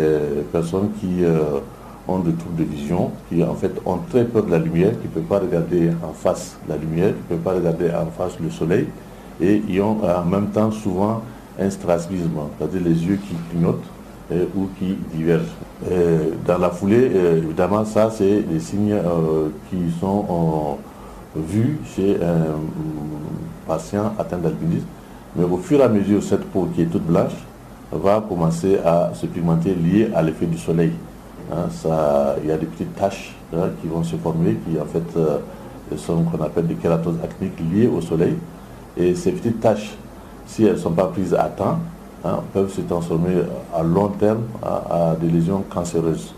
personnes 0.54 0.91
qui 1.02 1.26
euh, 1.26 1.60
ont 2.08 2.20
des 2.20 2.32
troubles 2.32 2.56
de 2.56 2.64
vision, 2.64 3.12
qui 3.28 3.43
en 3.43 3.54
fait 3.54 3.74
ont 3.86 3.97
très 4.10 4.24
peur 4.24 4.43
de 4.43 4.52
la 4.52 4.60
lumière, 4.60 4.91
qui 4.91 5.08
ne 5.10 5.14
peuvent 5.14 5.24
pas 5.24 5.39
regarder 5.39 5.89
en 6.02 6.14
face 6.14 6.58
la 6.70 6.78
lumière, 6.78 7.10
qui 7.10 7.34
ne 7.34 7.38
peuvent 7.38 7.43
pas 7.43 7.54
regarder 7.54 7.89
en 7.89 8.10
face 8.18 8.39
le 8.41 8.49
soleil 8.49 8.88
et 9.42 9.62
ils 9.68 9.82
ont 9.82 9.98
en 10.04 10.26
même 10.26 10.48
temps 10.48 10.72
souvent 10.72 11.22
un 11.60 11.70
strabisme, 11.70 12.30
c'est-à-dire 12.58 12.82
les 12.84 13.06
yeux 13.06 13.18
qui 13.18 13.36
clignotent 13.50 13.84
euh, 14.32 14.46
ou 14.56 14.70
qui 14.80 14.96
divergent. 15.14 15.44
Euh, 15.92 16.30
dans 16.46 16.58
la 16.58 16.70
foulée, 16.70 17.12
euh, 17.14 17.38
évidemment, 17.38 17.84
ça, 17.84 18.10
c'est 18.10 18.42
des 18.42 18.60
signes 18.60 18.96
qui 19.70 19.78
sont 20.00 20.78
vus 21.36 21.80
chez 21.96 22.16
un 22.16 22.60
patient 23.68 24.14
atteint 24.18 24.38
d'albinisme. 24.38 24.86
Mais 25.36 25.44
au 25.44 25.58
fur 25.58 25.80
et 25.80 25.84
à 25.84 25.89
mesure, 25.89 26.24
cette 26.24 26.46
peau 26.46 26.68
qui 26.74 26.84
est 26.84 26.86
toute 26.86 27.06
blanche 27.06 27.34
va 27.92 28.24
commencer 28.28 28.80
à 28.86 29.12
se 29.14 29.26
pigmenter 29.26 29.74
liée 29.74 30.10
à 30.16 30.22
l'effet 30.22 30.46
du 30.46 30.58
soleil. 30.58 30.92
Hein, 31.52 31.68
il 32.42 32.50
y 32.50 32.52
a 32.52 32.58
des 32.58 32.66
petites 32.66 32.96
taches 32.96 33.34
hein, 33.54 33.70
qui 33.82 33.88
vont 33.88 34.04
se 34.04 34.16
former, 34.16 34.56
qui 34.66 34.80
en 34.80 34.86
fait 34.86 35.98
sont 35.98 36.24
qu'on 36.24 36.42
appelle 36.44 36.68
des 36.68 36.76
kératoses 36.76 37.18
acniques 37.24 37.60
liées 37.74 37.88
au 37.88 38.00
soleil. 38.02 38.36
Et 38.98 39.16
ces 39.16 39.32
petites 39.32 39.60
tâches, 39.62 39.96
si 40.46 40.66
elles 40.66 40.74
ne 40.74 40.78
sont 40.78 40.92
pas 40.92 41.06
prises 41.06 41.34
à 41.34 41.46
temps, 41.46 41.80
hein, 42.26 42.39
peuvent 42.54 42.72
se 42.72 42.82
transformer 42.82 43.36
à 43.74 43.84
long 43.84 44.10
terme 44.10 44.44
à, 44.62 45.16
des 45.20 45.28
lésions 45.30 45.64
cancéreuses 45.70 46.34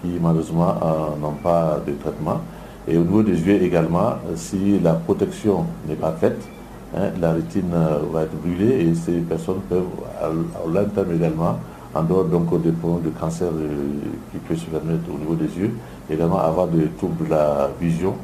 qui 0.00 0.12
malheureusement 0.20 0.74
euh, 0.82 1.20
n'ont 1.20 1.34
pas 1.42 1.78
de 1.86 1.92
traitement. 1.92 2.40
Et 2.86 2.96
au 2.96 3.02
niveau 3.02 3.22
des 3.22 3.38
yeux 3.38 3.62
également, 3.62 4.14
si 4.36 4.78
la 4.78 4.94
protection 4.94 5.66
n'est 5.86 5.96
pas 5.96 6.12
faite, 6.12 6.40
hein, 6.96 7.10
la 7.20 7.32
rétine 7.32 7.70
euh, 7.74 7.98
va 8.10 8.22
être 8.22 8.34
brûlée 8.40 8.86
et 8.86 8.94
ces 8.94 9.18
personnes 9.20 9.60
peuvent, 9.68 9.84
à, 10.22 10.28
long 10.28 10.84
terme 10.94 11.12
également, 11.14 11.58
en 11.94 12.02
dehors 12.02 12.24
donc 12.24 12.62
des 12.62 12.72
problèmes 12.72 13.02
de 13.12 13.18
cancer 13.18 13.48
euh, 13.48 13.68
qui 14.32 14.38
peut 14.38 14.56
se 14.56 14.66
permettre 14.66 15.02
au 15.14 15.18
niveau 15.18 15.34
des 15.34 15.52
yeux, 15.58 15.72
également 16.08 16.38
avoir 16.38 16.68
des 16.68 16.86
troubles 16.96 17.26
de 17.26 17.30
la 17.30 17.68
vision, 17.80 18.14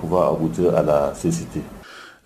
pouvoir 0.00 0.32
aboutir 0.32 0.74
à 0.74 0.82
la 0.82 1.12
cécité 1.14 1.60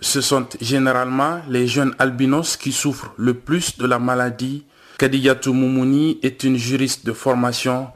ce 0.00 0.20
sont 0.20 0.46
généralement 0.60 1.40
les 1.48 1.66
jeunes 1.66 1.94
albinos 1.98 2.56
qui 2.56 2.72
souffrent 2.72 3.12
le 3.16 3.34
plus 3.34 3.76
de 3.78 3.86
la 3.86 3.98
maladie. 3.98 4.64
Kadiyatou 4.98 5.52
Moumouni 5.52 6.18
est 6.22 6.42
une 6.44 6.56
juriste 6.56 7.06
de 7.06 7.12
formation. 7.12 7.88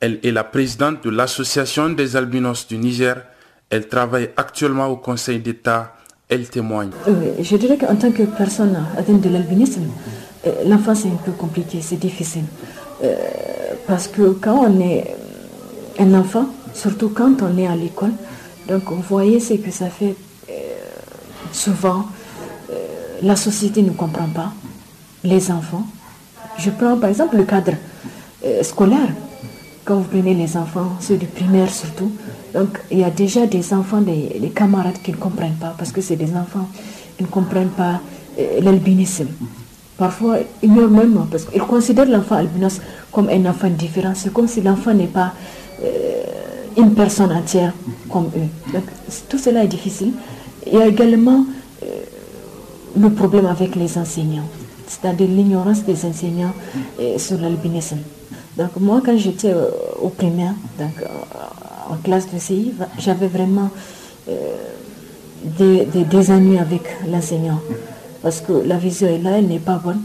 Elle 0.00 0.18
est 0.22 0.30
la 0.32 0.44
présidente 0.44 1.04
de 1.04 1.10
l'Association 1.10 1.90
des 1.90 2.16
albinos 2.16 2.66
du 2.66 2.78
Niger. 2.78 3.22
Elle 3.68 3.88
travaille 3.88 4.30
actuellement 4.36 4.86
au 4.88 4.96
Conseil 4.96 5.38
d'État. 5.38 5.94
Elle 6.28 6.48
témoigne. 6.48 6.90
je 7.40 7.56
dirais 7.56 7.76
qu'en 7.76 7.96
tant 7.96 8.12
que 8.12 8.22
personne 8.22 8.76
atteinte 8.96 9.20
de 9.20 9.28
l'albinisme, 9.28 9.82
euh, 10.46 10.52
l'enfance 10.66 11.04
est 11.04 11.08
un 11.08 11.18
peu 11.24 11.32
compliqué, 11.32 11.80
c'est 11.82 11.96
difficile. 11.96 12.44
Euh, 13.02 13.16
parce 13.86 14.06
que 14.08 14.30
quand 14.30 14.64
on 14.68 14.80
est 14.80 15.16
un 15.98 16.14
enfant, 16.14 16.46
surtout 16.72 17.08
quand 17.08 17.42
on 17.42 17.58
est 17.58 17.66
à 17.66 17.74
l'école, 17.74 18.12
donc 18.68 18.84
vous 18.84 19.02
voyez 19.02 19.40
ce 19.40 19.54
que 19.54 19.70
ça 19.72 19.88
fait 19.90 20.14
souvent, 21.52 22.06
euh, 22.70 22.74
la 23.22 23.36
société 23.36 23.82
ne 23.82 23.90
comprend 23.90 24.28
pas 24.28 24.52
les 25.24 25.50
enfants. 25.50 25.84
Je 26.58 26.70
prends 26.70 26.96
par 26.96 27.10
exemple 27.10 27.36
le 27.36 27.44
cadre 27.44 27.72
euh, 28.44 28.62
scolaire. 28.62 29.08
Quand 29.84 29.96
vous 29.96 30.04
prenez 30.04 30.34
les 30.34 30.56
enfants, 30.56 30.92
ceux 31.00 31.16
du 31.16 31.26
primaire 31.26 31.70
surtout, 31.70 32.12
il 32.90 32.98
y 32.98 33.04
a 33.04 33.10
déjà 33.10 33.46
des 33.46 33.72
enfants, 33.72 34.00
des, 34.00 34.52
camarades 34.54 35.00
qui 35.02 35.12
ne 35.12 35.16
comprennent 35.16 35.56
pas, 35.60 35.74
parce 35.76 35.90
que 35.90 36.00
c'est 36.00 36.16
des 36.16 36.34
enfants 36.36 36.68
qui 37.16 37.24
ne 37.24 37.28
comprennent 37.28 37.70
pas 37.70 38.00
euh, 38.38 38.60
l'albinisme. 38.60 39.28
Parfois, 39.96 40.38
ils 40.62 40.68
ignorent 40.68 40.90
même, 40.90 41.26
parce 41.30 41.44
qu'ils 41.44 41.62
considèrent 41.62 42.08
l'enfant 42.08 42.36
albinos 42.36 42.80
comme 43.12 43.28
un 43.28 43.46
enfant 43.46 43.68
différent. 43.68 44.12
C'est 44.14 44.32
comme 44.32 44.48
si 44.48 44.60
l'enfant 44.62 44.94
n'est 44.94 45.06
pas 45.06 45.32
une 46.76 46.94
personne 46.94 47.32
entière 47.32 47.72
comme 48.08 48.26
eux. 48.36 48.72
Donc, 48.72 48.84
tout 49.28 49.38
cela 49.38 49.64
est 49.64 49.68
difficile. 49.68 50.12
Il 50.66 50.74
y 50.74 50.76
a 50.76 50.86
également 50.86 51.44
euh, 51.82 51.86
le 52.98 53.10
problème 53.10 53.46
avec 53.46 53.76
les 53.76 53.96
enseignants, 53.98 54.48
c'est-à-dire 54.86 55.28
l'ignorance 55.28 55.84
des 55.84 56.04
enseignants 56.04 56.52
euh, 57.00 57.18
sur 57.18 57.38
l'albinisme. 57.38 57.98
Donc 58.56 58.70
moi, 58.78 59.00
quand 59.04 59.16
j'étais 59.16 59.54
au 60.02 60.08
primaire, 60.08 60.54
donc, 60.78 60.92
en 61.88 61.96
classe 61.96 62.30
de 62.32 62.38
CI, 62.38 62.72
j'avais 62.98 63.28
vraiment 63.28 63.70
des, 65.44 66.30
ennuis 66.30 66.58
avec 66.58 66.82
l'enseignant. 67.10 67.60
Parce 68.22 68.40
que 68.40 68.52
la 68.52 68.76
vision 68.76 69.08
est 69.08 69.18
là, 69.18 69.38
elle 69.38 69.46
n'est 69.46 69.58
pas 69.58 69.80
bonne. 69.82 70.02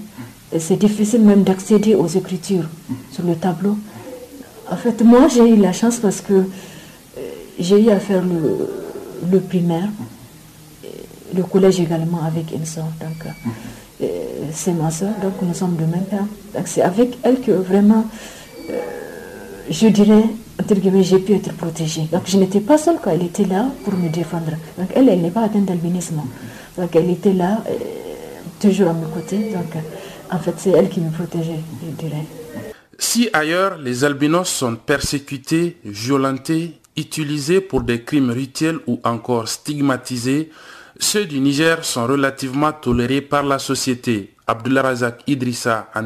C'est 0.57 0.77
difficile 0.77 1.21
même 1.21 1.43
d'accéder 1.43 1.95
aux 1.95 2.07
écritures 2.07 2.65
sur 3.11 3.23
le 3.23 3.35
tableau. 3.35 3.77
En 4.71 4.77
fait, 4.77 5.03
moi, 5.03 5.27
j'ai 5.27 5.47
eu 5.47 5.57
la 5.57 5.73
chance 5.73 5.97
parce 5.97 6.21
que 6.21 6.33
euh, 6.33 6.45
j'ai 7.59 7.83
eu 7.83 7.89
à 7.89 7.99
faire 7.99 8.23
le, 8.23 9.39
primaire, 9.39 9.89
le 11.35 11.43
collège 11.43 11.79
également 11.79 12.23
avec 12.23 12.51
une 12.51 12.65
soeur. 12.65 12.85
Donc, 12.99 13.27
euh, 14.01 14.07
c'est 14.51 14.73
ma 14.73 14.91
soeur, 14.91 15.11
donc 15.21 15.33
nous 15.41 15.53
sommes 15.53 15.75
de 15.75 15.85
même 15.85 16.05
père. 16.05 16.25
Donc, 16.53 16.67
c'est 16.67 16.81
avec 16.81 17.17
elle 17.23 17.39
que 17.41 17.51
vraiment, 17.51 18.05
euh, 18.69 18.73
je 19.69 19.87
dirais, 19.87 20.25
entre 20.61 20.75
guillemets, 20.75 21.03
j'ai 21.03 21.19
pu 21.19 21.33
être 21.33 21.53
protégée. 21.53 22.07
Donc, 22.11 22.23
je 22.25 22.37
n'étais 22.37 22.61
pas 22.61 22.77
seule 22.77 22.97
quand 23.01 23.11
elle 23.11 23.23
était 23.23 23.45
là 23.45 23.67
pour 23.83 23.93
me 23.93 24.09
défendre. 24.09 24.51
Donc, 24.77 24.89
elle, 24.95 25.09
elle 25.09 25.21
n'est 25.21 25.31
pas 25.31 25.43
atteinte 25.43 25.65
d'albinisme. 25.65 26.21
Donc, 26.77 26.95
elle 26.95 27.09
était 27.09 27.33
là, 27.33 27.63
toujours 28.59 28.89
à 28.89 28.93
mes 28.93 29.07
côtés. 29.13 29.51
Donc, 29.53 29.83
en 30.31 30.39
fait, 30.39 30.55
c'est 30.57 30.71
elle 30.71 30.89
qui 30.89 31.01
me 31.01 31.11
protégeait, 31.11 31.59
je 31.85 32.05
dirais. 32.05 32.25
Si 32.97 33.29
ailleurs 33.33 33.77
les 33.77 34.03
albinos 34.05 34.47
sont 34.47 34.75
persécutés, 34.75 35.77
violentés, 35.83 36.79
utilisés 36.95 37.59
pour 37.59 37.81
des 37.81 38.01
crimes 38.01 38.29
rituels 38.29 38.79
ou 38.87 38.99
encore 39.03 39.47
stigmatisés, 39.49 40.49
ceux 40.99 41.25
du 41.25 41.39
Niger 41.39 41.83
sont 41.83 42.07
relativement 42.07 42.71
tolérés 42.71 43.21
par 43.21 43.43
la 43.43 43.59
société. 43.59 44.33
Abdullah 44.47 44.83
Razak 44.83 45.23
Idrissa 45.27 45.89
à 45.93 46.01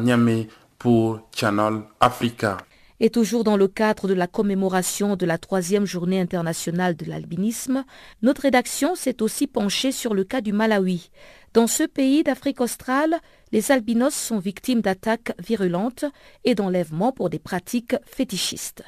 pour 0.78 1.20
Channel 1.34 1.82
Africa. 2.00 2.56
Et 2.98 3.10
toujours 3.10 3.44
dans 3.44 3.56
le 3.56 3.68
cadre 3.68 4.08
de 4.08 4.14
la 4.14 4.26
commémoration 4.26 5.16
de 5.16 5.24
la 5.26 5.38
troisième 5.38 5.86
journée 5.86 6.20
internationale 6.20 6.96
de 6.96 7.06
l'albinisme, 7.06 7.84
notre 8.22 8.42
rédaction 8.42 8.94
s'est 8.94 9.22
aussi 9.22 9.46
penchée 9.46 9.92
sur 9.92 10.12
le 10.12 10.24
cas 10.24 10.40
du 10.40 10.52
Malawi. 10.52 11.10
Dans 11.54 11.66
ce 11.66 11.84
pays 11.84 12.22
d'Afrique 12.22 12.60
australe, 12.60 13.16
les 13.52 13.72
albinos 13.72 14.14
sont 14.14 14.38
victimes 14.38 14.80
d'attaques 14.82 15.32
virulentes 15.38 16.04
et 16.44 16.54
d'enlèvements 16.54 17.12
pour 17.12 17.30
des 17.30 17.38
pratiques 17.38 17.96
fétichistes. 18.04 18.82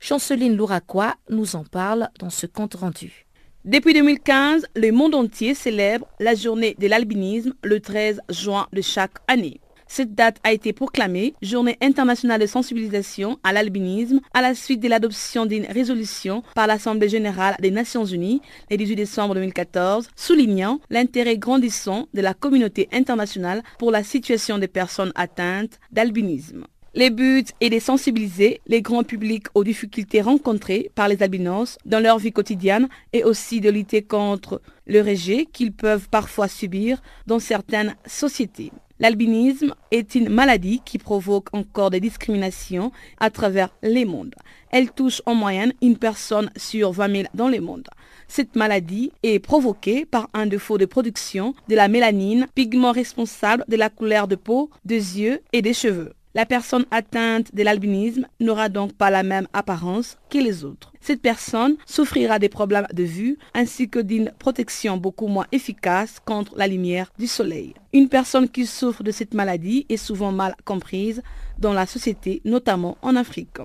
Chanceline 0.00 0.56
Louraquois 0.56 1.14
nous 1.28 1.56
en 1.56 1.64
parle 1.64 2.08
dans 2.18 2.30
ce 2.30 2.46
compte 2.46 2.74
rendu. 2.74 3.27
Depuis 3.64 3.92
2015, 3.92 4.66
le 4.76 4.92
monde 4.92 5.16
entier 5.16 5.52
célèbre 5.52 6.06
la 6.20 6.36
journée 6.36 6.76
de 6.78 6.86
l'albinisme 6.86 7.54
le 7.64 7.80
13 7.80 8.20
juin 8.30 8.68
de 8.72 8.80
chaque 8.80 9.18
année. 9.26 9.60
Cette 9.88 10.14
date 10.14 10.36
a 10.44 10.52
été 10.52 10.72
proclamée 10.72 11.34
Journée 11.42 11.76
internationale 11.80 12.40
de 12.40 12.46
sensibilisation 12.46 13.38
à 13.42 13.52
l'albinisme 13.52 14.20
à 14.32 14.42
la 14.42 14.54
suite 14.54 14.80
de 14.80 14.88
l'adoption 14.88 15.44
d'une 15.44 15.66
résolution 15.66 16.44
par 16.54 16.68
l'Assemblée 16.68 17.08
générale 17.08 17.56
des 17.60 17.72
Nations 17.72 18.04
unies 18.04 18.40
le 18.70 18.76
18 18.76 18.94
décembre 18.94 19.34
2014, 19.34 20.08
soulignant 20.14 20.78
l'intérêt 20.88 21.36
grandissant 21.36 22.06
de 22.14 22.20
la 22.20 22.34
communauté 22.34 22.88
internationale 22.92 23.64
pour 23.78 23.90
la 23.90 24.04
situation 24.04 24.58
des 24.58 24.68
personnes 24.68 25.12
atteintes 25.16 25.80
d'albinisme. 25.90 26.64
Le 27.00 27.10
but 27.10 27.52
est 27.60 27.70
de 27.70 27.78
sensibiliser 27.78 28.60
les 28.66 28.82
grands 28.82 29.04
publics 29.04 29.46
aux 29.54 29.62
difficultés 29.62 30.20
rencontrées 30.20 30.90
par 30.96 31.06
les 31.06 31.22
albinos 31.22 31.78
dans 31.86 32.00
leur 32.00 32.18
vie 32.18 32.32
quotidienne 32.32 32.88
et 33.12 33.22
aussi 33.22 33.60
de 33.60 33.70
lutter 33.70 34.02
contre 34.02 34.60
le 34.84 35.00
rejet 35.00 35.46
qu'ils 35.46 35.70
peuvent 35.70 36.08
parfois 36.08 36.48
subir 36.48 37.00
dans 37.28 37.38
certaines 37.38 37.94
sociétés. 38.04 38.72
L'albinisme 38.98 39.76
est 39.92 40.16
une 40.16 40.28
maladie 40.28 40.82
qui 40.84 40.98
provoque 40.98 41.54
encore 41.54 41.90
des 41.90 42.00
discriminations 42.00 42.90
à 43.20 43.30
travers 43.30 43.72
les 43.80 44.04
mondes. 44.04 44.34
Elle 44.72 44.90
touche 44.90 45.22
en 45.24 45.36
moyenne 45.36 45.74
une 45.80 45.98
personne 45.98 46.50
sur 46.56 46.90
20 46.90 47.12
000 47.12 47.28
dans 47.32 47.48
le 47.48 47.60
monde. 47.60 47.86
Cette 48.26 48.56
maladie 48.56 49.12
est 49.22 49.38
provoquée 49.38 50.04
par 50.04 50.28
un 50.34 50.46
défaut 50.46 50.78
de 50.78 50.84
production 50.84 51.54
de 51.68 51.76
la 51.76 51.86
mélanine, 51.86 52.48
pigment 52.56 52.90
responsable 52.90 53.64
de 53.68 53.76
la 53.76 53.88
couleur 53.88 54.26
de 54.26 54.34
peau, 54.34 54.68
des 54.84 55.20
yeux 55.20 55.42
et 55.52 55.62
des 55.62 55.74
cheveux. 55.74 56.12
La 56.34 56.44
personne 56.44 56.84
atteinte 56.90 57.54
de 57.54 57.62
l'albinisme 57.62 58.26
n'aura 58.38 58.68
donc 58.68 58.92
pas 58.92 59.10
la 59.10 59.22
même 59.22 59.48
apparence 59.52 60.18
que 60.28 60.38
les 60.38 60.64
autres. 60.64 60.92
Cette 61.00 61.22
personne 61.22 61.76
souffrira 61.86 62.38
des 62.38 62.50
problèmes 62.50 62.86
de 62.92 63.02
vue 63.02 63.38
ainsi 63.54 63.88
que 63.88 63.98
d'une 63.98 64.32
protection 64.38 64.98
beaucoup 64.98 65.26
moins 65.26 65.46
efficace 65.52 66.20
contre 66.24 66.56
la 66.56 66.66
lumière 66.66 67.10
du 67.18 67.26
soleil. 67.26 67.74
Une 67.94 68.08
personne 68.08 68.48
qui 68.48 68.66
souffre 68.66 69.02
de 69.02 69.10
cette 69.10 69.32
maladie 69.32 69.86
est 69.88 69.96
souvent 69.96 70.32
mal 70.32 70.54
comprise 70.64 71.22
dans 71.58 71.72
la 71.72 71.86
société, 71.86 72.42
notamment 72.44 72.98
en 73.00 73.16
Afrique 73.16 73.58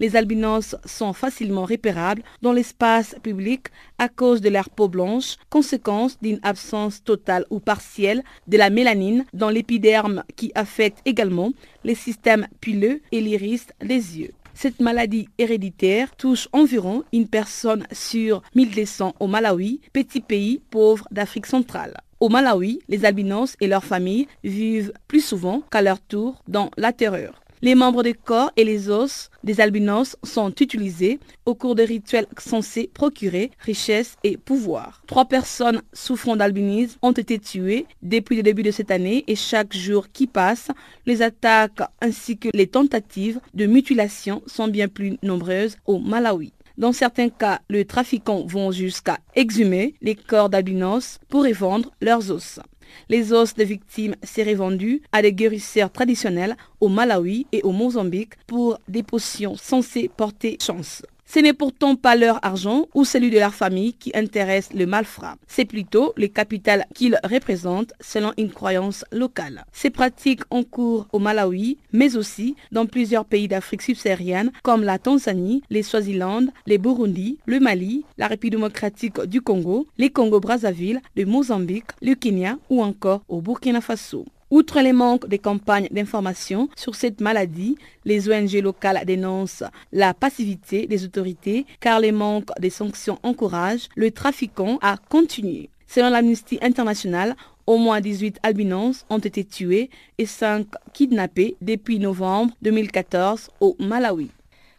les 0.00 0.16
albinos 0.16 0.76
sont 0.84 1.12
facilement 1.12 1.64
repérables 1.64 2.22
dans 2.42 2.52
l'espace 2.52 3.16
public 3.22 3.68
à 3.98 4.08
cause 4.08 4.40
de 4.40 4.48
leur 4.48 4.70
peau 4.70 4.88
blanche, 4.88 5.36
conséquence 5.50 6.18
d'une 6.20 6.40
absence 6.42 7.02
totale 7.02 7.44
ou 7.50 7.60
partielle 7.60 8.22
de 8.46 8.56
la 8.56 8.70
mélanine 8.70 9.24
dans 9.32 9.50
l'épiderme 9.50 10.22
qui 10.36 10.52
affecte 10.54 10.98
également 11.04 11.52
les 11.84 11.94
systèmes 11.94 12.46
pileux 12.60 13.00
et 13.12 13.20
l'iris 13.20 13.66
des 13.80 14.18
yeux. 14.18 14.32
Cette 14.54 14.80
maladie 14.80 15.28
héréditaire 15.36 16.16
touche 16.16 16.48
environ 16.52 17.04
une 17.12 17.28
personne 17.28 17.86
sur 17.92 18.42
1200 18.54 19.14
au 19.20 19.26
Malawi, 19.26 19.80
petit 19.92 20.22
pays 20.22 20.62
pauvre 20.70 21.06
d'Afrique 21.10 21.44
centrale. 21.44 21.94
Au 22.20 22.30
Malawi, 22.30 22.80
les 22.88 23.04
albinos 23.04 23.54
et 23.60 23.66
leurs 23.66 23.84
familles 23.84 24.28
vivent 24.42 24.94
plus 25.08 25.20
souvent 25.20 25.60
qu'à 25.70 25.82
leur 25.82 26.00
tour 26.00 26.42
dans 26.48 26.70
la 26.78 26.94
terreur. 26.94 27.42
Les 27.66 27.74
membres 27.74 28.04
du 28.04 28.14
corps 28.14 28.52
et 28.56 28.62
les 28.62 28.90
os 28.90 29.28
des 29.42 29.60
albinos 29.60 30.16
sont 30.22 30.54
utilisés 30.60 31.18
au 31.46 31.56
cours 31.56 31.74
de 31.74 31.82
rituels 31.82 32.28
censés 32.38 32.88
procurer 32.94 33.50
richesse 33.58 34.14
et 34.22 34.36
pouvoir. 34.36 35.02
Trois 35.08 35.24
personnes 35.24 35.82
souffrant 35.92 36.36
d'albinisme 36.36 36.96
ont 37.02 37.10
été 37.10 37.40
tuées 37.40 37.86
depuis 38.02 38.36
le 38.36 38.44
début 38.44 38.62
de 38.62 38.70
cette 38.70 38.92
année 38.92 39.24
et 39.26 39.34
chaque 39.34 39.74
jour 39.74 40.06
qui 40.12 40.28
passe, 40.28 40.68
les 41.06 41.22
attaques 41.22 41.82
ainsi 42.00 42.38
que 42.38 42.50
les 42.54 42.68
tentatives 42.68 43.40
de 43.52 43.66
mutilation 43.66 44.42
sont 44.46 44.68
bien 44.68 44.86
plus 44.86 45.18
nombreuses 45.24 45.76
au 45.86 45.98
Malawi. 45.98 46.52
Dans 46.78 46.92
certains 46.92 47.30
cas, 47.30 47.62
les 47.68 47.84
trafiquants 47.84 48.46
vont 48.46 48.70
jusqu'à 48.70 49.18
exhumer 49.34 49.94
les 50.02 50.14
corps 50.14 50.50
d'albinos 50.50 51.18
pour 51.28 51.48
y 51.48 51.52
vendre 51.52 51.90
leurs 52.00 52.30
os. 52.30 52.60
Les 53.08 53.32
os 53.32 53.54
des 53.54 53.64
victimes 53.64 54.14
seraient 54.22 54.54
vendus 54.54 55.02
à 55.12 55.22
des 55.22 55.32
guérisseurs 55.32 55.90
traditionnels 55.90 56.56
au 56.80 56.88
Malawi 56.88 57.46
et 57.52 57.62
au 57.62 57.72
Mozambique 57.72 58.34
pour 58.46 58.78
des 58.88 59.02
potions 59.02 59.56
censées 59.56 60.10
porter 60.16 60.58
chance. 60.60 61.02
Ce 61.26 61.40
n'est 61.40 61.52
pourtant 61.52 61.96
pas 61.96 62.16
leur 62.16 62.38
argent 62.44 62.86
ou 62.94 63.04
celui 63.04 63.30
de 63.30 63.38
leur 63.38 63.54
famille 63.54 63.94
qui 63.94 64.12
intéresse 64.14 64.72
le 64.72 64.86
malfrat. 64.86 65.36
C'est 65.48 65.64
plutôt 65.64 66.12
le 66.16 66.28
capital 66.28 66.86
qu'ils 66.94 67.18
représentent 67.24 67.92
selon 68.00 68.32
une 68.38 68.50
croyance 68.50 69.04
locale. 69.10 69.64
Ces 69.72 69.90
pratiques 69.90 70.42
ont 70.50 70.62
cours 70.62 71.08
au 71.12 71.18
Malawi, 71.18 71.78
mais 71.92 72.16
aussi 72.16 72.54
dans 72.70 72.86
plusieurs 72.86 73.24
pays 73.24 73.48
d'Afrique 73.48 73.82
subsaharienne 73.82 74.52
comme 74.62 74.84
la 74.84 74.98
Tanzanie, 74.98 75.62
les 75.68 75.82
Swaziland, 75.82 76.46
les 76.66 76.78
Burundi, 76.78 77.38
le 77.46 77.60
Mali, 77.60 78.04
la 78.18 78.28
République 78.28 78.52
démocratique 78.52 79.20
du 79.22 79.40
Congo, 79.42 79.86
les 79.98 80.10
Congo-Brazzaville, 80.10 81.00
le 81.16 81.24
Mozambique, 81.24 81.90
le 82.02 82.14
Kenya 82.14 82.58
ou 82.70 82.82
encore 82.82 83.22
au 83.28 83.40
Burkina 83.40 83.80
Faso. 83.80 84.26
Outre 84.48 84.80
les 84.80 84.92
manques 84.92 85.28
de 85.28 85.36
campagnes 85.36 85.88
d'information 85.90 86.68
sur 86.76 86.94
cette 86.94 87.20
maladie, 87.20 87.76
les 88.04 88.30
ONG 88.30 88.52
locales 88.62 89.04
dénoncent 89.04 89.64
la 89.92 90.14
passivité 90.14 90.86
des 90.86 91.04
autorités 91.04 91.66
car 91.80 91.98
les 91.98 92.12
manques 92.12 92.50
de 92.60 92.68
sanctions 92.68 93.18
encouragent 93.24 93.88
le 93.96 94.12
trafiquant 94.12 94.78
à 94.82 94.98
continuer. 95.08 95.68
Selon 95.88 96.10
l'Amnesty 96.10 96.58
International, 96.62 97.34
au 97.66 97.76
moins 97.76 98.00
18 98.00 98.38
albinos 98.44 99.04
ont 99.10 99.18
été 99.18 99.42
tués 99.44 99.90
et 100.18 100.26
5 100.26 100.68
kidnappés 100.92 101.56
depuis 101.60 101.98
novembre 101.98 102.52
2014 102.62 103.50
au 103.58 103.74
Malawi. 103.80 104.30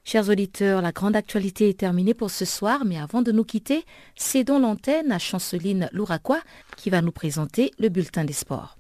Chers 0.06 0.30
auditeurs, 0.30 0.82
la 0.82 0.94
grande 0.94 1.18
actualité 1.18 1.68
est 1.68 1.80
terminée 1.80 2.14
pour 2.14 2.32
ce 2.32 2.46
soir, 2.46 2.86
mais 2.86 2.98
avant 2.98 3.22
de 3.22 3.34
nous 3.34 3.44
quitter, 3.44 3.84
cédons 4.16 4.60
l'antenne 4.60 5.12
à 5.12 5.20
Chanceline 5.20 5.90
Louraquois 5.92 6.40
qui 6.78 6.90
va 6.90 7.02
nous 7.02 7.12
présenter 7.12 7.72
le 7.78 7.90
bulletin 7.90 8.24
des 8.24 8.32
sports. 8.32 8.77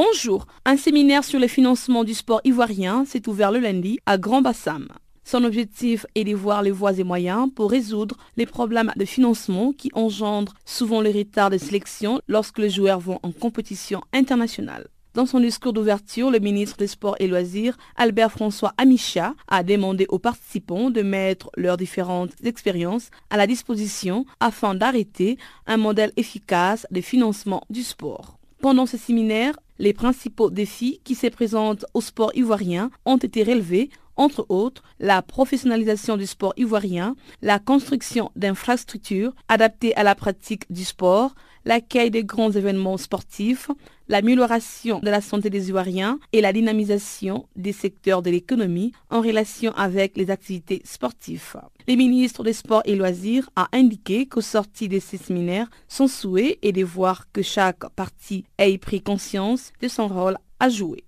Bonjour, 0.00 0.46
un 0.64 0.76
séminaire 0.76 1.24
sur 1.24 1.40
le 1.40 1.48
financement 1.48 2.04
du 2.04 2.14
sport 2.14 2.40
ivoirien 2.44 3.04
s'est 3.04 3.28
ouvert 3.28 3.50
le 3.50 3.58
lundi 3.58 3.98
à 4.06 4.16
Grand 4.16 4.42
Bassam. 4.42 4.86
Son 5.24 5.42
objectif 5.42 6.06
est 6.14 6.22
de 6.22 6.36
voir 6.36 6.62
les 6.62 6.70
voies 6.70 7.00
et 7.00 7.02
moyens 7.02 7.50
pour 7.52 7.68
résoudre 7.68 8.16
les 8.36 8.46
problèmes 8.46 8.92
de 8.94 9.04
financement 9.04 9.72
qui 9.72 9.90
engendrent 9.94 10.54
souvent 10.64 11.00
le 11.00 11.10
retard 11.10 11.50
de 11.50 11.58
sélection 11.58 12.20
lorsque 12.28 12.58
les 12.58 12.70
joueurs 12.70 13.00
vont 13.00 13.18
en 13.24 13.32
compétition 13.32 14.00
internationale. 14.12 14.86
Dans 15.14 15.26
son 15.26 15.40
discours 15.40 15.72
d'ouverture, 15.72 16.30
le 16.30 16.38
ministre 16.38 16.76
des 16.76 16.86
Sports 16.86 17.16
et 17.18 17.26
Loisirs, 17.26 17.76
Albert 17.96 18.30
François 18.30 18.74
Amicha, 18.78 19.34
a 19.48 19.64
demandé 19.64 20.06
aux 20.10 20.20
participants 20.20 20.90
de 20.90 21.02
mettre 21.02 21.50
leurs 21.56 21.76
différentes 21.76 22.30
expériences 22.44 23.10
à 23.30 23.36
la 23.36 23.48
disposition 23.48 24.26
afin 24.38 24.76
d'arrêter 24.76 25.38
un 25.66 25.76
modèle 25.76 26.12
efficace 26.16 26.86
de 26.92 27.00
financement 27.00 27.64
du 27.68 27.82
sport. 27.82 28.38
Pendant 28.60 28.86
ce 28.86 28.96
séminaire, 28.96 29.54
les 29.78 29.92
principaux 29.92 30.50
défis 30.50 31.00
qui 31.04 31.14
se 31.14 31.26
présentent 31.26 31.86
au 31.94 32.00
sport 32.00 32.32
ivoirien 32.34 32.90
ont 33.04 33.16
été 33.16 33.42
relevés 33.42 33.90
entre 34.16 34.44
autres 34.48 34.82
la 34.98 35.22
professionnalisation 35.22 36.16
du 36.16 36.26
sport 36.26 36.52
ivoirien, 36.56 37.14
la 37.40 37.58
construction 37.58 38.30
d'infrastructures 38.36 39.32
adaptées 39.48 39.94
à 39.94 40.02
la 40.02 40.14
pratique 40.14 40.70
du 40.70 40.84
sport, 40.84 41.34
l'accueil 41.64 42.10
des 42.10 42.24
grands 42.24 42.50
événements 42.50 42.96
sportifs, 42.96 43.70
l'amélioration 44.08 45.00
de 45.00 45.10
la 45.10 45.20
santé 45.20 45.50
des 45.50 45.68
Ivoiriens 45.68 46.18
et 46.32 46.40
la 46.40 46.52
dynamisation 46.52 47.46
des 47.56 47.72
secteurs 47.72 48.22
de 48.22 48.30
l'économie 48.30 48.92
en 49.10 49.20
relation 49.20 49.72
avec 49.72 50.16
les 50.16 50.30
activités 50.30 50.82
sportives. 50.84 51.56
Le 51.86 51.94
ministre 51.94 52.42
des 52.42 52.52
Sports 52.52 52.82
et 52.84 52.96
Loisirs 52.96 53.50
a 53.56 53.68
indiqué 53.72 54.26
qu'au 54.26 54.40
sorti 54.40 54.88
de 54.88 54.98
ces 54.98 55.16
séminaires, 55.16 55.70
son 55.88 56.08
souhait 56.08 56.58
est 56.62 56.72
de 56.72 56.84
voir 56.84 57.30
que 57.32 57.42
chaque 57.42 57.88
partie 57.94 58.44
ait 58.58 58.78
pris 58.78 59.00
conscience 59.00 59.72
de 59.80 59.88
son 59.88 60.08
rôle 60.08 60.36
à 60.60 60.68
jouer. 60.68 61.04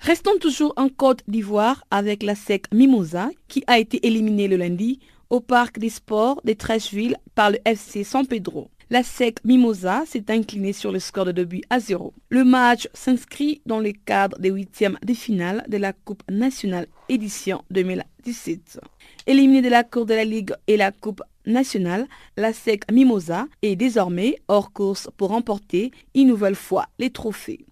Restons 0.00 0.38
toujours 0.38 0.72
en 0.76 0.88
Côte 0.88 1.22
d'Ivoire 1.26 1.82
avec 1.90 2.22
la 2.22 2.36
SEC 2.36 2.72
Mimosa 2.72 3.28
qui 3.48 3.64
a 3.66 3.78
été 3.78 4.06
éliminée 4.06 4.46
le 4.46 4.56
lundi 4.56 5.00
au 5.30 5.40
parc 5.40 5.80
des 5.80 5.88
sports 5.88 6.40
de 6.44 6.52
Trècheville 6.52 7.16
par 7.34 7.50
le 7.50 7.58
FC 7.64 8.04
San 8.04 8.24
Pedro. 8.24 8.70
La 8.88 9.02
SEC 9.02 9.44
Mimosa 9.44 10.04
s'est 10.06 10.30
inclinée 10.30 10.72
sur 10.72 10.92
le 10.92 11.00
score 11.00 11.24
de 11.24 11.32
2 11.32 11.44
buts 11.44 11.62
à 11.70 11.80
0. 11.80 12.14
Le 12.28 12.44
match 12.44 12.88
s'inscrit 12.94 13.60
dans 13.66 13.80
le 13.80 13.90
cadre 13.90 14.38
des 14.38 14.50
huitièmes 14.50 14.96
de 15.04 15.12
finale 15.12 15.64
de 15.66 15.76
la 15.76 15.92
Coupe 15.92 16.22
nationale 16.30 16.86
édition 17.08 17.64
2017. 17.72 18.78
Éliminée 19.26 19.62
de 19.62 19.68
la 19.68 19.82
Cour 19.82 20.06
de 20.06 20.14
la 20.14 20.24
Ligue 20.24 20.52
et 20.68 20.76
la 20.76 20.92
Coupe 20.92 21.20
nationale, 21.46 22.06
la 22.36 22.52
SEC 22.52 22.88
Mimosa 22.92 23.48
est 23.62 23.74
désormais 23.74 24.36
hors 24.46 24.72
course 24.72 25.10
pour 25.16 25.30
remporter 25.30 25.90
une 26.14 26.28
nouvelle 26.28 26.54
fois 26.54 26.86
les 27.00 27.10
trophées. 27.10 27.66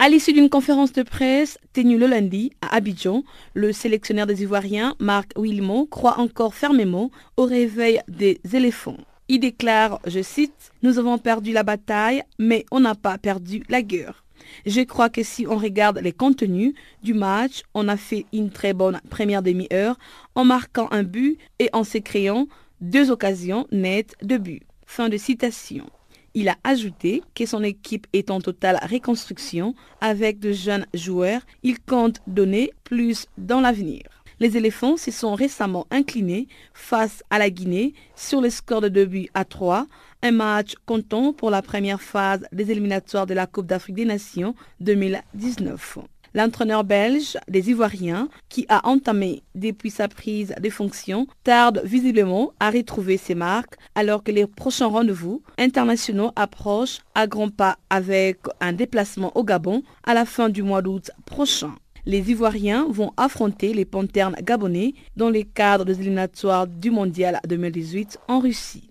À 0.00 0.08
l'issue 0.08 0.32
d'une 0.32 0.50
conférence 0.50 0.92
de 0.92 1.04
presse 1.04 1.56
tenue 1.72 1.98
le 1.98 2.08
lundi 2.08 2.50
à 2.62 2.74
Abidjan, 2.74 3.22
le 3.54 3.72
sélectionneur 3.72 4.26
des 4.26 4.42
Ivoiriens, 4.42 4.96
Marc 4.98 5.30
Wilmot, 5.36 5.86
croit 5.86 6.18
encore 6.18 6.54
fermement 6.54 7.12
au 7.36 7.44
réveil 7.44 8.00
des 8.08 8.40
éléphants. 8.52 8.98
Il 9.28 9.40
déclare, 9.40 10.00
je 10.06 10.22
cite, 10.22 10.70
Nous 10.82 10.98
avons 10.98 11.18
perdu 11.18 11.52
la 11.52 11.64
bataille, 11.64 12.22
mais 12.38 12.64
on 12.70 12.78
n'a 12.78 12.94
pas 12.94 13.18
perdu 13.18 13.64
la 13.68 13.82
guerre. 13.82 14.24
Je 14.66 14.82
crois 14.82 15.08
que 15.08 15.24
si 15.24 15.46
on 15.48 15.56
regarde 15.56 15.98
les 15.98 16.12
contenus 16.12 16.74
du 17.02 17.12
match, 17.12 17.62
on 17.74 17.88
a 17.88 17.96
fait 17.96 18.26
une 18.32 18.50
très 18.50 18.72
bonne 18.72 19.00
première 19.10 19.42
demi-heure 19.42 19.98
en 20.36 20.44
marquant 20.44 20.86
un 20.92 21.02
but 21.02 21.38
et 21.58 21.68
en 21.72 21.82
se 21.82 21.98
créant 21.98 22.46
deux 22.80 23.10
occasions 23.10 23.66
nettes 23.72 24.14
de 24.22 24.36
but. 24.36 24.62
Fin 24.86 25.08
de 25.08 25.16
citation. 25.16 25.86
Il 26.34 26.48
a 26.48 26.56
ajouté 26.62 27.22
que 27.34 27.46
son 27.46 27.64
équipe 27.64 28.06
est 28.12 28.30
en 28.30 28.40
totale 28.40 28.78
reconstruction 28.88 29.74
avec 30.00 30.38
de 30.38 30.52
jeunes 30.52 30.86
joueurs. 30.94 31.40
Il 31.64 31.80
compte 31.80 32.20
donner 32.28 32.70
plus 32.84 33.26
dans 33.38 33.60
l'avenir. 33.60 34.15
Les 34.38 34.58
éléphants 34.58 34.98
se 34.98 35.10
sont 35.10 35.34
récemment 35.34 35.86
inclinés 35.90 36.46
face 36.74 37.22
à 37.30 37.38
la 37.38 37.48
Guinée 37.48 37.94
sur 38.16 38.42
le 38.42 38.50
score 38.50 38.82
de 38.82 38.88
2 38.88 39.04
buts 39.06 39.28
à 39.32 39.46
3, 39.46 39.86
un 40.22 40.30
match 40.30 40.74
comptant 40.84 41.32
pour 41.32 41.50
la 41.50 41.62
première 41.62 42.02
phase 42.02 42.44
des 42.52 42.70
éliminatoires 42.70 43.26
de 43.26 43.32
la 43.32 43.46
Coupe 43.46 43.66
d'Afrique 43.66 43.96
des 43.96 44.04
Nations 44.04 44.54
2019. 44.80 45.98
L'entraîneur 46.34 46.84
belge 46.84 47.38
des 47.48 47.70
Ivoiriens, 47.70 48.28
qui 48.50 48.66
a 48.68 48.86
entamé 48.86 49.42
depuis 49.54 49.90
sa 49.90 50.06
prise 50.06 50.54
de 50.60 50.68
fonction, 50.68 51.26
tarde 51.42 51.80
visiblement 51.82 52.52
à 52.60 52.70
retrouver 52.70 53.16
ses 53.16 53.34
marques 53.34 53.76
alors 53.94 54.22
que 54.22 54.32
les 54.32 54.46
prochains 54.46 54.88
rendez-vous 54.88 55.42
internationaux 55.56 56.32
approchent 56.36 56.98
à 57.14 57.26
grands 57.26 57.48
pas 57.48 57.78
avec 57.88 58.40
un 58.60 58.74
déplacement 58.74 59.34
au 59.34 59.44
Gabon 59.44 59.82
à 60.04 60.12
la 60.12 60.26
fin 60.26 60.50
du 60.50 60.62
mois 60.62 60.82
d'août 60.82 61.10
prochain 61.24 61.74
les 62.06 62.30
Ivoiriens 62.30 62.86
vont 62.88 63.12
affronter 63.16 63.74
les 63.74 63.84
Panternes 63.84 64.36
gabonais 64.42 64.94
dans 65.16 65.28
le 65.28 65.42
cadre 65.42 65.84
des 65.84 66.00
éliminatoires 66.00 66.66
du 66.66 66.90
Mondial 66.90 67.40
2018 67.46 68.18
en 68.28 68.38
Russie. 68.38 68.90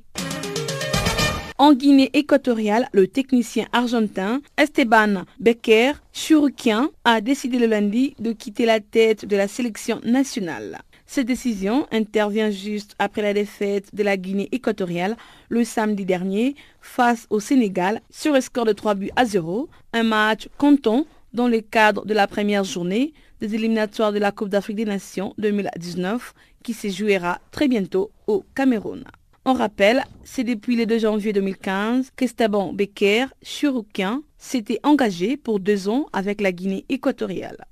En 1.58 1.74
Guinée 1.74 2.10
équatoriale, 2.12 2.90
le 2.92 3.08
technicien 3.08 3.66
argentin 3.72 4.42
Esteban 4.58 5.24
Becker 5.40 5.94
Churukien 6.12 6.90
a 7.06 7.22
décidé 7.22 7.60
le 7.60 7.68
lundi 7.68 8.14
de 8.20 8.34
quitter 8.34 8.66
la 8.66 8.82
tête 8.82 9.26
de 9.26 9.38
la 9.38 9.48
sélection 9.48 10.02
nationale. 10.04 10.82
Cette 11.06 11.28
décision 11.28 11.88
intervient 11.94 12.50
juste 12.50 12.96
après 13.00 13.22
la 13.22 13.34
défaite 13.34 13.96
de 13.96 14.04
la 14.04 14.18
Guinée 14.18 14.50
équatoriale 14.52 15.16
le 15.48 15.64
samedi 15.64 16.04
dernier 16.04 16.56
face 16.82 17.26
au 17.30 17.40
Sénégal 17.40 18.02
sur 18.10 18.34
le 18.34 18.42
score 18.42 18.66
de 18.66 18.74
3 18.74 18.96
buts 18.96 19.12
à 19.16 19.24
0, 19.24 19.70
un 19.94 20.04
match 20.04 20.50
comptant 20.58 21.06
dans 21.36 21.48
le 21.50 21.60
cadre 21.60 22.06
de 22.06 22.14
la 22.14 22.28
première 22.28 22.64
journée 22.64 23.14
des 23.42 23.54
éliminatoires 23.54 24.14
de 24.14 24.20
la 24.20 24.32
Coupe 24.32 24.50
d'Afrique 24.50 24.78
des 24.78 24.86
Nations 24.86 25.34
2019 25.38 26.34
qui 26.64 26.74
se 26.74 26.88
jouera 26.88 27.40
très 27.52 27.68
bientôt 27.68 28.12
au 28.26 28.46
Cameroun. 28.56 29.04
On 29.44 29.54
rappelle, 29.54 30.04
c'est 30.24 30.46
depuis 30.46 30.76
le 30.78 30.86
2 30.86 30.98
janvier 31.00 31.34
2015 31.34 32.12
qu'Esteban 32.16 32.74
Becker, 32.74 33.26
chirurgien, 33.44 34.24
s'était 34.38 34.80
engagé 34.84 35.38
pour 35.38 35.60
deux 35.60 35.90
ans 35.90 36.08
avec 36.14 36.42
la 36.42 36.52
Guinée 36.52 36.86
équatoriale. 36.90 37.66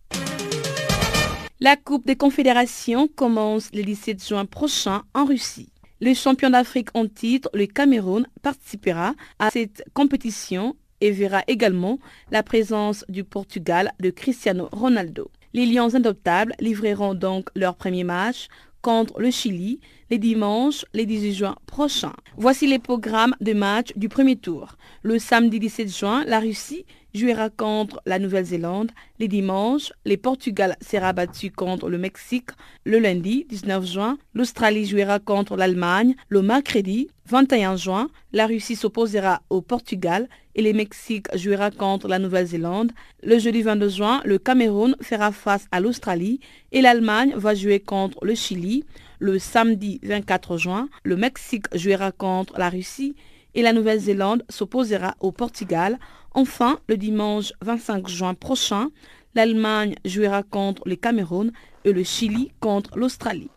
La 1.61 1.78
Coupe 1.78 2.05
des 2.05 2.18
Confédérations 2.18 3.07
commence 3.07 3.70
le 3.74 3.82
17 3.84 4.28
juin 4.28 4.45
prochain 4.45 5.03
en 5.14 5.24
Russie. 5.24 5.70
Le 6.01 6.14
champion 6.14 6.49
d'Afrique 6.49 6.89
en 6.95 7.07
titre, 7.07 7.49
le 7.53 7.66
Cameroun, 7.66 8.28
participera 8.41 9.14
à 9.39 9.49
cette 9.51 9.86
compétition 9.93 10.76
et 11.04 11.12
verra 11.12 11.43
également 11.47 11.99
la 12.32 12.43
présence 12.43 13.04
du 13.10 13.26
Portugal 13.26 13.91
de 13.99 14.10
Cristiano 14.10 14.70
Ronaldo. 14.72 15.30
Les 15.54 15.66
Lions 15.66 15.93
indoptables 15.93 16.56
livreront 16.62 17.14
donc 17.14 17.49
leur 17.56 17.76
premier 17.76 18.06
match 18.06 18.47
contre 18.82 19.20
le 19.20 19.30
Chili 19.30 19.82
les 20.10 20.18
dimanches, 20.18 20.86
les 20.93 21.06
18 21.06 21.34
juin 21.34 21.56
prochains. 21.66 22.16
Voici 22.38 22.68
les 22.68 22.80
programmes 22.80 23.36
de 23.41 23.54
match 23.54 23.89
du 23.95 24.10
premier 24.10 24.36
tour. 24.36 24.78
Le 25.01 25.20
samedi 25.20 25.60
17 25.60 25.97
juin, 25.97 26.24
la 26.26 26.39
Russie 26.39 26.86
jouera 27.14 27.49
contre 27.49 28.01
la 28.06 28.20
Nouvelle-Zélande. 28.20 28.91
Les 29.20 29.28
dimanches, 29.28 29.93
le 30.06 30.18
Portugal 30.18 30.76
sera 30.82 31.14
battu 31.14 31.51
contre 31.51 31.89
le 31.89 31.97
Mexique. 31.97 32.49
Le 32.86 32.99
lundi 32.99 33.45
19 33.49 33.86
juin, 33.86 34.18
l'Australie 34.34 34.86
jouera 34.86 35.20
contre 35.20 35.56
l'Allemagne. 35.56 36.16
Le 36.30 36.41
mercredi 36.41 37.10
21 37.28 37.78
juin, 37.78 38.10
la 38.34 38.47
Russie 38.47 38.76
s'opposera 38.76 39.41
au 39.49 39.62
Portugal 39.62 40.28
et 40.56 40.62
le 40.62 40.74
Mexique 40.74 41.28
jouera 41.36 41.72
contre 41.72 42.08
la 42.08 42.20
Nouvelle-Zélande. 42.20 42.91
Le 43.24 43.39
jeudi 43.39 43.62
22 43.62 43.89
juin, 43.89 44.22
le 44.26 44.38
Cameroun 44.38 44.95
fera 45.01 45.32
face 45.32 45.66
à 45.72 45.80
l'Australie 45.80 46.39
et 46.72 46.82
l'Allemagne 46.82 47.34
va 47.36 47.56
jouer 47.56 47.80
contre 47.80 48.24
le 48.26 48.36
Chili. 48.36 48.84
Le 49.24 49.39
samedi 49.39 50.01
24 50.03 50.57
juin, 50.57 50.89
le 51.05 51.15
Mexique 51.15 51.67
jouera 51.74 52.11
contre 52.11 52.59
la 52.59 52.69
Russie 52.69 53.15
et 53.55 53.61
la 53.61 53.71
Nouvelle-Zélande 53.71 54.43
s'opposera 54.49 55.15
au 55.21 55.32
Portugal. 55.32 55.97
Enfin, 56.34 56.78
le 56.89 56.97
dimanche 56.97 57.53
25 57.61 58.09
juin 58.09 58.34
prochain, 58.34 58.89
l'Allemagne 59.34 59.95
jouera 60.03 60.43
contre 60.43 60.82
le 60.86 60.97
Cameroun 60.97 61.53
et 61.86 61.93
le 61.93 62.03
Chili 62.03 62.51
contre 62.59 62.97
l'Australie. 62.97 63.49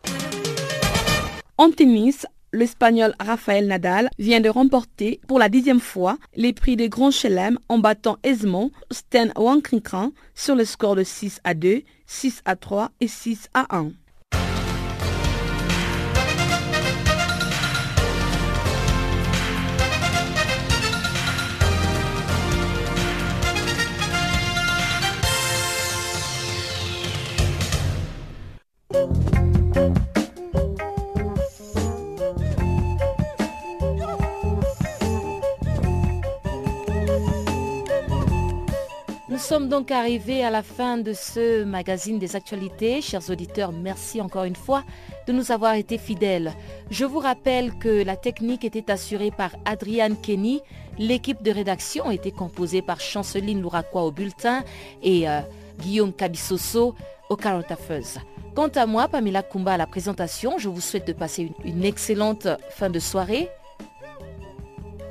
En 1.58 1.72
tennis, 1.72 2.28
l'Espagnol 2.52 3.16
Rafael 3.18 3.66
Nadal 3.66 4.08
vient 4.20 4.40
de 4.40 4.48
remporter 4.48 5.18
pour 5.26 5.40
la 5.40 5.48
dixième 5.48 5.80
fois 5.80 6.16
les 6.36 6.52
prix 6.52 6.76
de 6.76 6.86
Grand 6.86 7.10
Chelem 7.10 7.58
en 7.68 7.78
battant 7.78 8.18
aisément 8.22 8.70
Sten 8.92 9.32
Wawrinka 9.36 10.10
sur 10.32 10.54
le 10.54 10.64
score 10.64 10.94
de 10.94 11.02
6 11.02 11.40
à 11.42 11.54
2, 11.54 11.82
6 12.06 12.42
à 12.44 12.54
3 12.54 12.92
et 13.00 13.08
6 13.08 13.48
à 13.52 13.76
1. 13.76 13.90
Sommes 39.46 39.68
donc 39.68 39.92
arrivés 39.92 40.42
à 40.42 40.50
la 40.50 40.64
fin 40.64 40.98
de 40.98 41.12
ce 41.12 41.62
magazine 41.62 42.18
des 42.18 42.34
actualités. 42.34 43.00
Chers 43.00 43.30
auditeurs, 43.30 43.70
merci 43.70 44.20
encore 44.20 44.42
une 44.42 44.56
fois 44.56 44.82
de 45.28 45.32
nous 45.32 45.52
avoir 45.52 45.74
été 45.74 45.98
fidèles. 45.98 46.52
Je 46.90 47.04
vous 47.04 47.20
rappelle 47.20 47.72
que 47.78 48.02
la 48.02 48.16
technique 48.16 48.64
était 48.64 48.90
assurée 48.90 49.30
par 49.30 49.52
Adriane 49.64 50.16
Kenny. 50.20 50.62
L'équipe 50.98 51.44
de 51.44 51.52
rédaction 51.52 52.10
était 52.10 52.32
composée 52.32 52.82
par 52.82 52.98
Chanceline 52.98 53.62
Louraquois 53.62 54.02
au 54.02 54.10
bulletin 54.10 54.64
et 55.00 55.28
euh, 55.28 55.42
Guillaume 55.78 56.12
Cabissoso 56.12 56.96
au 57.30 57.36
Affairs. 57.70 58.24
Quant 58.56 58.70
à 58.74 58.84
moi, 58.84 59.06
Pamela 59.06 59.44
Kumba 59.44 59.74
à 59.74 59.76
la 59.76 59.86
présentation, 59.86 60.58
je 60.58 60.68
vous 60.68 60.80
souhaite 60.80 61.06
de 61.06 61.12
passer 61.12 61.52
une 61.64 61.84
excellente 61.84 62.48
fin 62.70 62.90
de 62.90 62.98
soirée. 62.98 63.48